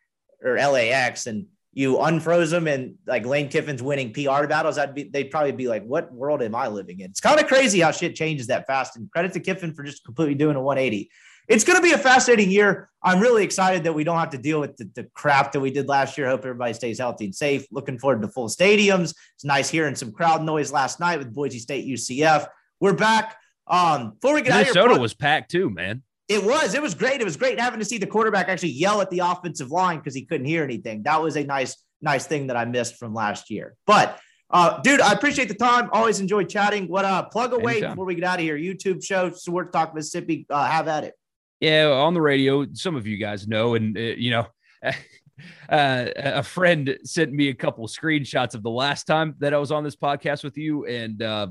[0.44, 1.46] or LAX and
[1.78, 5.68] you unfroze them and like Lane Kiffin's winning PR battles, I'd be they'd probably be
[5.68, 7.08] like, what world am I living in?
[7.08, 8.96] It's kind of crazy how shit changes that fast.
[8.96, 11.08] And credit to Kiffin for just completely doing a 180.
[11.46, 12.90] it's going to be a fascinating year.
[13.00, 15.70] I'm really excited that we don't have to deal with the, the, crap that we
[15.70, 16.28] did last year.
[16.28, 17.64] Hope everybody stays healthy and safe.
[17.70, 19.14] Looking forward to full stadiums.
[19.36, 22.48] It's nice hearing some crowd noise last night with Boise State UCF.
[22.80, 23.36] We're back.
[23.68, 26.02] Um, before we get Minnesota out Minnesota was packed too, man.
[26.28, 26.74] It was.
[26.74, 27.20] It was great.
[27.20, 30.14] It was great having to see the quarterback actually yell at the offensive line because
[30.14, 31.02] he couldn't hear anything.
[31.04, 33.74] That was a nice, nice thing that I missed from last year.
[33.86, 34.18] But
[34.50, 35.88] uh, dude, I appreciate the time.
[35.92, 36.86] Always enjoy chatting.
[36.86, 37.92] What uh plug away Anytime.
[37.92, 38.58] before we get out of here.
[38.58, 40.46] YouTube show, Sports Talk Mississippi.
[40.50, 41.14] Uh, have at it.
[41.60, 44.46] Yeah, on the radio, some of you guys know, and uh, you know,
[44.82, 44.92] uh,
[45.68, 49.82] a friend sent me a couple screenshots of the last time that I was on
[49.82, 51.48] this podcast with you, and uh,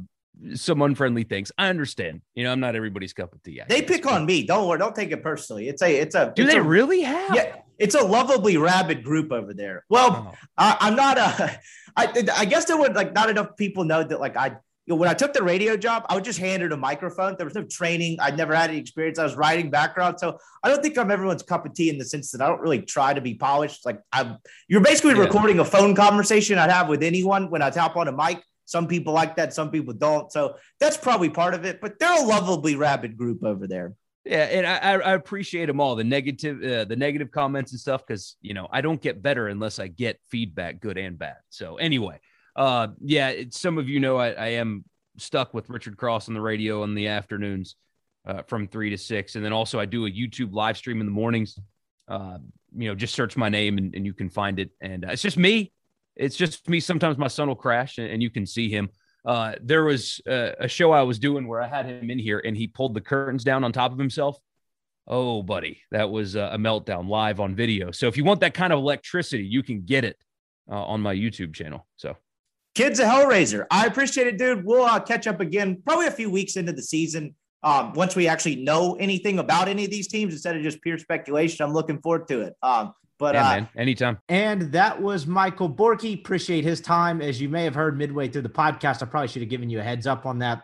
[0.54, 1.52] some unfriendly things.
[1.58, 2.22] I understand.
[2.36, 3.62] You know, I'm not everybody's cup of tea.
[3.68, 4.44] They pick on me.
[4.44, 4.80] Don't worry.
[4.80, 5.68] Don't take it personally.
[5.68, 5.96] It's a.
[5.96, 6.32] It's a.
[6.36, 7.36] Do it's they a, really have?
[7.36, 7.56] Yeah.
[7.78, 9.86] It's a lovably rabid group over there.
[9.90, 10.48] Well, oh.
[10.58, 11.60] I, am not a.
[11.96, 14.58] I, I guess there would like not enough people know that like I.
[14.86, 17.36] You know, when I took the radio job, I was just handed a microphone.
[17.38, 18.22] There was no training.
[18.22, 19.20] I'd never had any experience.
[19.20, 22.06] I was writing background, so I don't think I'm everyone's cup of tea in the
[22.06, 23.86] sense that I don't really try to be polished.
[23.86, 24.38] Like I'm,
[24.70, 25.24] you're basically yeah.
[25.24, 28.86] recording a phone conversation I'd have with anyone when I tap on a mic some
[28.86, 30.30] people like that, some people don't.
[30.30, 31.80] So that's probably part of it.
[31.80, 33.96] But they're a lovably rabid group over there.
[34.26, 38.06] Yeah, and I, I appreciate them all the negative uh, the negative comments and stuff
[38.06, 41.38] because you know I don't get better unless I get feedback, good and bad.
[41.50, 42.20] So anyway,
[42.58, 44.84] uh, yeah, some of you know I, I am
[45.18, 47.78] stuck with Richard Cross on the radio in the afternoons
[48.26, 51.08] uh, from three to six, and then also I do a YouTube live stream in
[51.08, 51.58] the mornings.
[52.10, 52.40] Uh,
[52.76, 55.22] you know, just search my name and, and you can find it, and uh, it's
[55.22, 55.72] just me
[56.20, 56.80] it's just me.
[56.80, 58.90] Sometimes my son will crash and, and you can see him.
[59.26, 62.40] Uh, there was a, a, show I was doing where I had him in here
[62.40, 64.40] and he pulled the curtains down on top of himself.
[65.06, 67.92] Oh, buddy, that was a, a meltdown live on video.
[67.92, 70.18] So if you want that kind of electricity, you can get it
[70.70, 71.88] uh, on my YouTube channel.
[71.98, 72.16] So,
[72.76, 73.66] kids, a Hellraiser.
[73.72, 74.66] I appreciate it, dude.
[74.66, 77.36] We'll uh, catch up again probably a few weeks into the season.
[77.64, 80.98] Um, once we actually know anything about any of these teams instead of just pure
[80.98, 82.54] speculation, I'm looking forward to it.
[82.62, 84.20] Um, but yeah, uh, man, anytime.
[84.30, 86.20] And that was Michael Borky.
[86.20, 87.22] Appreciate his time.
[87.22, 89.80] As you may have heard midway through the podcast, I probably should have given you
[89.80, 90.64] a heads up on that.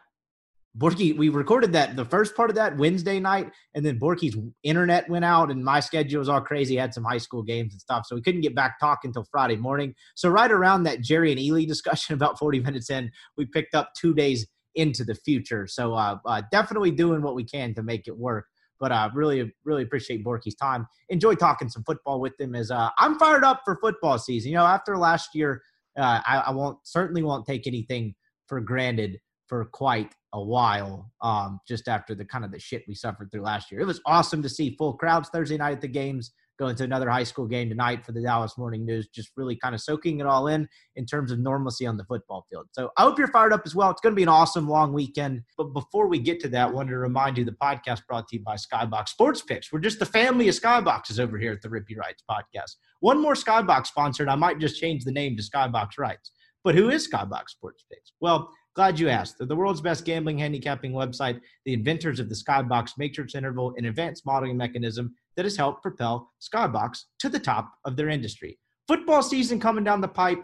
[0.76, 5.08] Borky, we recorded that the first part of that Wednesday night, and then Borky's internet
[5.08, 6.76] went out, and my schedule was all crazy.
[6.76, 9.56] had some high school games and stuff, so we couldn't get back talking until Friday
[9.56, 9.94] morning.
[10.16, 14.16] So right around that Jerrion Ealy discussion, about forty minutes in, we picked up two
[14.16, 15.68] days into the future.
[15.68, 18.48] So uh, uh, definitely doing what we can to make it work.
[18.84, 20.85] But I uh, really, really appreciate Borky's time.
[21.07, 22.53] Enjoy talking some football with him.
[22.53, 24.51] As uh, I'm fired up for football season.
[24.51, 25.61] You know, after last year,
[25.97, 28.14] uh, I, I, won't certainly won't take anything
[28.45, 31.10] for granted for quite a while.
[31.22, 34.01] Um, just after the kind of the shit we suffered through last year, it was
[34.05, 37.48] awesome to see full crowds Thursday night at the games going to another high school
[37.48, 40.68] game tonight for the Dallas Morning News, just really kind of soaking it all in
[40.96, 42.68] in terms of normalcy on the football field.
[42.72, 43.90] So I hope you're fired up as well.
[43.90, 45.42] It's going to be an awesome long weekend.
[45.58, 48.38] But before we get to that, I wanted to remind you the podcast brought to
[48.38, 49.72] you by Skybox Sports Picks.
[49.72, 52.76] We're just the family of Skyboxes over here at the Rippy Writes podcast.
[53.00, 56.32] One more Skybox sponsor, and I might just change the name to Skybox Writes.
[56.64, 58.14] But who is Skybox Sports Picks?
[58.22, 59.38] Well, Glad you asked.
[59.38, 63.86] They're the world's best gambling handicapping website, the inventors of the Skybox matrix interval, an
[63.86, 68.58] advanced modeling mechanism that has helped propel Skybox to the top of their industry.
[68.88, 70.40] Football season coming down the pipe.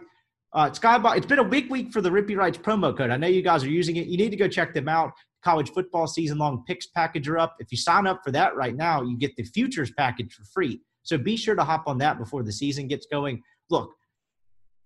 [0.52, 3.10] Uh, Skybox, it's been a big week for the Rippy Writes promo code.
[3.10, 4.06] I know you guys are using it.
[4.06, 5.12] You need to go check them out.
[5.42, 7.56] College football season long picks package are up.
[7.58, 10.80] If you sign up for that right now, you get the futures package for free.
[11.02, 13.42] So be sure to hop on that before the season gets going.
[13.70, 13.92] Look,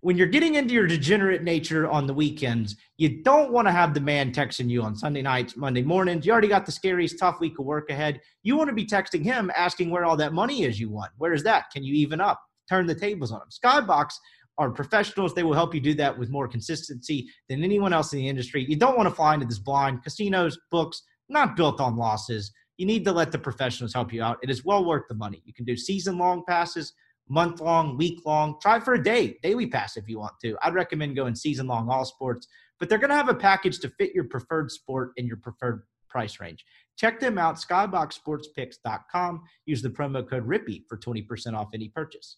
[0.04, 3.94] when you're getting into your degenerate nature on the weekends, you don't want to have
[3.94, 6.26] the man texting you on Sunday nights, Monday mornings.
[6.26, 8.20] You already got the scariest tough week of work ahead.
[8.42, 11.12] You want to be texting him asking where all that money is you want.
[11.16, 11.70] Where is that?
[11.72, 12.38] Can you even up?
[12.68, 13.48] Turn the tables on him.
[13.48, 14.10] Skybox
[14.58, 15.32] are professionals.
[15.32, 18.66] They will help you do that with more consistency than anyone else in the industry.
[18.68, 20.02] You don't want to fly into this blind.
[20.02, 21.00] Casinos, books,
[21.30, 22.52] not built on losses.
[22.76, 24.36] You need to let the professionals help you out.
[24.42, 25.40] It is well worth the money.
[25.46, 26.92] You can do season long passes
[27.28, 28.56] month long, week long.
[28.60, 30.56] Try for a day, daily pass if you want to.
[30.62, 32.46] I'd recommend going season long all sports,
[32.78, 35.82] but they're going to have a package to fit your preferred sport and your preferred
[36.08, 36.64] price range.
[36.96, 39.42] Check them out, skyboxsportspicks.com.
[39.66, 42.36] Use the promo code RIPPY for 20% off any purchase.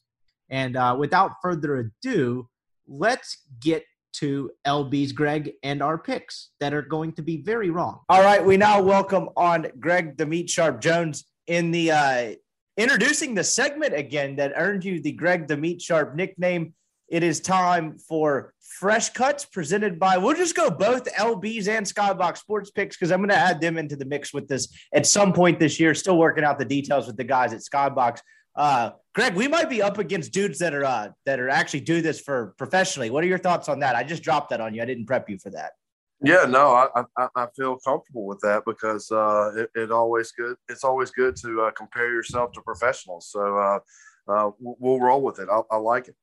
[0.49, 2.49] And uh, without further ado,
[2.87, 3.85] let's get
[4.15, 8.01] to LB's Greg and our picks that are going to be very wrong.
[8.09, 12.35] All right, we now welcome on Greg the Meat Sharp Jones in the uh,
[12.77, 16.75] Introducing the segment again that earned you the Greg the Meat Sharp nickname.
[17.09, 22.39] It is time for Fresh Cuts presented by, we'll just go both LBs and Skybox
[22.39, 25.33] Sports Picks because I'm going to add them into the mix with this at some
[25.33, 25.95] point this year.
[25.95, 28.21] Still working out the details with the guys at Skybox.
[28.55, 32.03] Uh, Greg, we might be up against dudes that are uh, that are actually do
[32.03, 33.09] this for professionally.
[33.09, 33.97] What are your thoughts on that?
[33.97, 34.83] I just dropped that on you.
[34.83, 35.73] I didn't prep you for that.
[36.23, 40.57] Yeah, no, I, I, I feel comfortable with that because uh, it, it always good.
[40.69, 43.29] It's always good to uh, compare yourself to professionals.
[43.31, 43.79] So uh,
[44.27, 45.49] uh, we'll roll with it.
[45.51, 46.17] I, I like it.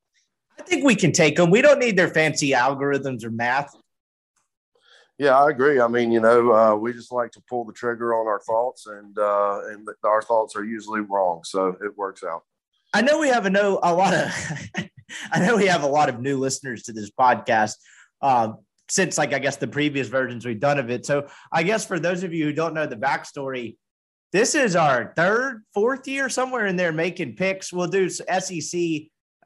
[0.60, 1.52] I think we can take them.
[1.52, 3.76] We don't need their fancy algorithms or math.
[5.20, 5.80] Yeah, I agree.
[5.80, 8.88] I mean, you know, uh, we just like to pull the trigger on our thoughts,
[8.88, 12.44] and uh, and our thoughts are usually wrong, so it works out.
[12.94, 14.32] I know we have a no a lot of
[15.32, 17.76] I know we have a lot of new listeners to this podcast.
[18.22, 18.58] Um,
[18.94, 21.04] since like I guess the previous versions we've done of it.
[21.04, 23.76] So I guess for those of you who don't know the backstory,
[24.32, 27.74] this is our third, fourth year somewhere in there making picks.
[27.74, 28.82] We'll do SEC,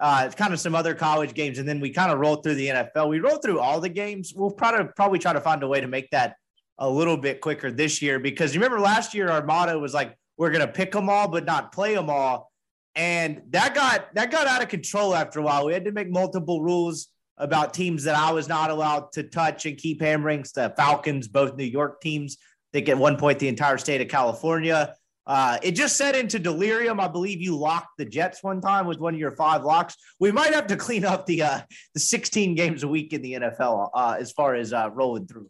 [0.01, 2.67] uh, kind of some other college games, and then we kind of roll through the
[2.67, 3.07] NFL.
[3.07, 4.33] We roll through all the games.
[4.35, 6.35] We'll probably probably try to find a way to make that
[6.77, 10.15] a little bit quicker this year because you remember last year our motto was like
[10.37, 12.51] we're gonna pick them all but not play them all,
[12.95, 15.65] and that got that got out of control after a while.
[15.65, 17.07] We had to make multiple rules
[17.37, 20.45] about teams that I was not allowed to touch and keep hammering.
[20.55, 22.37] The Falcons, both New York teams.
[22.39, 24.95] I think at one point the entire state of California.
[25.27, 27.01] Uh, it just set into delirium.
[27.01, 29.95] I believe you locked the Jets one time with one of your five locks.
[30.21, 31.59] We might have to clean up the uh,
[31.93, 35.49] the 16 games a week in the NFL uh, as far as uh, rolling through.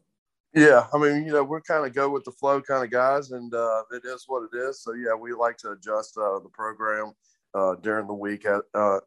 [0.56, 3.30] Yeah, I mean, you know, we're kind of go with the flow kind of guys,
[3.30, 4.82] and uh, it is what it is.
[4.82, 7.14] So yeah, we like to adjust uh, the program
[7.82, 8.46] during the week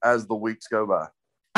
[0.05, 1.09] as the weeks go by.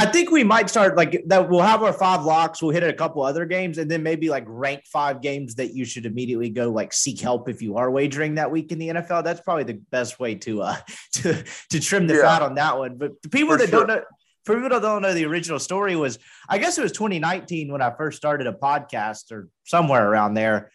[0.03, 1.49] I think we might start like that.
[1.49, 2.61] We'll have our five locks.
[2.61, 5.85] We'll hit a couple other games, and then maybe like rank five games that you
[5.85, 9.23] should immediately go like seek help if you are wagering that week in the NFL.
[9.23, 10.77] That's probably the best way to uh
[11.13, 12.23] to to trim the yeah.
[12.23, 12.97] fat on that one.
[12.97, 13.87] But the people for that sure.
[13.87, 14.05] don't know,
[14.45, 16.19] for people that don't know, the original story was
[16.49, 20.73] I guess it was 2019 when I first started a podcast or somewhere around there,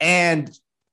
[0.00, 0.50] and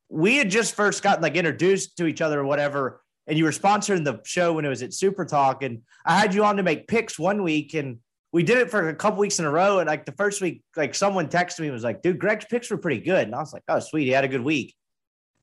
[0.10, 3.52] we had just first gotten like introduced to each other or whatever and you were
[3.52, 6.64] sponsoring the show when it was at Super Talk, and I had you on to
[6.64, 8.00] make picks one week, and
[8.32, 9.80] we did it for a couple weeks in a row.
[9.80, 12.72] And like the first week, like someone texted me and was like, "Dude, Greg's picks
[12.72, 14.76] were pretty good," and I was like, "Oh, sweet, he had a good week."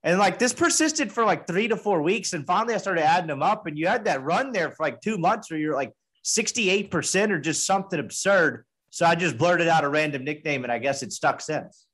[0.03, 3.29] And like this persisted for like three to four weeks, and finally I started adding
[3.29, 5.93] them up, and you had that run there for like two months where you're like
[6.23, 8.65] 68 percent or just something absurd.
[8.91, 11.86] So I just blurted out a random nickname, and I guess it stuck since.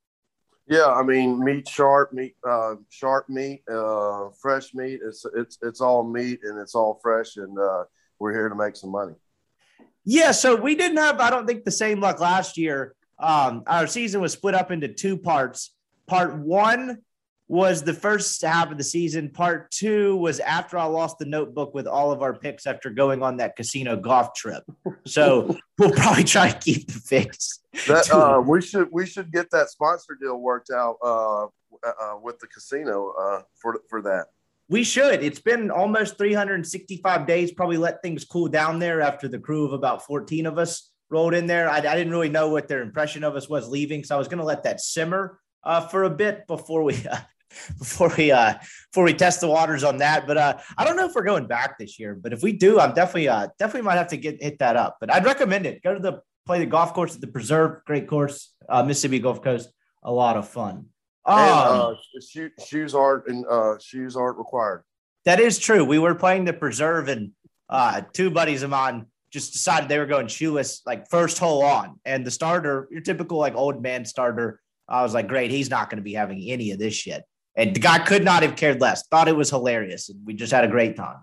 [0.67, 5.01] Yeah, I mean meat sharp, meat uh, sharp meat, uh, fresh meat.
[5.03, 7.83] It's it's it's all meat and it's all fresh, and uh,
[8.19, 9.15] we're here to make some money.
[10.05, 12.95] Yeah, so we didn't have, I don't think, the same luck last year.
[13.19, 15.71] Um, our season was split up into two parts.
[16.07, 16.99] Part one
[17.53, 19.29] was the first half of the season.
[19.29, 23.21] Part two was after I lost the notebook with all of our picks after going
[23.21, 24.63] on that casino golf trip.
[25.05, 27.59] So we'll probably try to keep the fix.
[27.85, 32.39] That, uh, we should we should get that sponsor deal worked out uh, uh, with
[32.39, 34.25] the casino uh, for for that.
[34.67, 35.23] We should.
[35.23, 37.51] It's been almost 365 days.
[37.51, 41.35] Probably let things cool down there after the crew of about 14 of us rolled
[41.35, 41.69] in there.
[41.69, 44.27] I, I didn't really know what their impression of us was leaving, so I was
[44.27, 47.17] going to let that simmer uh, for a bit before we uh,
[47.79, 48.53] before we uh
[48.91, 50.27] before we test the waters on that.
[50.27, 52.79] But uh I don't know if we're going back this year, but if we do,
[52.79, 54.97] I'm definitely uh definitely might have to get hit that up.
[54.99, 55.83] But I'd recommend it.
[55.83, 59.41] Go to the play the golf course at the preserve, great course, uh Mississippi Gulf
[59.41, 59.69] Coast,
[60.03, 60.87] a lot of fun.
[61.25, 64.83] Um, and, uh, shoe, shoes aren't and uh shoes aren't required.
[65.25, 65.85] That is true.
[65.85, 67.31] We were playing the preserve and
[67.69, 71.99] uh two buddies of mine just decided they were going shoeless like first hole on.
[72.05, 75.89] And the starter, your typical like old man starter, I was like, great, he's not
[75.89, 77.23] going to be having any of this shit.
[77.55, 79.05] And the guy could not have cared less.
[79.07, 81.17] Thought it was hilarious, and we just had a great time.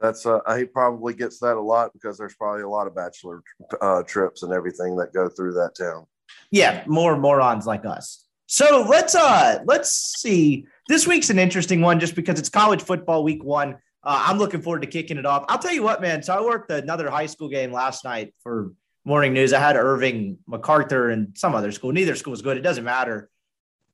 [0.00, 3.42] That's uh, he probably gets that a lot because there's probably a lot of bachelor
[3.80, 6.06] uh, trips and everything that go through that town.
[6.50, 8.24] Yeah, more morons like us.
[8.46, 10.66] So let's uh let's see.
[10.88, 13.78] This week's an interesting one just because it's college football week one.
[14.02, 15.46] Uh, I'm looking forward to kicking it off.
[15.48, 16.22] I'll tell you what, man.
[16.22, 18.72] So I worked another high school game last night for
[19.04, 19.54] morning news.
[19.54, 21.92] I had Irving, MacArthur, and some other school.
[21.92, 22.58] Neither school was good.
[22.58, 23.30] It doesn't matter.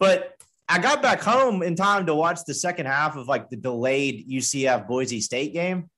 [0.01, 0.35] But
[0.71, 4.29] I got back home in time to watch the second half of like the delayed
[4.31, 5.91] UCF Boise State game.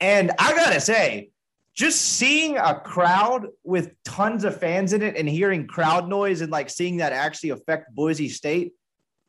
[0.00, 1.30] And I got to say,
[1.72, 6.50] just seeing a crowd with tons of fans in it and hearing crowd noise and
[6.50, 8.72] like seeing that actually affect Boise State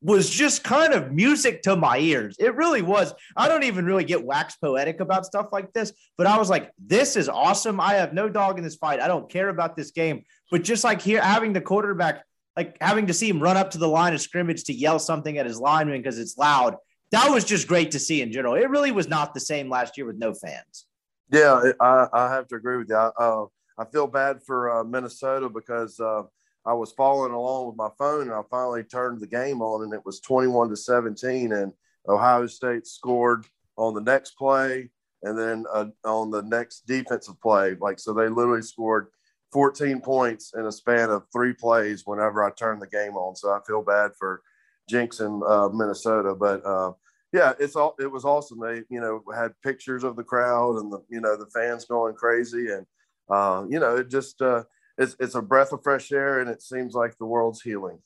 [0.02, 2.36] was just kind of music to my ears.
[2.40, 3.14] It really was.
[3.38, 6.72] I don't even really get wax poetic about stuff like this, but I was like,
[6.84, 7.80] this is awesome.
[7.80, 9.00] I have no dog in this fight.
[9.00, 10.24] I don't care about this game.
[10.52, 12.26] But just like here, having the quarterback
[12.56, 15.38] like having to see him run up to the line of scrimmage to yell something
[15.38, 16.76] at his lineman because it's loud.
[17.12, 18.56] That was just great to see in general.
[18.56, 20.86] It really was not the same last year with no fans.
[21.32, 22.96] Yeah, I, I have to agree with you.
[22.96, 23.46] I, uh,
[23.78, 26.24] I feel bad for uh, Minnesota because uh,
[26.66, 29.94] I was following along with my phone and I finally turned the game on and
[29.94, 31.74] it was 21 to 17 and
[32.08, 33.46] Ohio State scored
[33.78, 34.90] on the next play
[35.24, 37.76] and then uh, on the next defensive play.
[37.80, 39.08] Like, so they literally scored
[39.54, 43.36] 14 points in a span of three plays whenever I turn the game on.
[43.36, 44.42] So I feel bad for
[44.92, 46.94] jinxing uh, Minnesota, but uh,
[47.32, 48.60] yeah, it's all it was awesome.
[48.60, 52.16] They you know had pictures of the crowd and the you know the fans going
[52.16, 52.86] crazy, and
[53.30, 54.64] uh, you know it just uh,
[54.98, 58.00] it's it's a breath of fresh air, and it seems like the world's healing.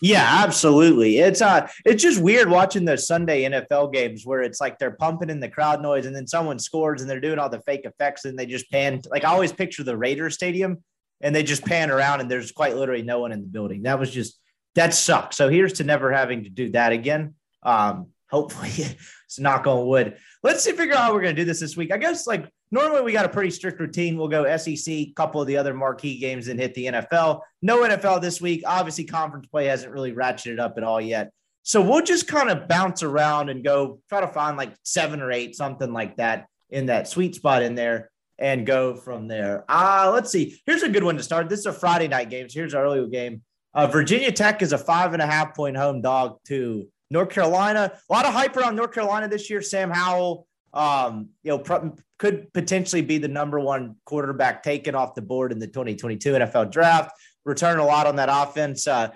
[0.00, 1.18] Yeah, absolutely.
[1.18, 5.28] It's uh it's just weird watching those Sunday NFL games where it's like they're pumping
[5.28, 8.24] in the crowd noise and then someone scores and they're doing all the fake effects
[8.24, 10.82] and they just pan like I always picture the Raiders stadium
[11.20, 13.82] and they just pan around and there's quite literally no one in the building.
[13.82, 14.40] That was just
[14.74, 15.36] that sucks.
[15.36, 17.34] So here's to never having to do that again.
[17.62, 18.70] Um hopefully
[19.26, 20.16] it's knock on wood.
[20.42, 21.92] Let's see figure out how we're gonna do this this week.
[21.92, 24.16] I guess like normally we got a pretty strict routine.
[24.16, 27.40] We'll go SEC, couple of the other marquee games, and hit the NFL.
[27.62, 28.62] No NFL this week.
[28.66, 31.30] Obviously, conference play hasn't really ratcheted up at all yet.
[31.62, 35.30] So we'll just kind of bounce around and go try to find like seven or
[35.30, 39.64] eight, something like that, in that sweet spot in there and go from there.
[39.68, 40.58] Uh, let's see.
[40.64, 41.48] Here's a good one to start.
[41.48, 42.48] This is a Friday night game.
[42.48, 43.42] So here's our early game.
[43.74, 47.92] Uh, Virginia Tech is a five and a half point home dog to North Carolina.
[48.08, 49.60] A lot of hype around North Carolina this year.
[49.62, 55.22] Sam Howell um, you know, could potentially be the number one quarterback taken off the
[55.22, 57.12] board in the 2022 NFL draft.
[57.44, 58.86] Return a lot on that offense.
[58.86, 59.10] Uh,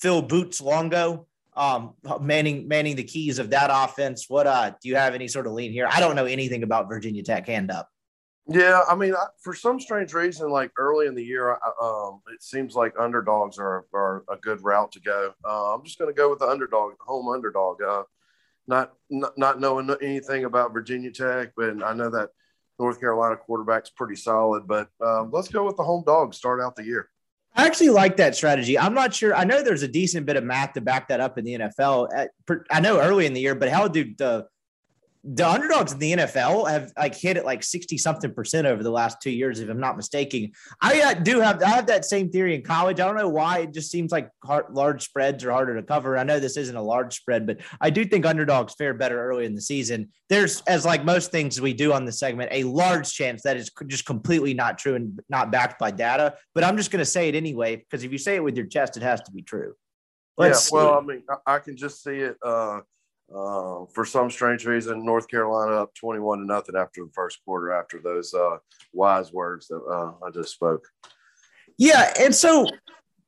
[0.00, 4.26] Phil Boots Longo, um, manning manning the keys of that offense.
[4.28, 5.88] What uh, do you have any sort of lean here?
[5.90, 7.46] I don't know anything about Virginia Tech.
[7.46, 7.88] Hand up.
[8.52, 12.74] Yeah, I mean, for some strange reason, like early in the year, um, it seems
[12.74, 15.32] like underdogs are, are a good route to go.
[15.44, 17.80] Uh, I'm just going to go with the underdog, home underdog.
[17.80, 18.02] Uh,
[18.66, 22.30] not, not not knowing anything about Virginia Tech, but I know that
[22.78, 24.66] North Carolina quarterback's pretty solid.
[24.66, 26.34] But um, let's go with the home dog.
[26.34, 27.08] Start out the year.
[27.54, 28.78] I actually like that strategy.
[28.78, 29.34] I'm not sure.
[29.34, 32.28] I know there's a decent bit of math to back that up in the NFL.
[32.70, 34.46] I know early in the year, but how do the
[35.22, 38.90] the underdogs in the NFL have like hit it like 60 something percent over the
[38.90, 40.52] last two years, if I'm not mistaken.
[40.80, 43.00] I uh, do have, I have that same theory in college.
[43.00, 46.16] I don't know why it just seems like hard, large spreads are harder to cover.
[46.16, 49.44] I know this isn't a large spread, but I do think underdogs fare better early
[49.44, 50.08] in the season.
[50.30, 53.70] There's, as like most things we do on the segment, a large chance that is
[53.88, 56.36] just completely not true and not backed by data.
[56.54, 58.66] But I'm just going to say it anyway, because if you say it with your
[58.66, 59.74] chest, it has to be true.
[60.38, 61.04] Let's yeah, well, see.
[61.04, 62.36] I mean, I can just see it.
[62.42, 62.80] Uh,
[63.34, 67.72] uh, for some strange reason, North Carolina up 21 to nothing after the first quarter
[67.72, 68.56] after those uh,
[68.92, 70.88] wise words that uh, I just spoke.
[71.78, 72.12] Yeah.
[72.18, 72.66] And so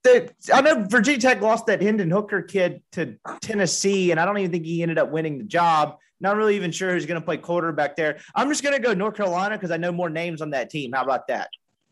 [0.02, 4.38] the, I know Virginia Tech lost that Hendon Hooker kid to Tennessee, and I don't
[4.38, 5.98] even think he ended up winning the job.
[6.20, 8.18] Not really even sure who's going to play quarterback there.
[8.34, 10.92] I'm just going to go North Carolina because I know more names on that team.
[10.92, 11.48] How about that?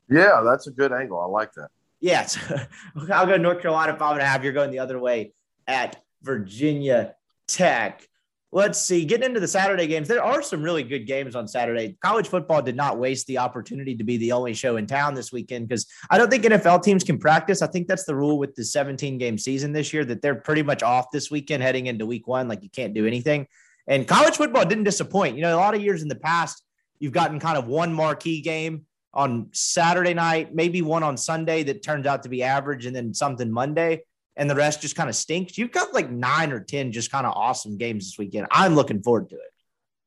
[0.08, 1.20] Yeah, that's a good angle.
[1.20, 1.68] I like that.
[2.00, 2.38] Yes.
[3.12, 4.42] I'll go North Carolina five and a half.
[4.42, 5.32] You're going the other way
[5.66, 7.14] at Virginia
[7.52, 8.06] Tech.
[8.52, 11.97] Let's see, getting into the Saturday games, there are some really good games on Saturday.
[12.02, 15.32] College football did not waste the opportunity to be the only show in town this
[15.32, 17.62] weekend because I don't think NFL teams can practice.
[17.62, 20.64] I think that's the rule with the 17 game season this year that they're pretty
[20.64, 22.48] much off this weekend heading into week one.
[22.48, 23.47] Like you can't do anything.
[23.86, 25.36] And college football didn't disappoint.
[25.36, 26.60] You know, a lot of years in the past,
[26.98, 31.85] you've gotten kind of one marquee game on Saturday night, maybe one on Sunday that
[31.85, 34.02] turns out to be average, and then something Monday
[34.36, 35.59] and the rest just kind of stinks.
[35.59, 38.47] You've got like nine or 10 just kind of awesome games this weekend.
[38.51, 39.51] I'm looking forward to it.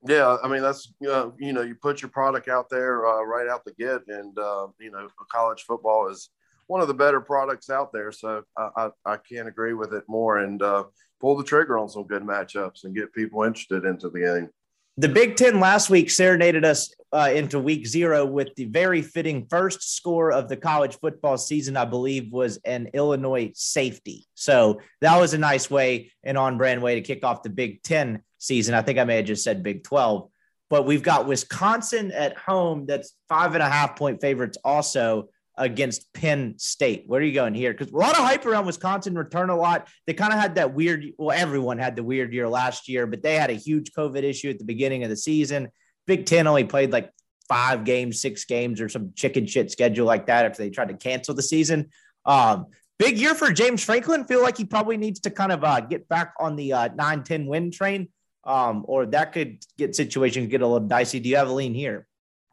[0.05, 3.47] Yeah, I mean that's uh, you know you put your product out there uh, right
[3.47, 6.29] out the get, and uh, you know college football is
[6.67, 8.11] one of the better products out there.
[8.11, 10.83] So I, I, I can't agree with it more, and uh,
[11.21, 14.49] pull the trigger on some good matchups and get people interested into the game.
[14.97, 19.47] The Big Ten last week serenaded us uh, into week zero with the very fitting
[19.49, 24.27] first score of the college football season, I believe, was an Illinois safety.
[24.35, 27.81] So that was a nice way, an on brand way to kick off the Big
[27.81, 28.75] Ten season.
[28.75, 30.29] I think I may have just said Big 12,
[30.69, 36.11] but we've got Wisconsin at home that's five and a half point favorites also against
[36.13, 37.03] Penn State.
[37.05, 37.73] Where are you going here?
[37.73, 39.87] Because a lot of hype around Wisconsin return a lot.
[40.07, 43.21] They kind of had that weird, well, everyone had the weird year last year, but
[43.21, 45.69] they had a huge COVID issue at the beginning of the season.
[46.07, 47.11] Big Ten only played like
[47.47, 50.95] five games, six games, or some chicken shit schedule like that after they tried to
[50.95, 51.89] cancel the season.
[52.25, 52.67] Um,
[52.97, 54.25] big year for James Franklin.
[54.25, 57.23] Feel like he probably needs to kind of uh, get back on the uh, 9
[57.23, 58.09] 10 win train,
[58.43, 61.19] um, or that could get situation get a little dicey.
[61.19, 62.07] Do you have a lean here?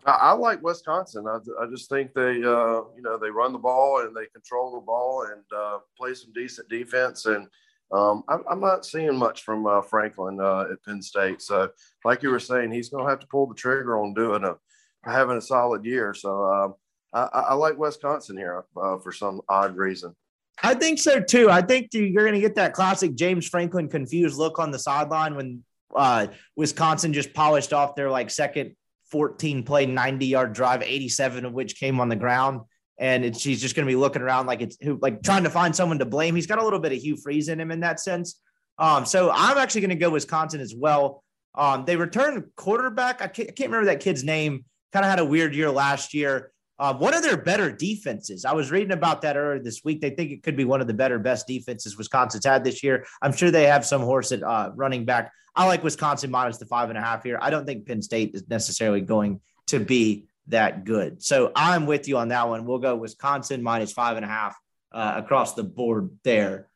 [0.06, 1.26] I, like Wisconsin.
[1.26, 4.74] I, I, just think they, uh, you know, they run the ball and they control
[4.74, 7.26] the ball and uh, play some decent defense.
[7.26, 7.46] And
[7.92, 11.42] um, I'm, I'm, not seeing much from uh, Franklin uh, at Penn State.
[11.42, 11.70] So,
[12.04, 14.56] like you were saying, he's going to have to pull the trigger on doing a
[15.04, 16.14] having a solid year.
[16.14, 16.74] So, um,
[17.12, 20.14] I, I, like Wisconsin here uh, for some odd reason.
[20.62, 21.50] I think so too.
[21.50, 25.34] I think you're going to get that classic James Franklin confused look on the sideline
[25.34, 25.64] when
[25.94, 28.76] uh, Wisconsin just polished off their like second
[29.10, 32.62] 14 play, 90 yard drive, 87 of which came on the ground.
[32.98, 35.50] and it's, he's just going to be looking around like it's who like trying to
[35.50, 36.34] find someone to blame.
[36.34, 38.40] He's got a little bit of Hugh Freeze in him in that sense.
[38.78, 41.22] Um, so I'm actually going to go Wisconsin as well.
[41.54, 43.20] Um, they returned quarterback.
[43.20, 44.64] I can't, I can't remember that kid's name.
[44.92, 46.49] Kind of had a weird year last year.
[46.80, 48.46] Uh, one of their better defenses.
[48.46, 50.00] I was reading about that earlier this week.
[50.00, 53.04] They think it could be one of the better, best defenses Wisconsin's had this year.
[53.20, 55.30] I'm sure they have some horse at uh, running back.
[55.54, 57.38] I like Wisconsin minus the five and a half here.
[57.42, 61.22] I don't think Penn State is necessarily going to be that good.
[61.22, 62.64] So I'm with you on that one.
[62.64, 64.56] We'll go Wisconsin minus five and a half
[64.90, 66.68] uh, across the board there.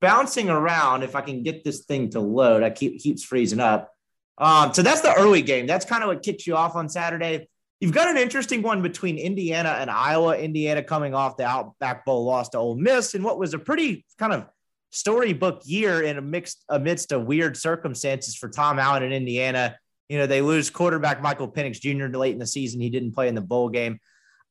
[0.00, 3.92] Bouncing around, if I can get this thing to load, I keep keeps freezing up.
[4.38, 5.66] Um, so that's the early game.
[5.66, 7.48] That's kind of what kicks you off on Saturday.
[7.82, 10.38] You've got an interesting one between Indiana and Iowa.
[10.38, 14.04] Indiana coming off the Outback Bowl loss to Ole Miss in what was a pretty
[14.20, 14.46] kind of
[14.90, 19.76] storybook year in a mixed amidst of weird circumstances for Tom Allen in Indiana.
[20.08, 22.16] You know, they lose quarterback Michael Penix Jr.
[22.16, 22.80] late in the season.
[22.80, 23.98] He didn't play in the bowl game.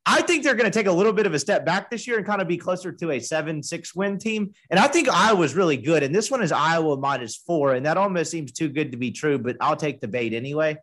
[0.05, 2.17] I think they're going to take a little bit of a step back this year
[2.17, 4.51] and kind of be closer to a seven, six win team.
[4.69, 6.03] And I think Iowa's really good.
[6.03, 7.75] And this one is Iowa minus four.
[7.75, 10.75] And that almost seems too good to be true, but I'll take the bait anyway.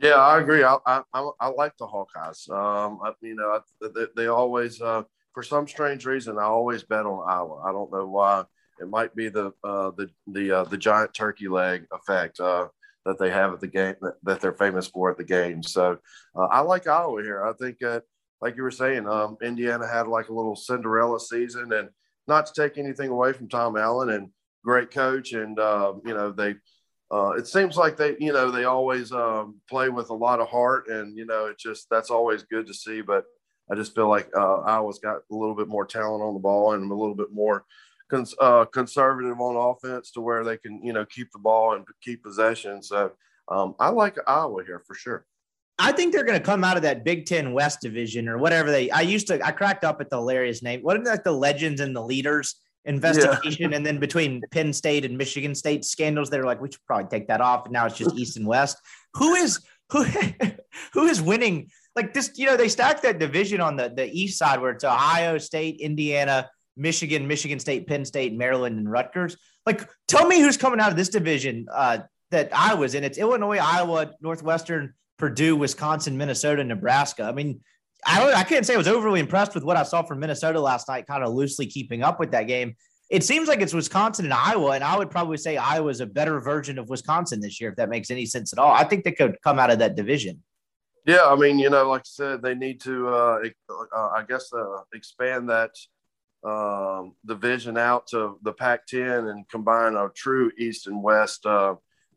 [0.00, 0.64] Yeah, I agree.
[0.64, 2.48] I I, I like the Hawkeyes.
[2.50, 5.02] Um, I, you know, they, they always, uh,
[5.34, 7.62] for some strange reason, I always bet on Iowa.
[7.66, 8.44] I don't know why.
[8.80, 12.40] It might be the uh, the the uh, the giant turkey leg effect.
[12.40, 12.68] Uh,
[13.04, 15.60] that they have at the game that, that they're famous for at the game.
[15.60, 15.98] So
[16.36, 17.44] uh, I like Iowa here.
[17.44, 17.78] I think,
[18.40, 21.88] like you were saying, um, Indiana had like a little Cinderella season, and
[22.28, 24.30] not to take anything away from Tom Allen and
[24.64, 26.54] great coach, and uh, you know they.
[27.12, 30.48] Uh, it seems like they, you know, they always um, play with a lot of
[30.48, 33.02] heart, and you know, it just that's always good to see.
[33.02, 33.24] But
[33.70, 36.72] I just feel like uh, Iowa's got a little bit more talent on the ball
[36.72, 37.64] and a little bit more
[38.10, 41.84] cons- uh, conservative on offense to where they can, you know, keep the ball and
[42.02, 42.82] keep possession.
[42.82, 43.12] So
[43.48, 45.26] um, I like Iowa here for sure.
[45.78, 48.70] I think they're going to come out of that Big Ten West division or whatever
[48.70, 48.90] they.
[48.90, 49.44] I used to.
[49.44, 50.80] I cracked up at the hilarious name.
[50.80, 53.76] What are like the legends and the leaders investigation, yeah.
[53.76, 57.28] and then between Penn State and Michigan State scandals, they're like, we should probably take
[57.28, 57.64] that off.
[57.66, 58.78] And now it's just East and West.
[59.14, 59.60] Who is
[59.90, 60.04] who?
[60.92, 61.70] who is winning?
[61.94, 64.84] Like this, you know, they stack that division on the the East side where it's
[64.84, 69.36] Ohio State, Indiana, Michigan, Michigan State, Penn State, Maryland, and Rutgers.
[69.66, 71.98] Like, tell me who's coming out of this division uh,
[72.30, 73.04] that I was in.
[73.04, 77.24] It's Illinois, Iowa, Northwestern, Purdue, Wisconsin, Minnesota, Nebraska.
[77.24, 77.60] I mean,
[78.04, 80.88] I, I can't say I was overly impressed with what I saw from Minnesota last
[80.88, 82.76] night, kind of loosely keeping up with that game.
[83.10, 86.40] It seems like it's Wisconsin and Iowa, and I would probably say Iowa's a better
[86.40, 88.72] version of Wisconsin this year, if that makes any sense at all.
[88.72, 90.42] I think they could come out of that division.
[91.04, 94.52] Yeah, I mean, you know, like I said, they need to, uh, uh, I guess,
[94.52, 95.72] uh, expand that
[96.44, 101.74] um, division out to the Pac-10 and combine a true East and West uh,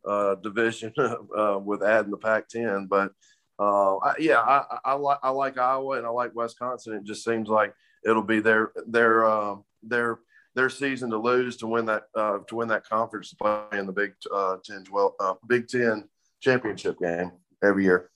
[0.07, 0.93] uh, division
[1.65, 2.87] with adding the Pac-10.
[2.87, 3.11] But
[3.59, 6.93] uh, I, yeah, I, I, like I like Iowa and I like Wisconsin.
[6.93, 7.73] It just seems like
[8.05, 10.19] it'll be their their um, their
[10.55, 13.85] their season to lose to win that uh, to win that conference to play in
[13.85, 15.13] the Big uh, 10 12
[15.47, 16.07] Big 10
[16.41, 17.31] championship game
[17.63, 18.09] every year.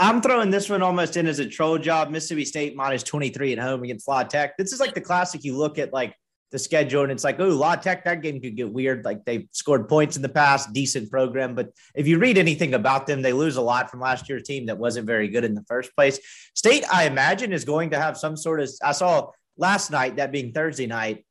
[0.00, 2.10] I'm throwing this one almost in as a troll job.
[2.10, 4.56] Mississippi State minus 23 at home against La Tech.
[4.56, 5.44] This is like the classic.
[5.44, 6.14] You look at like
[6.50, 9.04] the schedule and it's like, oh, La Tech, that game could get weird.
[9.04, 11.54] Like they've scored points in the past, decent program.
[11.54, 14.66] But if you read anything about them, they lose a lot from last year's team
[14.66, 16.20] that wasn't very good in the first place.
[16.54, 18.70] State, I imagine, is going to have some sort of.
[18.82, 21.26] I saw last night, that being Thursday night,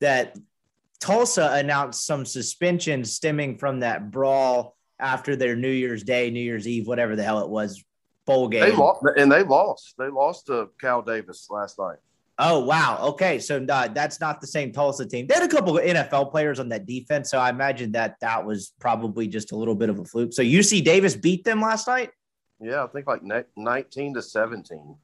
[0.00, 0.36] that
[1.00, 6.66] Tulsa announced some suspension stemming from that brawl after their New Year's Day, New Year's
[6.66, 7.84] Eve, whatever the hell it was,
[8.26, 8.62] bowl game.
[8.62, 9.94] They lost, and they lost.
[9.98, 11.98] They lost to Cal Davis last night.
[12.40, 12.98] Oh wow.
[13.02, 15.26] Okay, so uh, that's not the same Tulsa team.
[15.26, 18.44] They had a couple of NFL players on that defense, so I imagine that that
[18.44, 20.32] was probably just a little bit of a fluke.
[20.32, 22.10] So UC Davis beat them last night.
[22.60, 23.22] Yeah, I think like
[23.56, 24.96] nineteen to seventeen.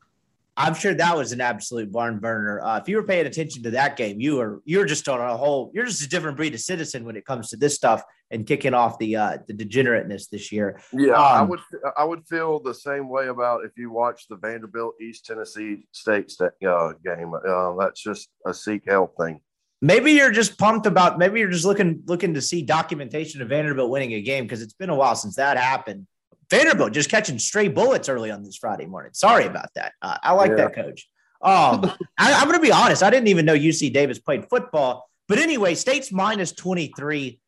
[0.57, 2.61] I'm sure that was an absolute barn burner.
[2.61, 5.37] Uh, if you were paying attention to that game, you were you're just on a
[5.37, 8.47] whole you're just a different breed of citizen when it comes to this stuff and
[8.47, 10.81] kicking off the uh, the degenerateness this year.
[10.93, 11.61] Yeah, um, I would
[11.97, 16.33] I would feel the same way about if you watch the Vanderbilt East Tennessee State
[16.41, 17.35] uh, game.
[17.35, 19.41] Uh, that's just a seek help thing.
[19.83, 21.19] Maybe you're just pumped about.
[21.19, 24.73] Maybe you're just looking looking to see documentation of Vanderbilt winning a game because it's
[24.73, 26.07] been a while since that happened.
[26.55, 29.13] Vanderbilt just catching stray bullets early on this Friday morning.
[29.13, 29.93] Sorry about that.
[30.01, 30.57] Uh, I like yeah.
[30.57, 31.09] that coach.
[31.43, 33.03] Um, I, am going to be honest.
[33.03, 35.11] I didn't even know UC Davis played football.
[35.27, 37.41] But anyway, State's minus 23.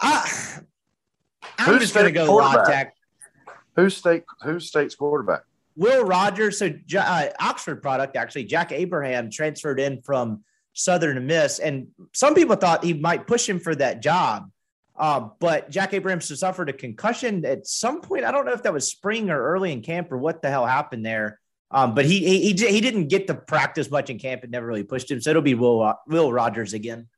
[0.00, 0.58] I,
[1.58, 2.92] I'm who's just going to go Tech.
[3.76, 4.24] Who's state?
[4.42, 5.42] Who's state's quarterback?
[5.76, 6.58] Will Rogers.
[6.58, 8.44] So uh, Oxford product actually.
[8.44, 10.42] Jack Abraham transferred in from
[10.72, 14.50] Southern Miss, and some people thought he might push him for that job.
[14.96, 18.24] Uh, but Jack Abraham suffered a concussion at some point.
[18.24, 20.66] I don't know if that was spring or early in camp or what the hell
[20.66, 21.40] happened there.
[21.70, 24.66] Um, but he, he he he didn't get to practice much in camp and never
[24.66, 25.22] really pushed him.
[25.22, 27.08] So it'll be Will Will Rogers again.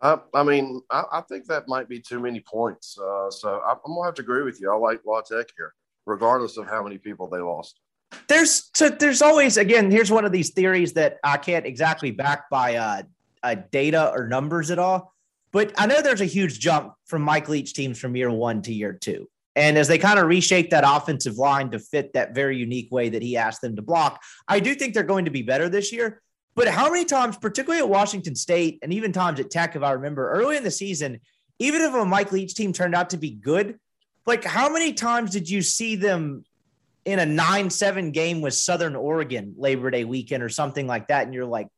[0.00, 2.96] I, I mean, I, I, think that might be too many points.
[2.98, 4.72] Uh, so I, am gonna have to agree with you.
[4.72, 5.74] I like La Tech here,
[6.06, 7.80] regardless of how many people they lost.
[8.28, 9.90] There's so there's always again.
[9.90, 13.02] Here's one of these theories that I can't exactly back by uh,
[13.42, 15.14] uh, data or numbers at all.
[15.52, 18.72] But I know there's a huge jump from Mike Leach teams from year one to
[18.72, 19.28] year two.
[19.56, 23.08] And as they kind of reshape that offensive line to fit that very unique way
[23.08, 25.92] that he asked them to block, I do think they're going to be better this
[25.92, 26.22] year.
[26.54, 29.92] But how many times, particularly at Washington State and even times at Tech, if I
[29.92, 31.20] remember early in the season,
[31.58, 33.78] even if a Mike Leach team turned out to be good,
[34.26, 36.44] like how many times did you see them
[37.04, 41.24] in a 9 7 game with Southern Oregon Labor Day weekend or something like that?
[41.24, 41.68] And you're like,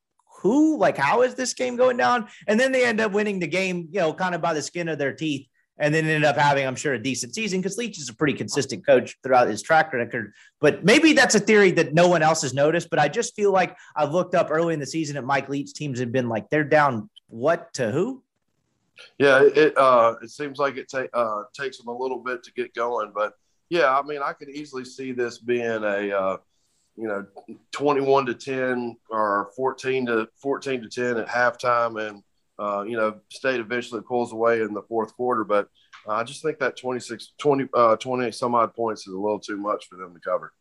[0.41, 0.79] who?
[0.79, 2.29] Like, how is this game going down?
[2.47, 4.89] And then they end up winning the game, you know, kind of by the skin
[4.89, 5.47] of their teeth
[5.81, 8.35] and then ended up having, I'm sure, a decent season because Leach is a pretty
[8.35, 10.35] consistent coach throughout his track record.
[10.61, 12.91] But maybe that's a theory that no one else has noticed.
[12.91, 15.73] But I just feel like I've looked up early in the season at Mike Leach
[15.73, 18.23] teams have been like they're down what to who?
[19.19, 22.53] Yeah, it uh, it seems like it ta- uh, takes them a little bit to
[22.53, 23.33] get going, but
[23.71, 26.37] yeah, I mean, I could easily see this being a uh,
[27.01, 27.27] you know
[27.73, 32.23] 21 to 10 or 14 to 14 to 10 at halftime, and
[32.61, 35.45] uh, you know, State eventually pulls away in the fourth quarter.
[35.45, 35.69] But
[36.07, 39.41] uh, I just think that 26, 20, uh, 20 some odd points is a little
[39.41, 40.53] too much for them to cover.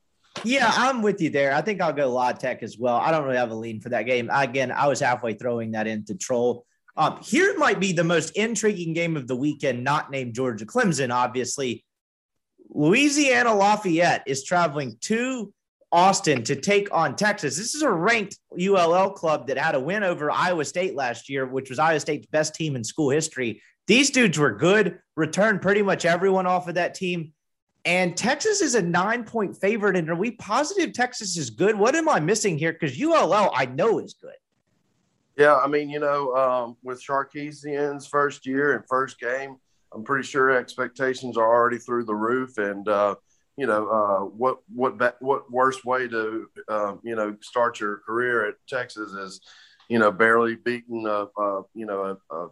[0.45, 1.53] Yeah, I'm with you there.
[1.53, 2.95] I think I'll go La Tech as well.
[2.95, 4.29] I don't really have a lean for that game.
[4.31, 6.65] Again, I was halfway throwing that into troll.
[6.95, 11.13] Um, here might be the most intriguing game of the weekend, not named Georgia Clemson,
[11.13, 11.83] obviously.
[12.69, 15.51] Louisiana Lafayette is traveling to
[15.91, 17.57] Austin to take on Texas.
[17.57, 21.47] This is a ranked ULL club that had a win over Iowa State last year,
[21.47, 23.61] which was Iowa State's best team in school history.
[23.87, 27.33] These dudes were good, returned pretty much everyone off of that team.
[27.85, 29.95] And Texas is a nine point favorite.
[29.95, 31.75] And are we positive Texas is good?
[31.77, 32.73] What am I missing here?
[32.73, 34.35] Because ULL, I know, is good.
[35.37, 39.55] Yeah, I mean, you know, um, with Sarkisian's first year and first game,
[39.93, 42.57] I'm pretty sure expectations are already through the roof.
[42.57, 43.15] And, uh,
[43.59, 48.47] you know, uh, what what what worst way to um, you know start your career
[48.47, 49.41] at Texas is,
[49.89, 52.47] you know, barely beating a, a you know a, a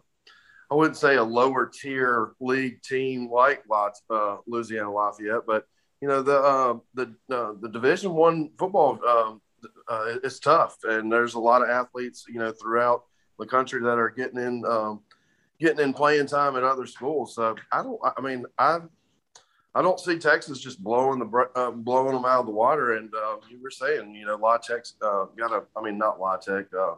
[0.70, 5.64] I wouldn't say a lower tier league team like lots uh, Louisiana Lafayette, but
[6.02, 9.40] you know the uh, the uh, the Division One football um,
[9.88, 13.04] uh, is tough, and there's a lot of athletes you know throughout
[13.38, 15.00] the country that are getting in um,
[15.58, 17.34] getting in playing time at other schools.
[17.34, 17.98] So I don't.
[18.04, 18.80] I mean, I
[19.74, 22.94] I don't see Texas just blowing the uh, blowing them out of the water.
[22.94, 26.20] And uh, you were saying, you know, La Tech's uh, got a, I mean, not
[26.20, 26.94] La Tech, uh,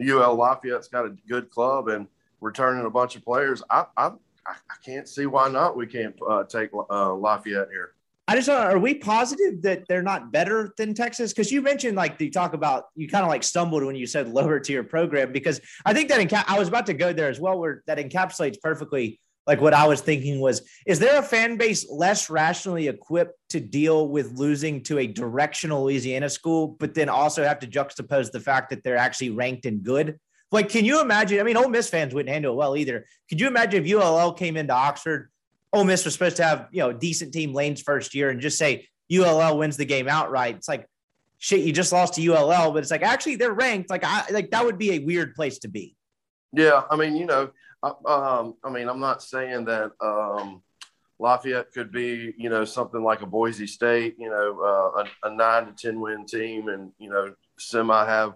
[0.00, 2.06] UL Lafayette's got a good club and
[2.40, 3.62] returning a bunch of players.
[3.70, 4.12] I I,
[4.46, 5.76] I can't see why not.
[5.76, 7.94] We can't uh, take uh, Lafayette here.
[8.26, 11.32] I just are we positive that they're not better than Texas?
[11.32, 14.28] Because you mentioned like you talk about you kind of like stumbled when you said
[14.28, 17.38] lower tier program because I think that enca- I was about to go there as
[17.38, 21.56] well where that encapsulates perfectly like what I was thinking was, is there a fan
[21.56, 27.08] base less rationally equipped to deal with losing to a directional Louisiana school, but then
[27.08, 30.18] also have to juxtapose the fact that they're actually ranked and good?
[30.50, 31.40] Like, can you imagine?
[31.40, 33.06] I mean, Ole Miss fans wouldn't handle it well either.
[33.28, 35.30] Could you imagine if ULL came into Oxford?
[35.72, 38.56] Ole Miss was supposed to have, you know, decent team Lane's first year and just
[38.56, 40.56] say ULL wins the game outright.
[40.56, 40.86] It's like,
[41.38, 43.90] shit, you just lost to ULL, but it's like, actually, they're ranked.
[43.90, 45.96] Like, I like that would be a weird place to be.
[46.52, 46.82] Yeah.
[46.88, 47.50] I mean, you know,
[48.06, 50.62] um, I mean, I'm not saying that um,
[51.18, 55.34] Lafayette could be, you know, something like a Boise State, you know, uh, a, a,
[55.34, 58.34] nine to ten win team, and you know, semi have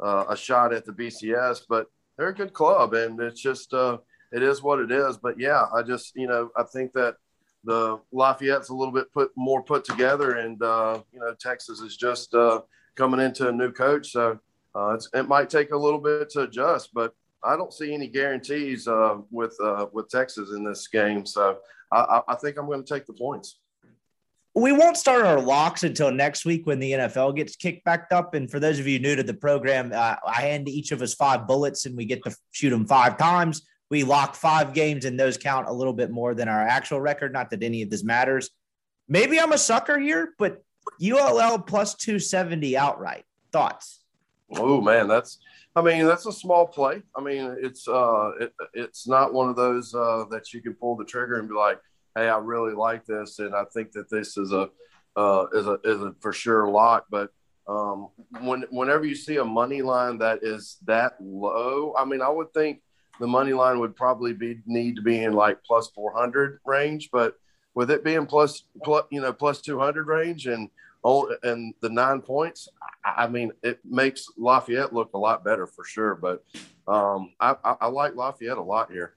[0.00, 3.98] uh, a shot at the BCS, but they're a good club, and it's just uh,
[4.32, 5.16] it is what it is.
[5.16, 7.16] But yeah, I just, you know, I think that
[7.64, 11.96] the Lafayette's a little bit put more put together, and uh, you know, Texas is
[11.96, 12.60] just uh,
[12.94, 14.38] coming into a new coach, so
[14.74, 17.14] uh, it might take a little bit to adjust, but
[17.44, 21.58] I don't see any guarantees uh, with uh, with Texas in this game, so
[21.92, 23.60] I, I think I'm going to take the points.
[24.56, 28.34] We won't start our locks until next week when the NFL gets kicked back up.
[28.34, 31.12] And for those of you new to the program, uh, I hand each of us
[31.12, 33.66] five bullets, and we get to shoot them five times.
[33.90, 37.32] We lock five games, and those count a little bit more than our actual record.
[37.32, 38.50] Not that any of this matters.
[39.08, 40.62] Maybe I'm a sucker here, but
[41.02, 43.24] ULL plus 270 outright.
[43.52, 44.00] Thoughts?
[44.56, 45.38] Oh man, that's
[45.76, 47.02] I mean, that's a small play.
[47.16, 50.96] I mean, it's uh, it, it's not one of those uh, that you can pull
[50.96, 51.80] the trigger and be like,
[52.14, 54.70] "Hey, I really like this," and I think that this is a
[55.16, 57.06] uh, is a is a for sure lock.
[57.10, 57.30] But
[57.66, 58.08] um,
[58.40, 62.54] when whenever you see a money line that is that low, I mean, I would
[62.54, 62.80] think
[63.18, 67.10] the money line would probably be need to be in like plus four hundred range,
[67.12, 67.34] but
[67.74, 70.70] with it being plus, plus you know plus two hundred range and
[71.42, 72.68] and the nine points,
[73.04, 76.14] I mean, it makes Lafayette look a lot better for sure.
[76.14, 76.44] But
[76.88, 79.14] um, I, I, I like Lafayette a lot here.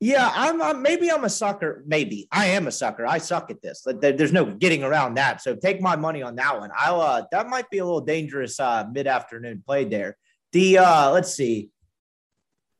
[0.00, 1.82] Yeah, I'm, I'm, maybe I'm a sucker.
[1.86, 3.06] Maybe I am a sucker.
[3.06, 3.86] I suck at this.
[3.86, 5.40] There's no getting around that.
[5.40, 6.70] So take my money on that one.
[6.76, 10.18] I'll uh, that might be a little dangerous uh, mid afternoon play there.
[10.52, 11.70] The uh, let's see.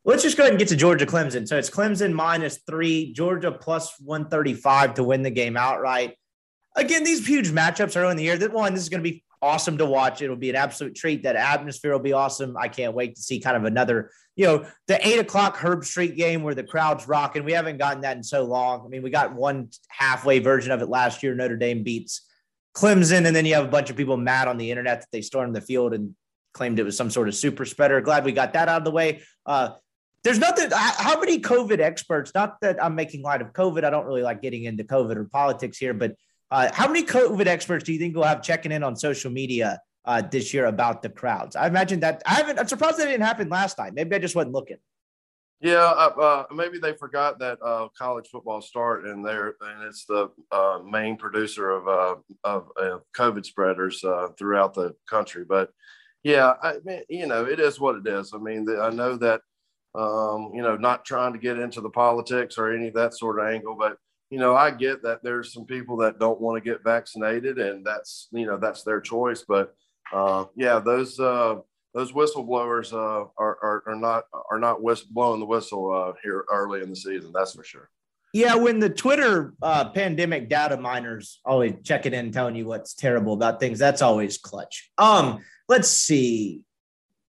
[0.05, 1.49] Let's just go ahead and get to Georgia Clemson.
[1.49, 6.17] So it's Clemson minus three, Georgia plus 135 to win the game outright.
[6.77, 8.37] Again, these huge matchups early in the year.
[8.37, 10.23] That one, this is going to be awesome to watch.
[10.23, 11.23] It'll be an absolute treat.
[11.23, 12.57] That atmosphere will be awesome.
[12.57, 16.43] I can't wait to see kind of another, you know, the eight o'clock Herbstreit game
[16.43, 17.45] where the crowd's rocking.
[17.45, 18.83] We haven't gotten that in so long.
[18.85, 21.35] I mean, we got one halfway version of it last year.
[21.35, 22.27] Notre Dame beats
[22.75, 25.23] Clemson, and then you have a bunch of people mad on the internet that they
[25.23, 26.17] stormed the field and
[26.55, 28.01] claimed it was some sort of super spreader.
[28.01, 29.23] Glad we got that out of the way.
[29.45, 29.71] Uh,
[30.25, 30.71] there's nothing.
[30.73, 32.33] How many COVID experts?
[32.35, 33.85] Not that I'm making light of COVID.
[33.85, 36.17] I don't really like getting into COVID or politics here, but
[36.55, 39.81] uh, how many COVID experts do you think we'll have checking in on social media
[40.05, 41.57] uh, this year about the crowds?
[41.57, 42.61] I imagine that I haven't.
[42.61, 43.95] I'm surprised that didn't happen last time.
[43.95, 44.77] Maybe I just wasn't looking.
[45.61, 50.05] Yeah, uh, uh maybe they forgot that uh, college football start, and there, and it's
[50.05, 52.69] the uh, main producer of of
[53.17, 54.05] COVID spreaders
[54.39, 55.45] throughout the country.
[55.45, 55.71] But
[56.23, 58.33] yeah, I mean, you know, it is what it is.
[58.33, 59.41] I mean, the, I know that
[59.97, 63.41] um, you know, not trying to get into the politics or any of that sort
[63.41, 63.97] of angle, but
[64.35, 67.87] you know, I get that there's some people that don't want to get vaccinated, and
[67.87, 69.45] that's you know that's their choice.
[69.47, 69.77] But
[70.13, 71.59] uh, yeah, those uh,
[71.95, 76.47] those whistleblowers uh, are, are, are not are not whist- blowing the whistle uh, here
[76.51, 77.31] early in the season.
[77.33, 77.91] That's for sure.
[78.33, 83.35] Yeah, when the Twitter uh, pandemic data miners always checking in, telling you what's terrible
[83.35, 84.91] about things, that's always clutch.
[84.99, 86.63] Um, let's see.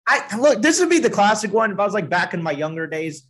[0.07, 1.71] I look, this would be the classic one.
[1.71, 3.27] If I was like back in my younger days,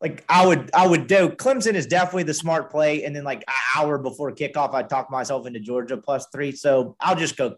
[0.00, 1.28] like I would, I would do.
[1.30, 5.10] Clemson is definitely the smart play, and then like an hour before kickoff, I'd talk
[5.10, 6.52] myself into Georgia plus three.
[6.52, 7.56] So I'll just go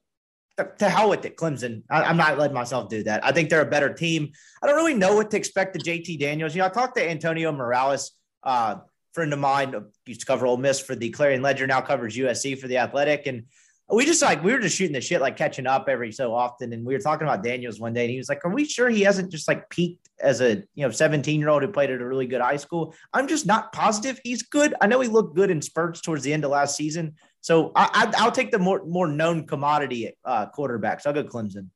[0.79, 1.83] to hell with it, Clemson.
[1.89, 3.25] I, am not letting myself do that.
[3.25, 4.33] I think they're a better team.
[4.63, 6.55] I don't really know what to expect to JT Daniels.
[6.55, 8.13] You know, I talked to Antonio Morales,
[8.43, 8.77] uh,
[9.13, 9.75] friend of mine,
[10.07, 13.27] used to cover Ole Miss for the Clarion Ledger, now covers USC for the Athletic,
[13.27, 13.45] and
[13.91, 16.73] we just like we were just shooting the shit, like catching up every so often.
[16.73, 18.89] And we were talking about Daniels one day, and he was like, "Are we sure
[18.89, 22.01] he hasn't just like peaked as a you know 17 year old who played at
[22.01, 24.75] a really good high school?" I'm just not positive he's good.
[24.81, 28.13] I know he looked good in spurts towards the end of last season, so I,
[28.25, 31.07] will take the more more known commodity uh, quarterbacks.
[31.07, 31.69] I'll go Clemson.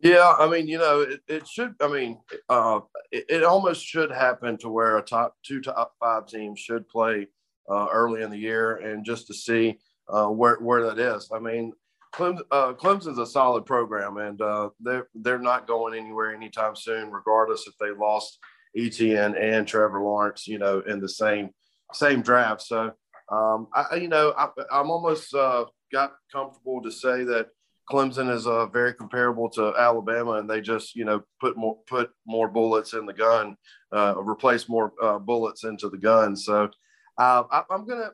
[0.00, 1.74] Yeah, I mean, you know, it, it should.
[1.80, 2.20] I mean,
[2.50, 2.80] uh,
[3.10, 7.28] it, it, almost should happen to where a top two top five teams should play
[7.70, 9.78] uh, early in the year, and just to see
[10.08, 11.30] uh, where where that is.
[11.32, 11.72] I mean,
[12.14, 17.10] Clemson, uh, Clemson's a solid program, and uh, they're they're not going anywhere anytime soon,
[17.10, 18.38] regardless if they lost
[18.76, 21.50] Etienne and Trevor Lawrence, you know, in the same
[21.92, 22.62] same draft.
[22.62, 22.92] So,
[23.30, 24.48] um, I you know I,
[24.80, 27.48] am almost uh, got comfortable to say that
[27.90, 32.10] Clemson is uh, very comparable to Alabama, and they just you know put more put
[32.26, 33.56] more bullets in the gun,
[33.92, 36.36] uh, replace more uh, bullets into the gun.
[36.36, 36.70] So,
[37.18, 38.10] uh, I, I'm gonna.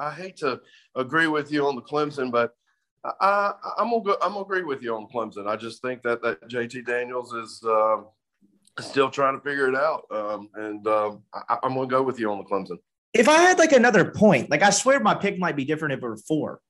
[0.00, 0.60] I hate to
[0.96, 2.54] agree with you on the Clemson, but
[3.04, 5.46] I, I'm gonna go, I'm gonna agree with you on Clemson.
[5.46, 7.98] I just think that that JT Daniels is uh,
[8.78, 12.30] still trying to figure it out, um, and um, I, am gonna go with you
[12.30, 12.78] on the Clemson.
[13.12, 15.98] If I had like another point, like I swear my pick might be different if
[15.98, 16.60] it were four.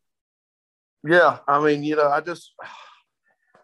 [1.07, 2.53] Yeah, I mean, you know, I just,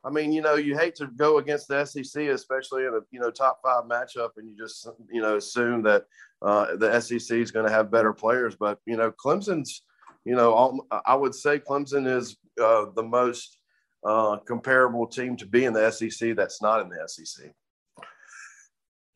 [0.07, 3.19] I mean, you know, you hate to go against the SEC, especially in a you
[3.19, 6.05] know top five matchup, and you just you know assume that
[6.43, 8.55] uh, the SEC is going to have better players.
[8.55, 9.83] But you know, Clemson's,
[10.25, 13.59] you know, I would say Clemson is uh, the most
[14.07, 17.51] uh, comparable team to be in the SEC that's not in the SEC.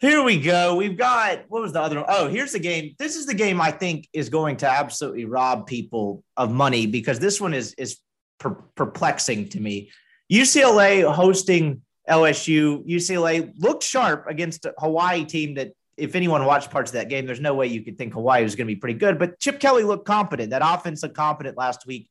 [0.00, 0.74] Here we go.
[0.74, 2.06] We've got what was the other one?
[2.08, 2.96] Oh, here's the game.
[2.98, 7.20] This is the game I think is going to absolutely rob people of money because
[7.20, 7.98] this one is is
[8.40, 9.92] per- perplexing to me.
[10.30, 12.86] UCLA hosting LSU.
[12.86, 17.26] UCLA looked sharp against a Hawaii team that if anyone watched parts of that game,
[17.26, 19.18] there's no way you could think Hawaii was going to be pretty good.
[19.18, 20.50] But Chip Kelly looked competent.
[20.50, 22.08] That offense looked competent last week.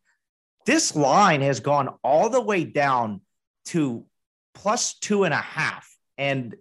[0.65, 3.21] This line has gone all the way down
[3.65, 4.05] to
[4.53, 5.89] plus two and a half.
[6.17, 6.55] And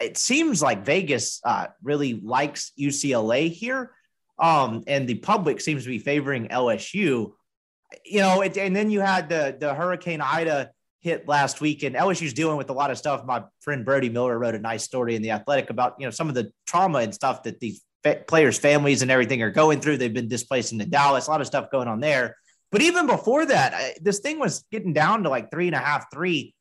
[0.00, 3.92] it seems like Vegas uh, really likes UCLA here.
[4.38, 7.32] Um, and the public seems to be favoring LSU.
[8.04, 10.72] You know, it, and then you had the the Hurricane Ida
[11.04, 13.24] hit last week, and LSU's dealing with a lot of stuff.
[13.26, 16.30] My friend Brody Miller wrote a nice story in the Athletic about you know some
[16.30, 19.98] of the trauma and stuff that these fa- players' families and everything are going through.
[19.98, 22.36] They've been displaced into Dallas, a lot of stuff going on there.
[22.72, 25.78] But even before that, I, this thing was getting down to like three and a
[25.78, 26.54] half, three.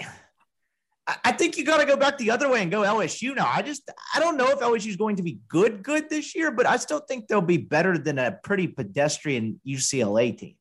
[0.00, 3.50] I, I think you got to go back the other way and go LSU now.
[3.52, 6.52] I just I don't know if LSU is going to be good, good this year,
[6.52, 10.54] but I still think they'll be better than a pretty pedestrian UCLA team.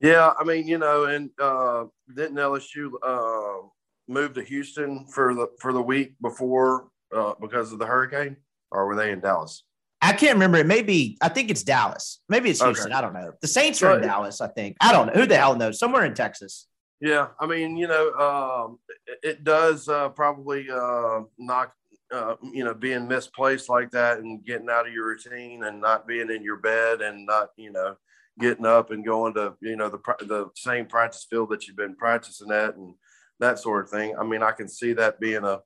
[0.00, 1.84] Yeah, I mean, you know, and uh,
[2.14, 3.66] didn't LSU uh,
[4.08, 8.36] move to Houston for the for the week before uh, because of the hurricane,
[8.70, 9.64] or were they in Dallas?
[10.02, 10.58] I can't remember.
[10.58, 11.16] It may be.
[11.22, 12.20] I think it's Dallas.
[12.28, 12.92] Maybe it's Houston.
[12.92, 12.98] Okay.
[12.98, 13.32] I don't know.
[13.40, 14.40] The Saints are in Dallas.
[14.42, 14.76] I think.
[14.80, 15.14] I don't know.
[15.14, 15.78] Who the hell knows?
[15.78, 16.66] Somewhere in Texas.
[17.00, 21.74] Yeah, I mean, you know, um, it, it, does uh, probably uh, knock,
[22.10, 26.06] uh, you know, being misplaced like that and getting out of your routine and not
[26.06, 27.96] being in your bed and not, you know,
[28.38, 31.96] getting up and going to, you know, the the same practice field that you've been
[31.96, 32.94] practicing at and
[33.40, 34.16] that sort of thing.
[34.18, 35.60] I mean, I can see that being a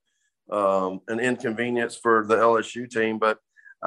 [0.55, 3.39] um, an inconvenience for the LSU team, but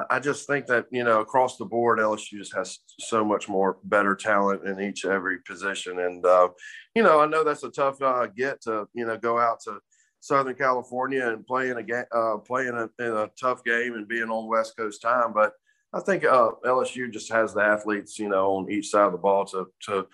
[0.10, 3.78] I just think that you know across the board, LSU just has so much more
[3.84, 6.50] better talent in each every position, and uh,
[6.96, 9.80] you know I know that's a tough uh, get to you know go out to
[10.22, 14.08] Southern California and playing a game, uh, play in a, in a, tough game and
[14.08, 15.54] being on West Coast time, but
[15.94, 19.18] I think uh, LSU just has the athletes you know on each side of the
[19.18, 20.08] ball to to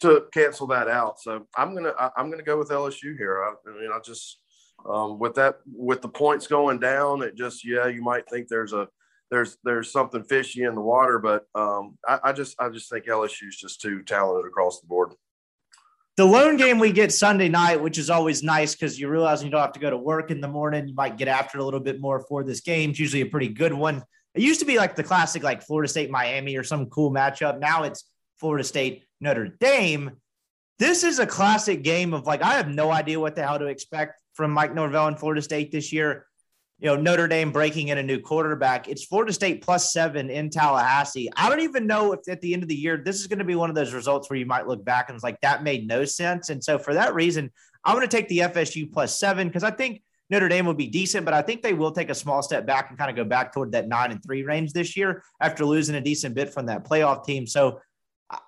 [0.00, 1.20] to cancel that out.
[1.20, 3.42] So I'm gonna I'm gonna go with LSU here.
[3.42, 4.40] I, I mean I just
[4.88, 8.72] um, with that with the points going down, it just yeah you might think there's
[8.72, 8.88] a
[9.30, 13.06] there's there's something fishy in the water, but um, I, I just I just think
[13.06, 15.12] LSU is just too talented across the board.
[16.16, 19.48] The lone game we get Sunday night, which is always nice because you realize you
[19.48, 20.88] don't have to go to work in the morning.
[20.88, 22.90] You might get after it a little bit more for this game.
[22.90, 24.02] It's usually a pretty good one.
[24.34, 27.58] It used to be like the classic, like Florida State Miami or some cool matchup.
[27.58, 28.04] Now it's
[28.38, 30.12] Florida State Notre Dame.
[30.78, 33.66] This is a classic game of like I have no idea what the hell to
[33.66, 36.26] expect from Mike Norvell and Florida State this year
[36.80, 38.88] you know, Notre Dame breaking in a new quarterback.
[38.88, 41.28] It's Florida State plus seven in Tallahassee.
[41.36, 43.44] I don't even know if at the end of the year, this is going to
[43.44, 45.86] be one of those results where you might look back and it's like, that made
[45.86, 46.48] no sense.
[46.48, 47.50] And so for that reason,
[47.84, 50.86] I'm going to take the FSU plus seven because I think Notre Dame will be
[50.86, 53.24] decent, but I think they will take a small step back and kind of go
[53.24, 56.66] back toward that nine and three range this year after losing a decent bit from
[56.66, 57.46] that playoff team.
[57.46, 57.80] So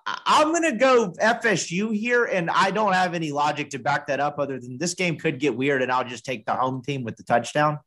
[0.05, 4.21] I'm going to go FSU here, and I don't have any logic to back that
[4.21, 7.03] up other than this game could get weird, and I'll just take the home team
[7.03, 7.79] with the touchdown.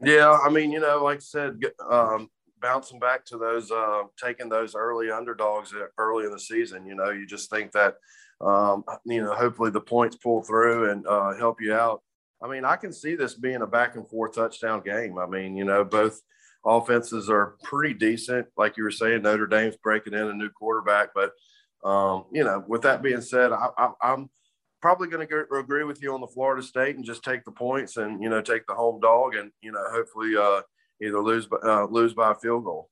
[0.00, 2.28] Yeah, I mean, you know, like I said, um,
[2.60, 7.10] bouncing back to those, uh, taking those early underdogs early in the season, you know,
[7.10, 7.94] you just think that,
[8.40, 12.02] um, you know, hopefully the points pull through and uh, help you out.
[12.42, 15.18] I mean, I can see this being a back and forth touchdown game.
[15.18, 16.20] I mean, you know, both
[16.64, 18.46] offenses are pretty decent.
[18.56, 21.32] Like you were saying, Notre Dame's breaking in a new quarterback, but
[21.84, 24.30] um, you know, with that being said, I, I'm
[24.80, 27.96] probably going to agree with you on the Florida State and just take the points
[27.96, 30.62] and you know take the home dog and you know hopefully uh,
[31.00, 32.88] either lose by uh, lose by a field goal.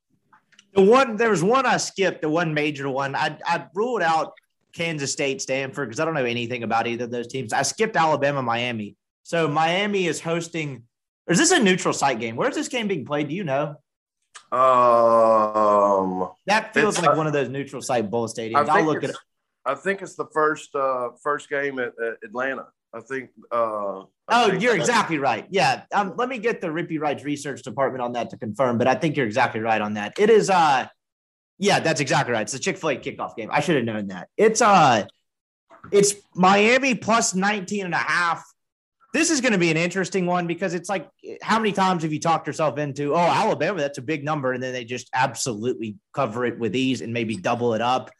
[0.74, 3.14] The one there was one I skipped, the one major one.
[3.14, 4.32] I I ruled out
[4.72, 7.52] Kansas State, Stanford because I don't know anything about either of those teams.
[7.52, 8.96] I skipped Alabama, Miami.
[9.30, 10.82] So Miami is hosting.
[11.28, 12.34] Is this a neutral site game?
[12.34, 13.28] Where's this game being played?
[13.28, 13.76] Do you know?
[14.50, 18.68] Um, that feels like one of those neutral site bowl stadiums.
[18.68, 19.16] I'll look at it.
[19.64, 22.66] I think it's the first uh, first game at, at Atlanta.
[22.92, 23.30] I think.
[23.52, 25.46] Uh, I oh, think you're exactly right.
[25.48, 25.82] Yeah.
[25.94, 28.96] Um, let me get the Rippy Writes research department on that to confirm, but I
[28.96, 30.14] think you're exactly right on that.
[30.18, 30.50] It is.
[30.50, 30.88] Uh,
[31.56, 32.42] yeah, that's exactly right.
[32.42, 33.48] It's the Chick Fil A kickoff game.
[33.52, 34.28] I should have known that.
[34.36, 35.06] It's uh,
[35.92, 38.44] it's Miami plus 19 and a half.
[39.12, 41.08] This is going to be an interesting one because it's like,
[41.42, 44.52] how many times have you talked yourself into, oh, Alabama, that's a big number.
[44.52, 48.10] And then they just absolutely cover it with ease and maybe double it up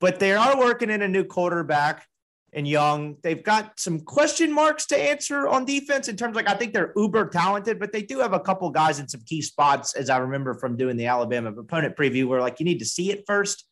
[0.00, 2.06] but they are working in a new quarterback
[2.52, 3.16] and Young.
[3.22, 6.92] They've got some question marks to answer on defense in terms like I think they're
[6.96, 10.16] uber talented, but they do have a couple guys in some key spots, as I
[10.18, 13.66] remember from doing the Alabama opponent preview, where like you need to see it first.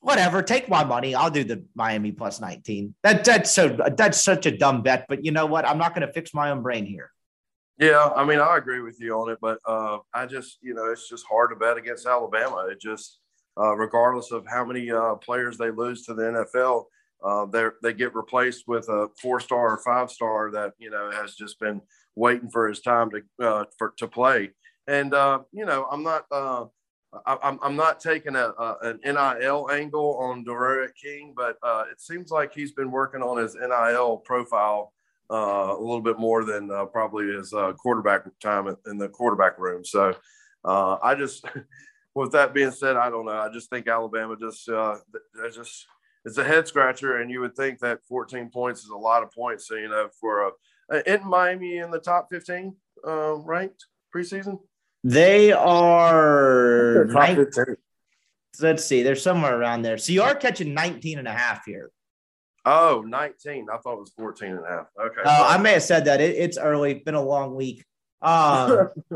[0.00, 1.14] Whatever, take my money.
[1.14, 2.94] I'll do the Miami plus 19.
[3.02, 5.66] That that's so that's such a dumb bet, but you know what?
[5.66, 7.10] I'm not going to fix my own brain here.
[7.78, 10.86] Yeah, I mean, I agree with you on it, but uh, I just, you know,
[10.86, 12.68] it's just hard to bet against Alabama.
[12.70, 13.18] It just,
[13.60, 16.84] uh, regardless of how many uh, players they lose to the NFL.
[17.24, 21.10] Uh, they they get replaced with a four star or five star that you know
[21.10, 21.80] has just been
[22.14, 24.50] waiting for his time to uh, for to play.
[24.86, 26.24] And uh, you know, I'm not
[27.24, 31.56] I, I'm I'm not taking a, a, an NIL angle on D'Eriq King, but
[31.90, 34.92] it seems like he's been working on his NIL profile
[35.30, 39.58] uh, a little bit more than uh, probably his uh, quarterback time in the quarterback
[39.58, 39.84] room.
[39.84, 40.14] So
[40.64, 41.44] I just
[42.14, 43.32] with that being said, I don't know.
[43.38, 44.96] I just think Alabama just uh,
[45.52, 45.86] just
[46.24, 49.30] it's a head scratcher, and you would think that 14 points is a lot of
[49.32, 49.68] points.
[49.68, 50.52] So you know, for
[50.90, 52.74] a in Miami in the top 15
[53.06, 54.58] uh, ranked preseason,
[55.06, 57.06] they are.
[58.60, 59.98] let's see, they're somewhere around there.
[59.98, 61.90] So you are catching 19 and a half here.
[62.64, 63.68] Oh, 19.
[63.72, 64.86] I thought it was 14 and a half.
[65.00, 65.20] Okay.
[65.24, 66.20] Uh, I may have said that.
[66.20, 66.94] It, it's early.
[66.94, 67.84] Been a long week.
[68.22, 68.86] Uh,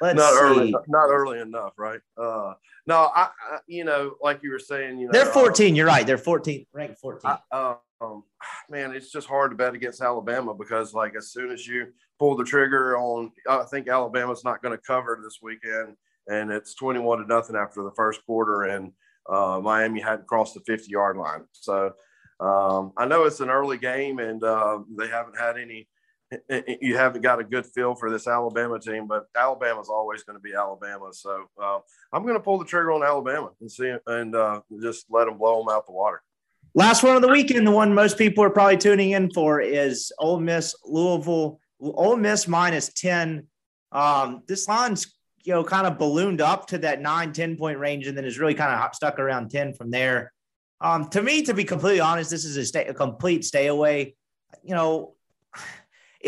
[0.00, 0.38] let's not see.
[0.40, 2.00] early, not early enough, right?
[2.16, 2.54] Uh,
[2.86, 5.74] no, I, I, you know, like you were saying, you know, They're uh, 14.
[5.74, 6.06] You're right.
[6.06, 7.32] They're 14, ranked 14.
[7.52, 8.22] I, um,
[8.70, 11.88] man, it's just hard to bet against Alabama because, like, as soon as you
[12.18, 15.96] pull the trigger on, I think Alabama's not going to cover this weekend,
[16.26, 18.92] and it's twenty-one to nothing after the first quarter, and
[19.28, 21.44] uh, Miami hadn't crossed the fifty-yard line.
[21.52, 21.92] So
[22.40, 25.88] um, I know it's an early game, and uh, they haven't had any.
[26.80, 30.42] You haven't got a good feel for this Alabama team, but Alabama's always going to
[30.42, 31.08] be Alabama.
[31.12, 31.78] So uh,
[32.12, 35.38] I'm going to pull the trigger on Alabama and see, and uh, just let them
[35.38, 36.22] blow them out the water.
[36.74, 40.12] Last one of the weekend, the one most people are probably tuning in for is
[40.18, 41.60] Ole Miss Louisville.
[41.80, 43.46] Ole Miss minus 10.
[43.92, 45.14] Um, this line's
[45.44, 48.38] you know kind of ballooned up to that 9 10 point range and then is
[48.38, 50.32] really kind of stuck around 10 from there.
[50.80, 54.14] Um, to me, to be completely honest, this is a, stay, a complete stay away.
[54.62, 55.14] You know,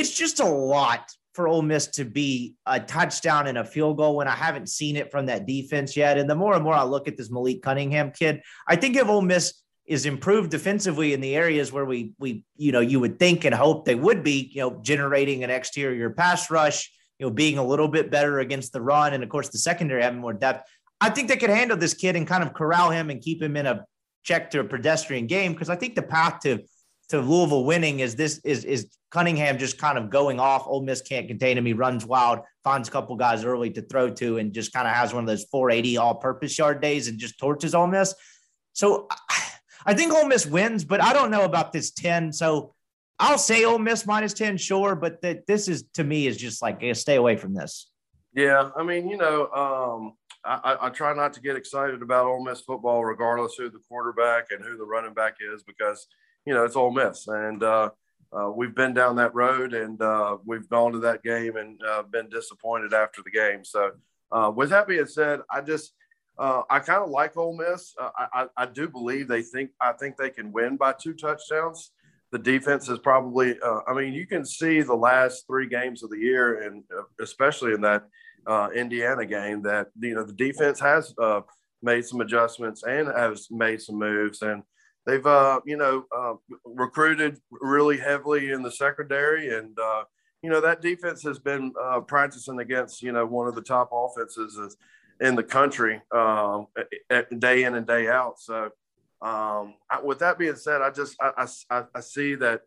[0.00, 4.16] it's just a lot for Ole Miss to be a touchdown and a field goal
[4.16, 6.16] when I haven't seen it from that defense yet.
[6.16, 9.06] And the more and more I look at this Malik Cunningham kid, I think if
[9.06, 13.18] Ole Miss is improved defensively in the areas where we we you know you would
[13.18, 17.30] think and hope they would be, you know, generating an exterior pass rush, you know,
[17.30, 20.32] being a little bit better against the run, and of course the secondary having more
[20.32, 20.66] depth.
[21.00, 23.56] I think they could handle this kid and kind of corral him and keep him
[23.56, 23.84] in a
[24.22, 26.60] check to a pedestrian game because I think the path to
[27.10, 30.66] to Louisville winning is this is is Cunningham just kind of going off.
[30.66, 31.66] Ole Miss can't contain him.
[31.66, 34.94] He runs wild, finds a couple guys early to throw to, and just kind of
[34.94, 38.14] has one of those 480 all-purpose yard days and just torches Ole Miss.
[38.72, 39.08] So
[39.84, 42.32] I think Ole Miss wins, but I don't know about this 10.
[42.32, 42.74] So
[43.18, 46.62] I'll say Ole Miss minus 10, sure, but that this is to me is just
[46.62, 47.90] like stay away from this.
[48.32, 50.12] Yeah, I mean, you know, um,
[50.44, 54.52] I, I, try not to get excited about Ole Miss football, regardless who the quarterback
[54.52, 56.06] and who the running back is, because
[56.46, 57.90] you know it's Ole Miss, and uh,
[58.32, 62.02] uh, we've been down that road, and uh, we've gone to that game and uh,
[62.02, 63.64] been disappointed after the game.
[63.64, 63.90] So,
[64.30, 65.94] uh, with that being said, I just
[66.38, 67.94] uh, I kind of like Ole Miss.
[67.98, 71.90] I, I, I do believe they think I think they can win by two touchdowns.
[72.32, 73.56] The defense is probably.
[73.88, 76.84] I mean, you can see the last three games of the year, and
[77.20, 78.04] especially in that
[78.72, 81.12] Indiana game that you know the defense has
[81.82, 84.62] made some adjustments and has made some moves, and
[85.06, 90.04] they've uh, you know uh, recruited really heavily in the secondary, and uh,
[90.42, 93.90] you know that defense has been uh, practicing against you know one of the top
[93.92, 94.76] offenses
[95.20, 96.66] in the country um,
[97.38, 98.40] day in and day out.
[98.40, 98.70] So
[99.22, 102.62] um, I, with that being said, I just I, I, I see that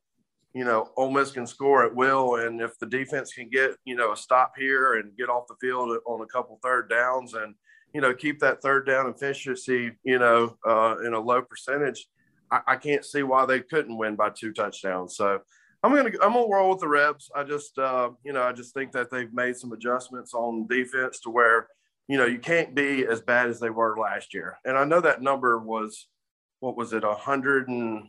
[0.53, 3.95] you know, Ole Miss can score at will, and if the defense can get you
[3.95, 7.55] know a stop here and get off the field on a couple third downs, and
[7.93, 12.05] you know keep that third down efficiency, you know, uh, in a low percentage,
[12.67, 15.15] I, can't see why they couldn't win by two touchdowns.
[15.15, 15.39] So
[15.83, 17.29] I'm gonna I'm gonna roll with the Rebs.
[17.35, 21.19] I just uh, you know I just think that they've made some adjustments on defense
[21.21, 21.67] to where
[22.07, 25.01] you know you can't be as bad as they were last year, and I know
[25.01, 26.07] that number was
[26.59, 28.07] what was it a hundred and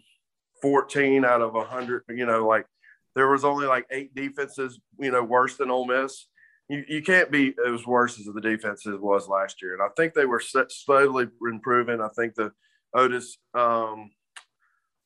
[0.64, 2.04] 14 out of 100.
[2.08, 2.66] You know, like
[3.14, 6.26] there was only like eight defenses, you know, worse than Ole Miss.
[6.68, 9.74] You, you can't be as worse as the defenses was last year.
[9.74, 12.00] And I think they were slowly improving.
[12.00, 12.50] I think the
[12.94, 14.10] Otis, um,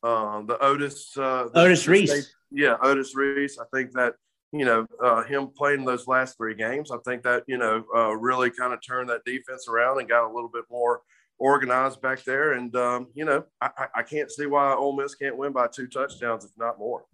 [0.02, 2.10] uh, the Otis, uh, the, Otis Reese.
[2.10, 3.58] State, yeah, Otis Reese.
[3.58, 4.14] I think that,
[4.52, 8.16] you know, uh, him playing those last three games, I think that, you know, uh,
[8.16, 11.02] really kind of turned that defense around and got a little bit more–
[11.38, 12.52] organized back there.
[12.52, 15.86] And, um, you know, I, I can't see why Ole Miss can't win by two
[15.86, 17.04] touchdowns, if not more.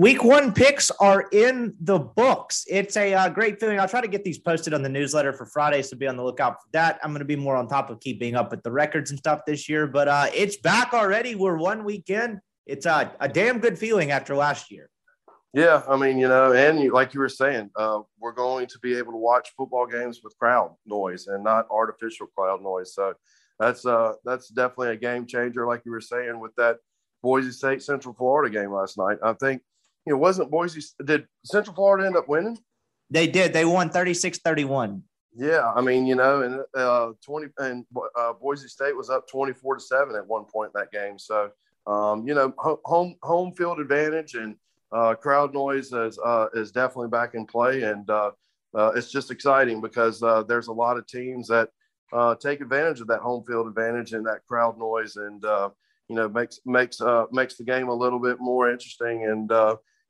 [0.00, 2.64] Week one picks are in the books.
[2.68, 3.80] It's a uh, great feeling.
[3.80, 6.22] I'll try to get these posted on the newsletter for Friday, so be on the
[6.22, 7.00] lookout for that.
[7.02, 9.40] I'm going to be more on top of keeping up with the records and stuff
[9.44, 11.34] this year, but uh, it's back already.
[11.34, 12.38] We're one weekend.
[12.64, 14.88] It's a, a damn good feeling after last year.
[15.52, 18.78] Yeah, I mean, you know, and you, like you were saying, uh, we're going to
[18.78, 22.94] be able to watch football games with crowd noise and not artificial crowd noise.
[22.94, 23.14] So
[23.58, 26.76] that's uh, that's definitely a game changer, like you were saying with that
[27.20, 29.18] Boise State Central Florida game last night.
[29.24, 29.62] I think
[30.08, 32.58] you know wasn't Boise did Central Florida end up winning?
[33.10, 33.52] They did.
[33.52, 35.02] They won 36-31.
[35.34, 37.86] Yeah, I mean, you know, and uh, 20 and
[38.18, 41.18] uh, Boise State was up 24 to 7 at one point in that game.
[41.18, 41.50] So,
[41.86, 44.56] um, you know, home home field advantage and
[44.90, 48.30] uh, crowd noise is uh, is definitely back in play, and uh,
[48.74, 51.68] uh it's just exciting because uh, there's a lot of teams that
[52.12, 55.42] uh, take advantage of that home field advantage and that crowd noise, and
[56.08, 59.50] you know makes makes makes the game a little bit more interesting, and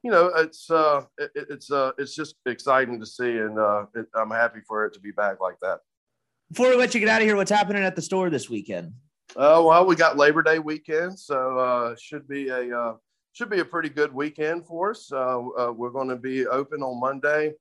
[0.03, 3.59] you know it's it, it's uh, it's just exciting to see, and
[3.95, 5.81] it, I'm happy for it to be back like that.
[6.51, 8.95] Before we let you get out of here, what's happening at the store this weekend?
[9.37, 12.95] Oh well, we got Labor Day weekend, so uh, should be a uh,
[13.33, 15.13] should be a pretty good weekend for us.
[15.13, 17.53] Uh, uh, we're going to be open on Monday.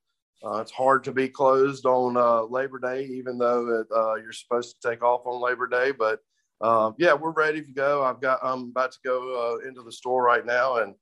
[0.43, 4.31] Uh, it's hard to be closed on uh, Labor Day, even though it, uh, you're
[4.31, 5.91] supposed to take off on Labor Day.
[5.91, 6.19] But
[6.61, 8.03] uh, yeah, we're ready to go.
[8.03, 8.39] I've got.
[8.41, 10.95] I'm about to go into the store right now and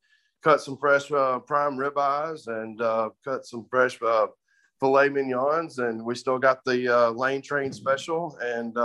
[0.46, 2.80] cut some fresh prime ribeyes and
[3.26, 3.98] cut some fresh
[4.80, 8.78] filet mignons, and we still got the lane train special and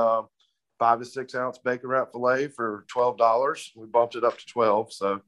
[0.81, 3.71] five to six ounce bacon wrap filet for twelve dollars.
[3.77, 4.91] We bumped it up to twelve.
[4.93, 5.21] So,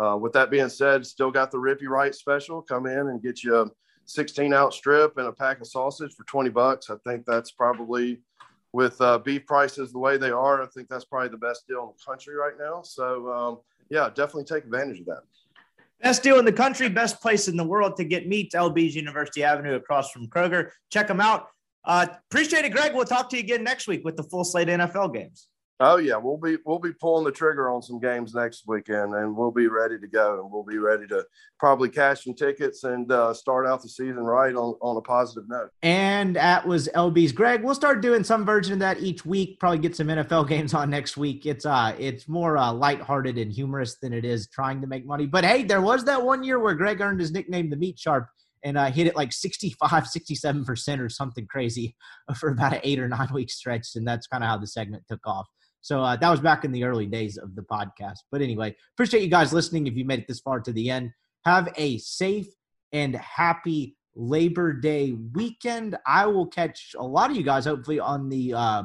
[0.00, 2.62] uh, with that being said, still got the Rippy Right special.
[2.62, 3.66] Come in and get you a
[4.06, 6.90] 16 ounce strip and a pack of sausage for 20 bucks.
[6.90, 8.20] I think that's probably
[8.72, 10.62] with uh, beef prices the way they are.
[10.62, 12.82] I think that's probably the best deal in the country right now.
[12.82, 13.58] So, um,
[13.90, 15.22] yeah, definitely take advantage of that.
[16.02, 18.52] Best deal in the country, best place in the world to get meat.
[18.52, 20.70] LB's University Avenue across from Kroger.
[20.90, 21.46] Check them out.
[21.84, 22.92] Uh, appreciate it, Greg.
[22.92, 25.48] We'll talk to you again next week with the full slate NFL games.
[25.80, 29.36] Oh yeah, we'll be we'll be pulling the trigger on some games next weekend, and
[29.36, 31.24] we'll be ready to go, and we'll be ready to
[31.58, 35.48] probably cash some tickets and uh, start out the season right on, on a positive
[35.48, 35.70] note.
[35.82, 37.64] And that was LB's Greg.
[37.64, 39.58] We'll start doing some version of that each week.
[39.58, 41.46] Probably get some NFL games on next week.
[41.46, 45.26] It's uh it's more uh, lighthearted and humorous than it is trying to make money.
[45.26, 48.28] But hey, there was that one year where Greg earned his nickname, the Meat Sharp
[48.64, 51.96] and uh, hit it like 65, 67% or something crazy
[52.36, 53.96] for about an eight or nine week stretch.
[53.96, 55.48] And that's kind of how the segment took off.
[55.82, 58.18] So uh, that was back in the early days of the podcast.
[58.30, 59.86] But anyway, appreciate you guys listening.
[59.86, 61.10] If you made it this far to the end,
[61.44, 62.46] have a safe
[62.92, 65.96] and happy Labor Day weekend.
[66.06, 68.82] I will catch a lot of you guys hopefully on the uh,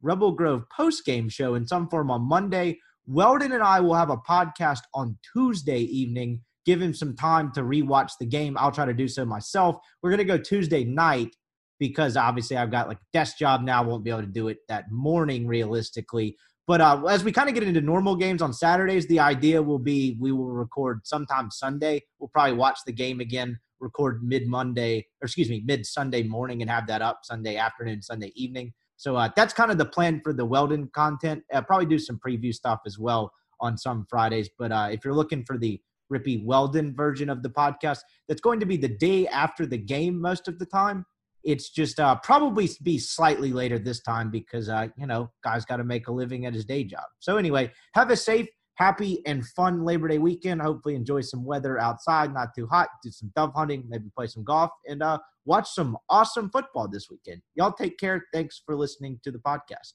[0.00, 2.78] Rebel Grove post game show in some form on Monday.
[3.06, 7.62] Weldon and I will have a podcast on Tuesday evening give him some time to
[7.62, 8.56] rewatch the game.
[8.58, 9.76] I'll try to do so myself.
[10.02, 11.34] We're going to go Tuesday night
[11.82, 13.82] because obviously I've got like a desk job now.
[13.82, 16.36] Won't be able to do it that morning realistically.
[16.68, 19.80] But uh, as we kind of get into normal games on Saturdays, the idea will
[19.80, 22.04] be we will record sometime Sunday.
[22.20, 26.62] We'll probably watch the game again, record mid Monday, or excuse me, mid Sunday morning
[26.62, 28.72] and have that up Sunday afternoon, Sunday evening.
[28.96, 31.42] So uh, that's kind of the plan for the Weldon content.
[31.52, 34.48] Uh, probably do some preview stuff as well on some Fridays.
[34.56, 35.80] But uh, if you're looking for the
[36.12, 40.20] Rippy Weldon version of the podcast that's going to be the day after the game
[40.20, 41.06] most of the time.
[41.44, 45.76] It's just uh, probably be slightly later this time because, uh, you know, guys got
[45.76, 47.04] to make a living at his day job.
[47.20, 50.62] So, anyway, have a safe, happy, and fun Labor Day weekend.
[50.62, 52.88] Hopefully, enjoy some weather outside, not too hot.
[53.02, 57.08] Do some dove hunting, maybe play some golf, and uh, watch some awesome football this
[57.10, 57.42] weekend.
[57.54, 58.24] Y'all take care.
[58.32, 59.94] Thanks for listening to the podcast.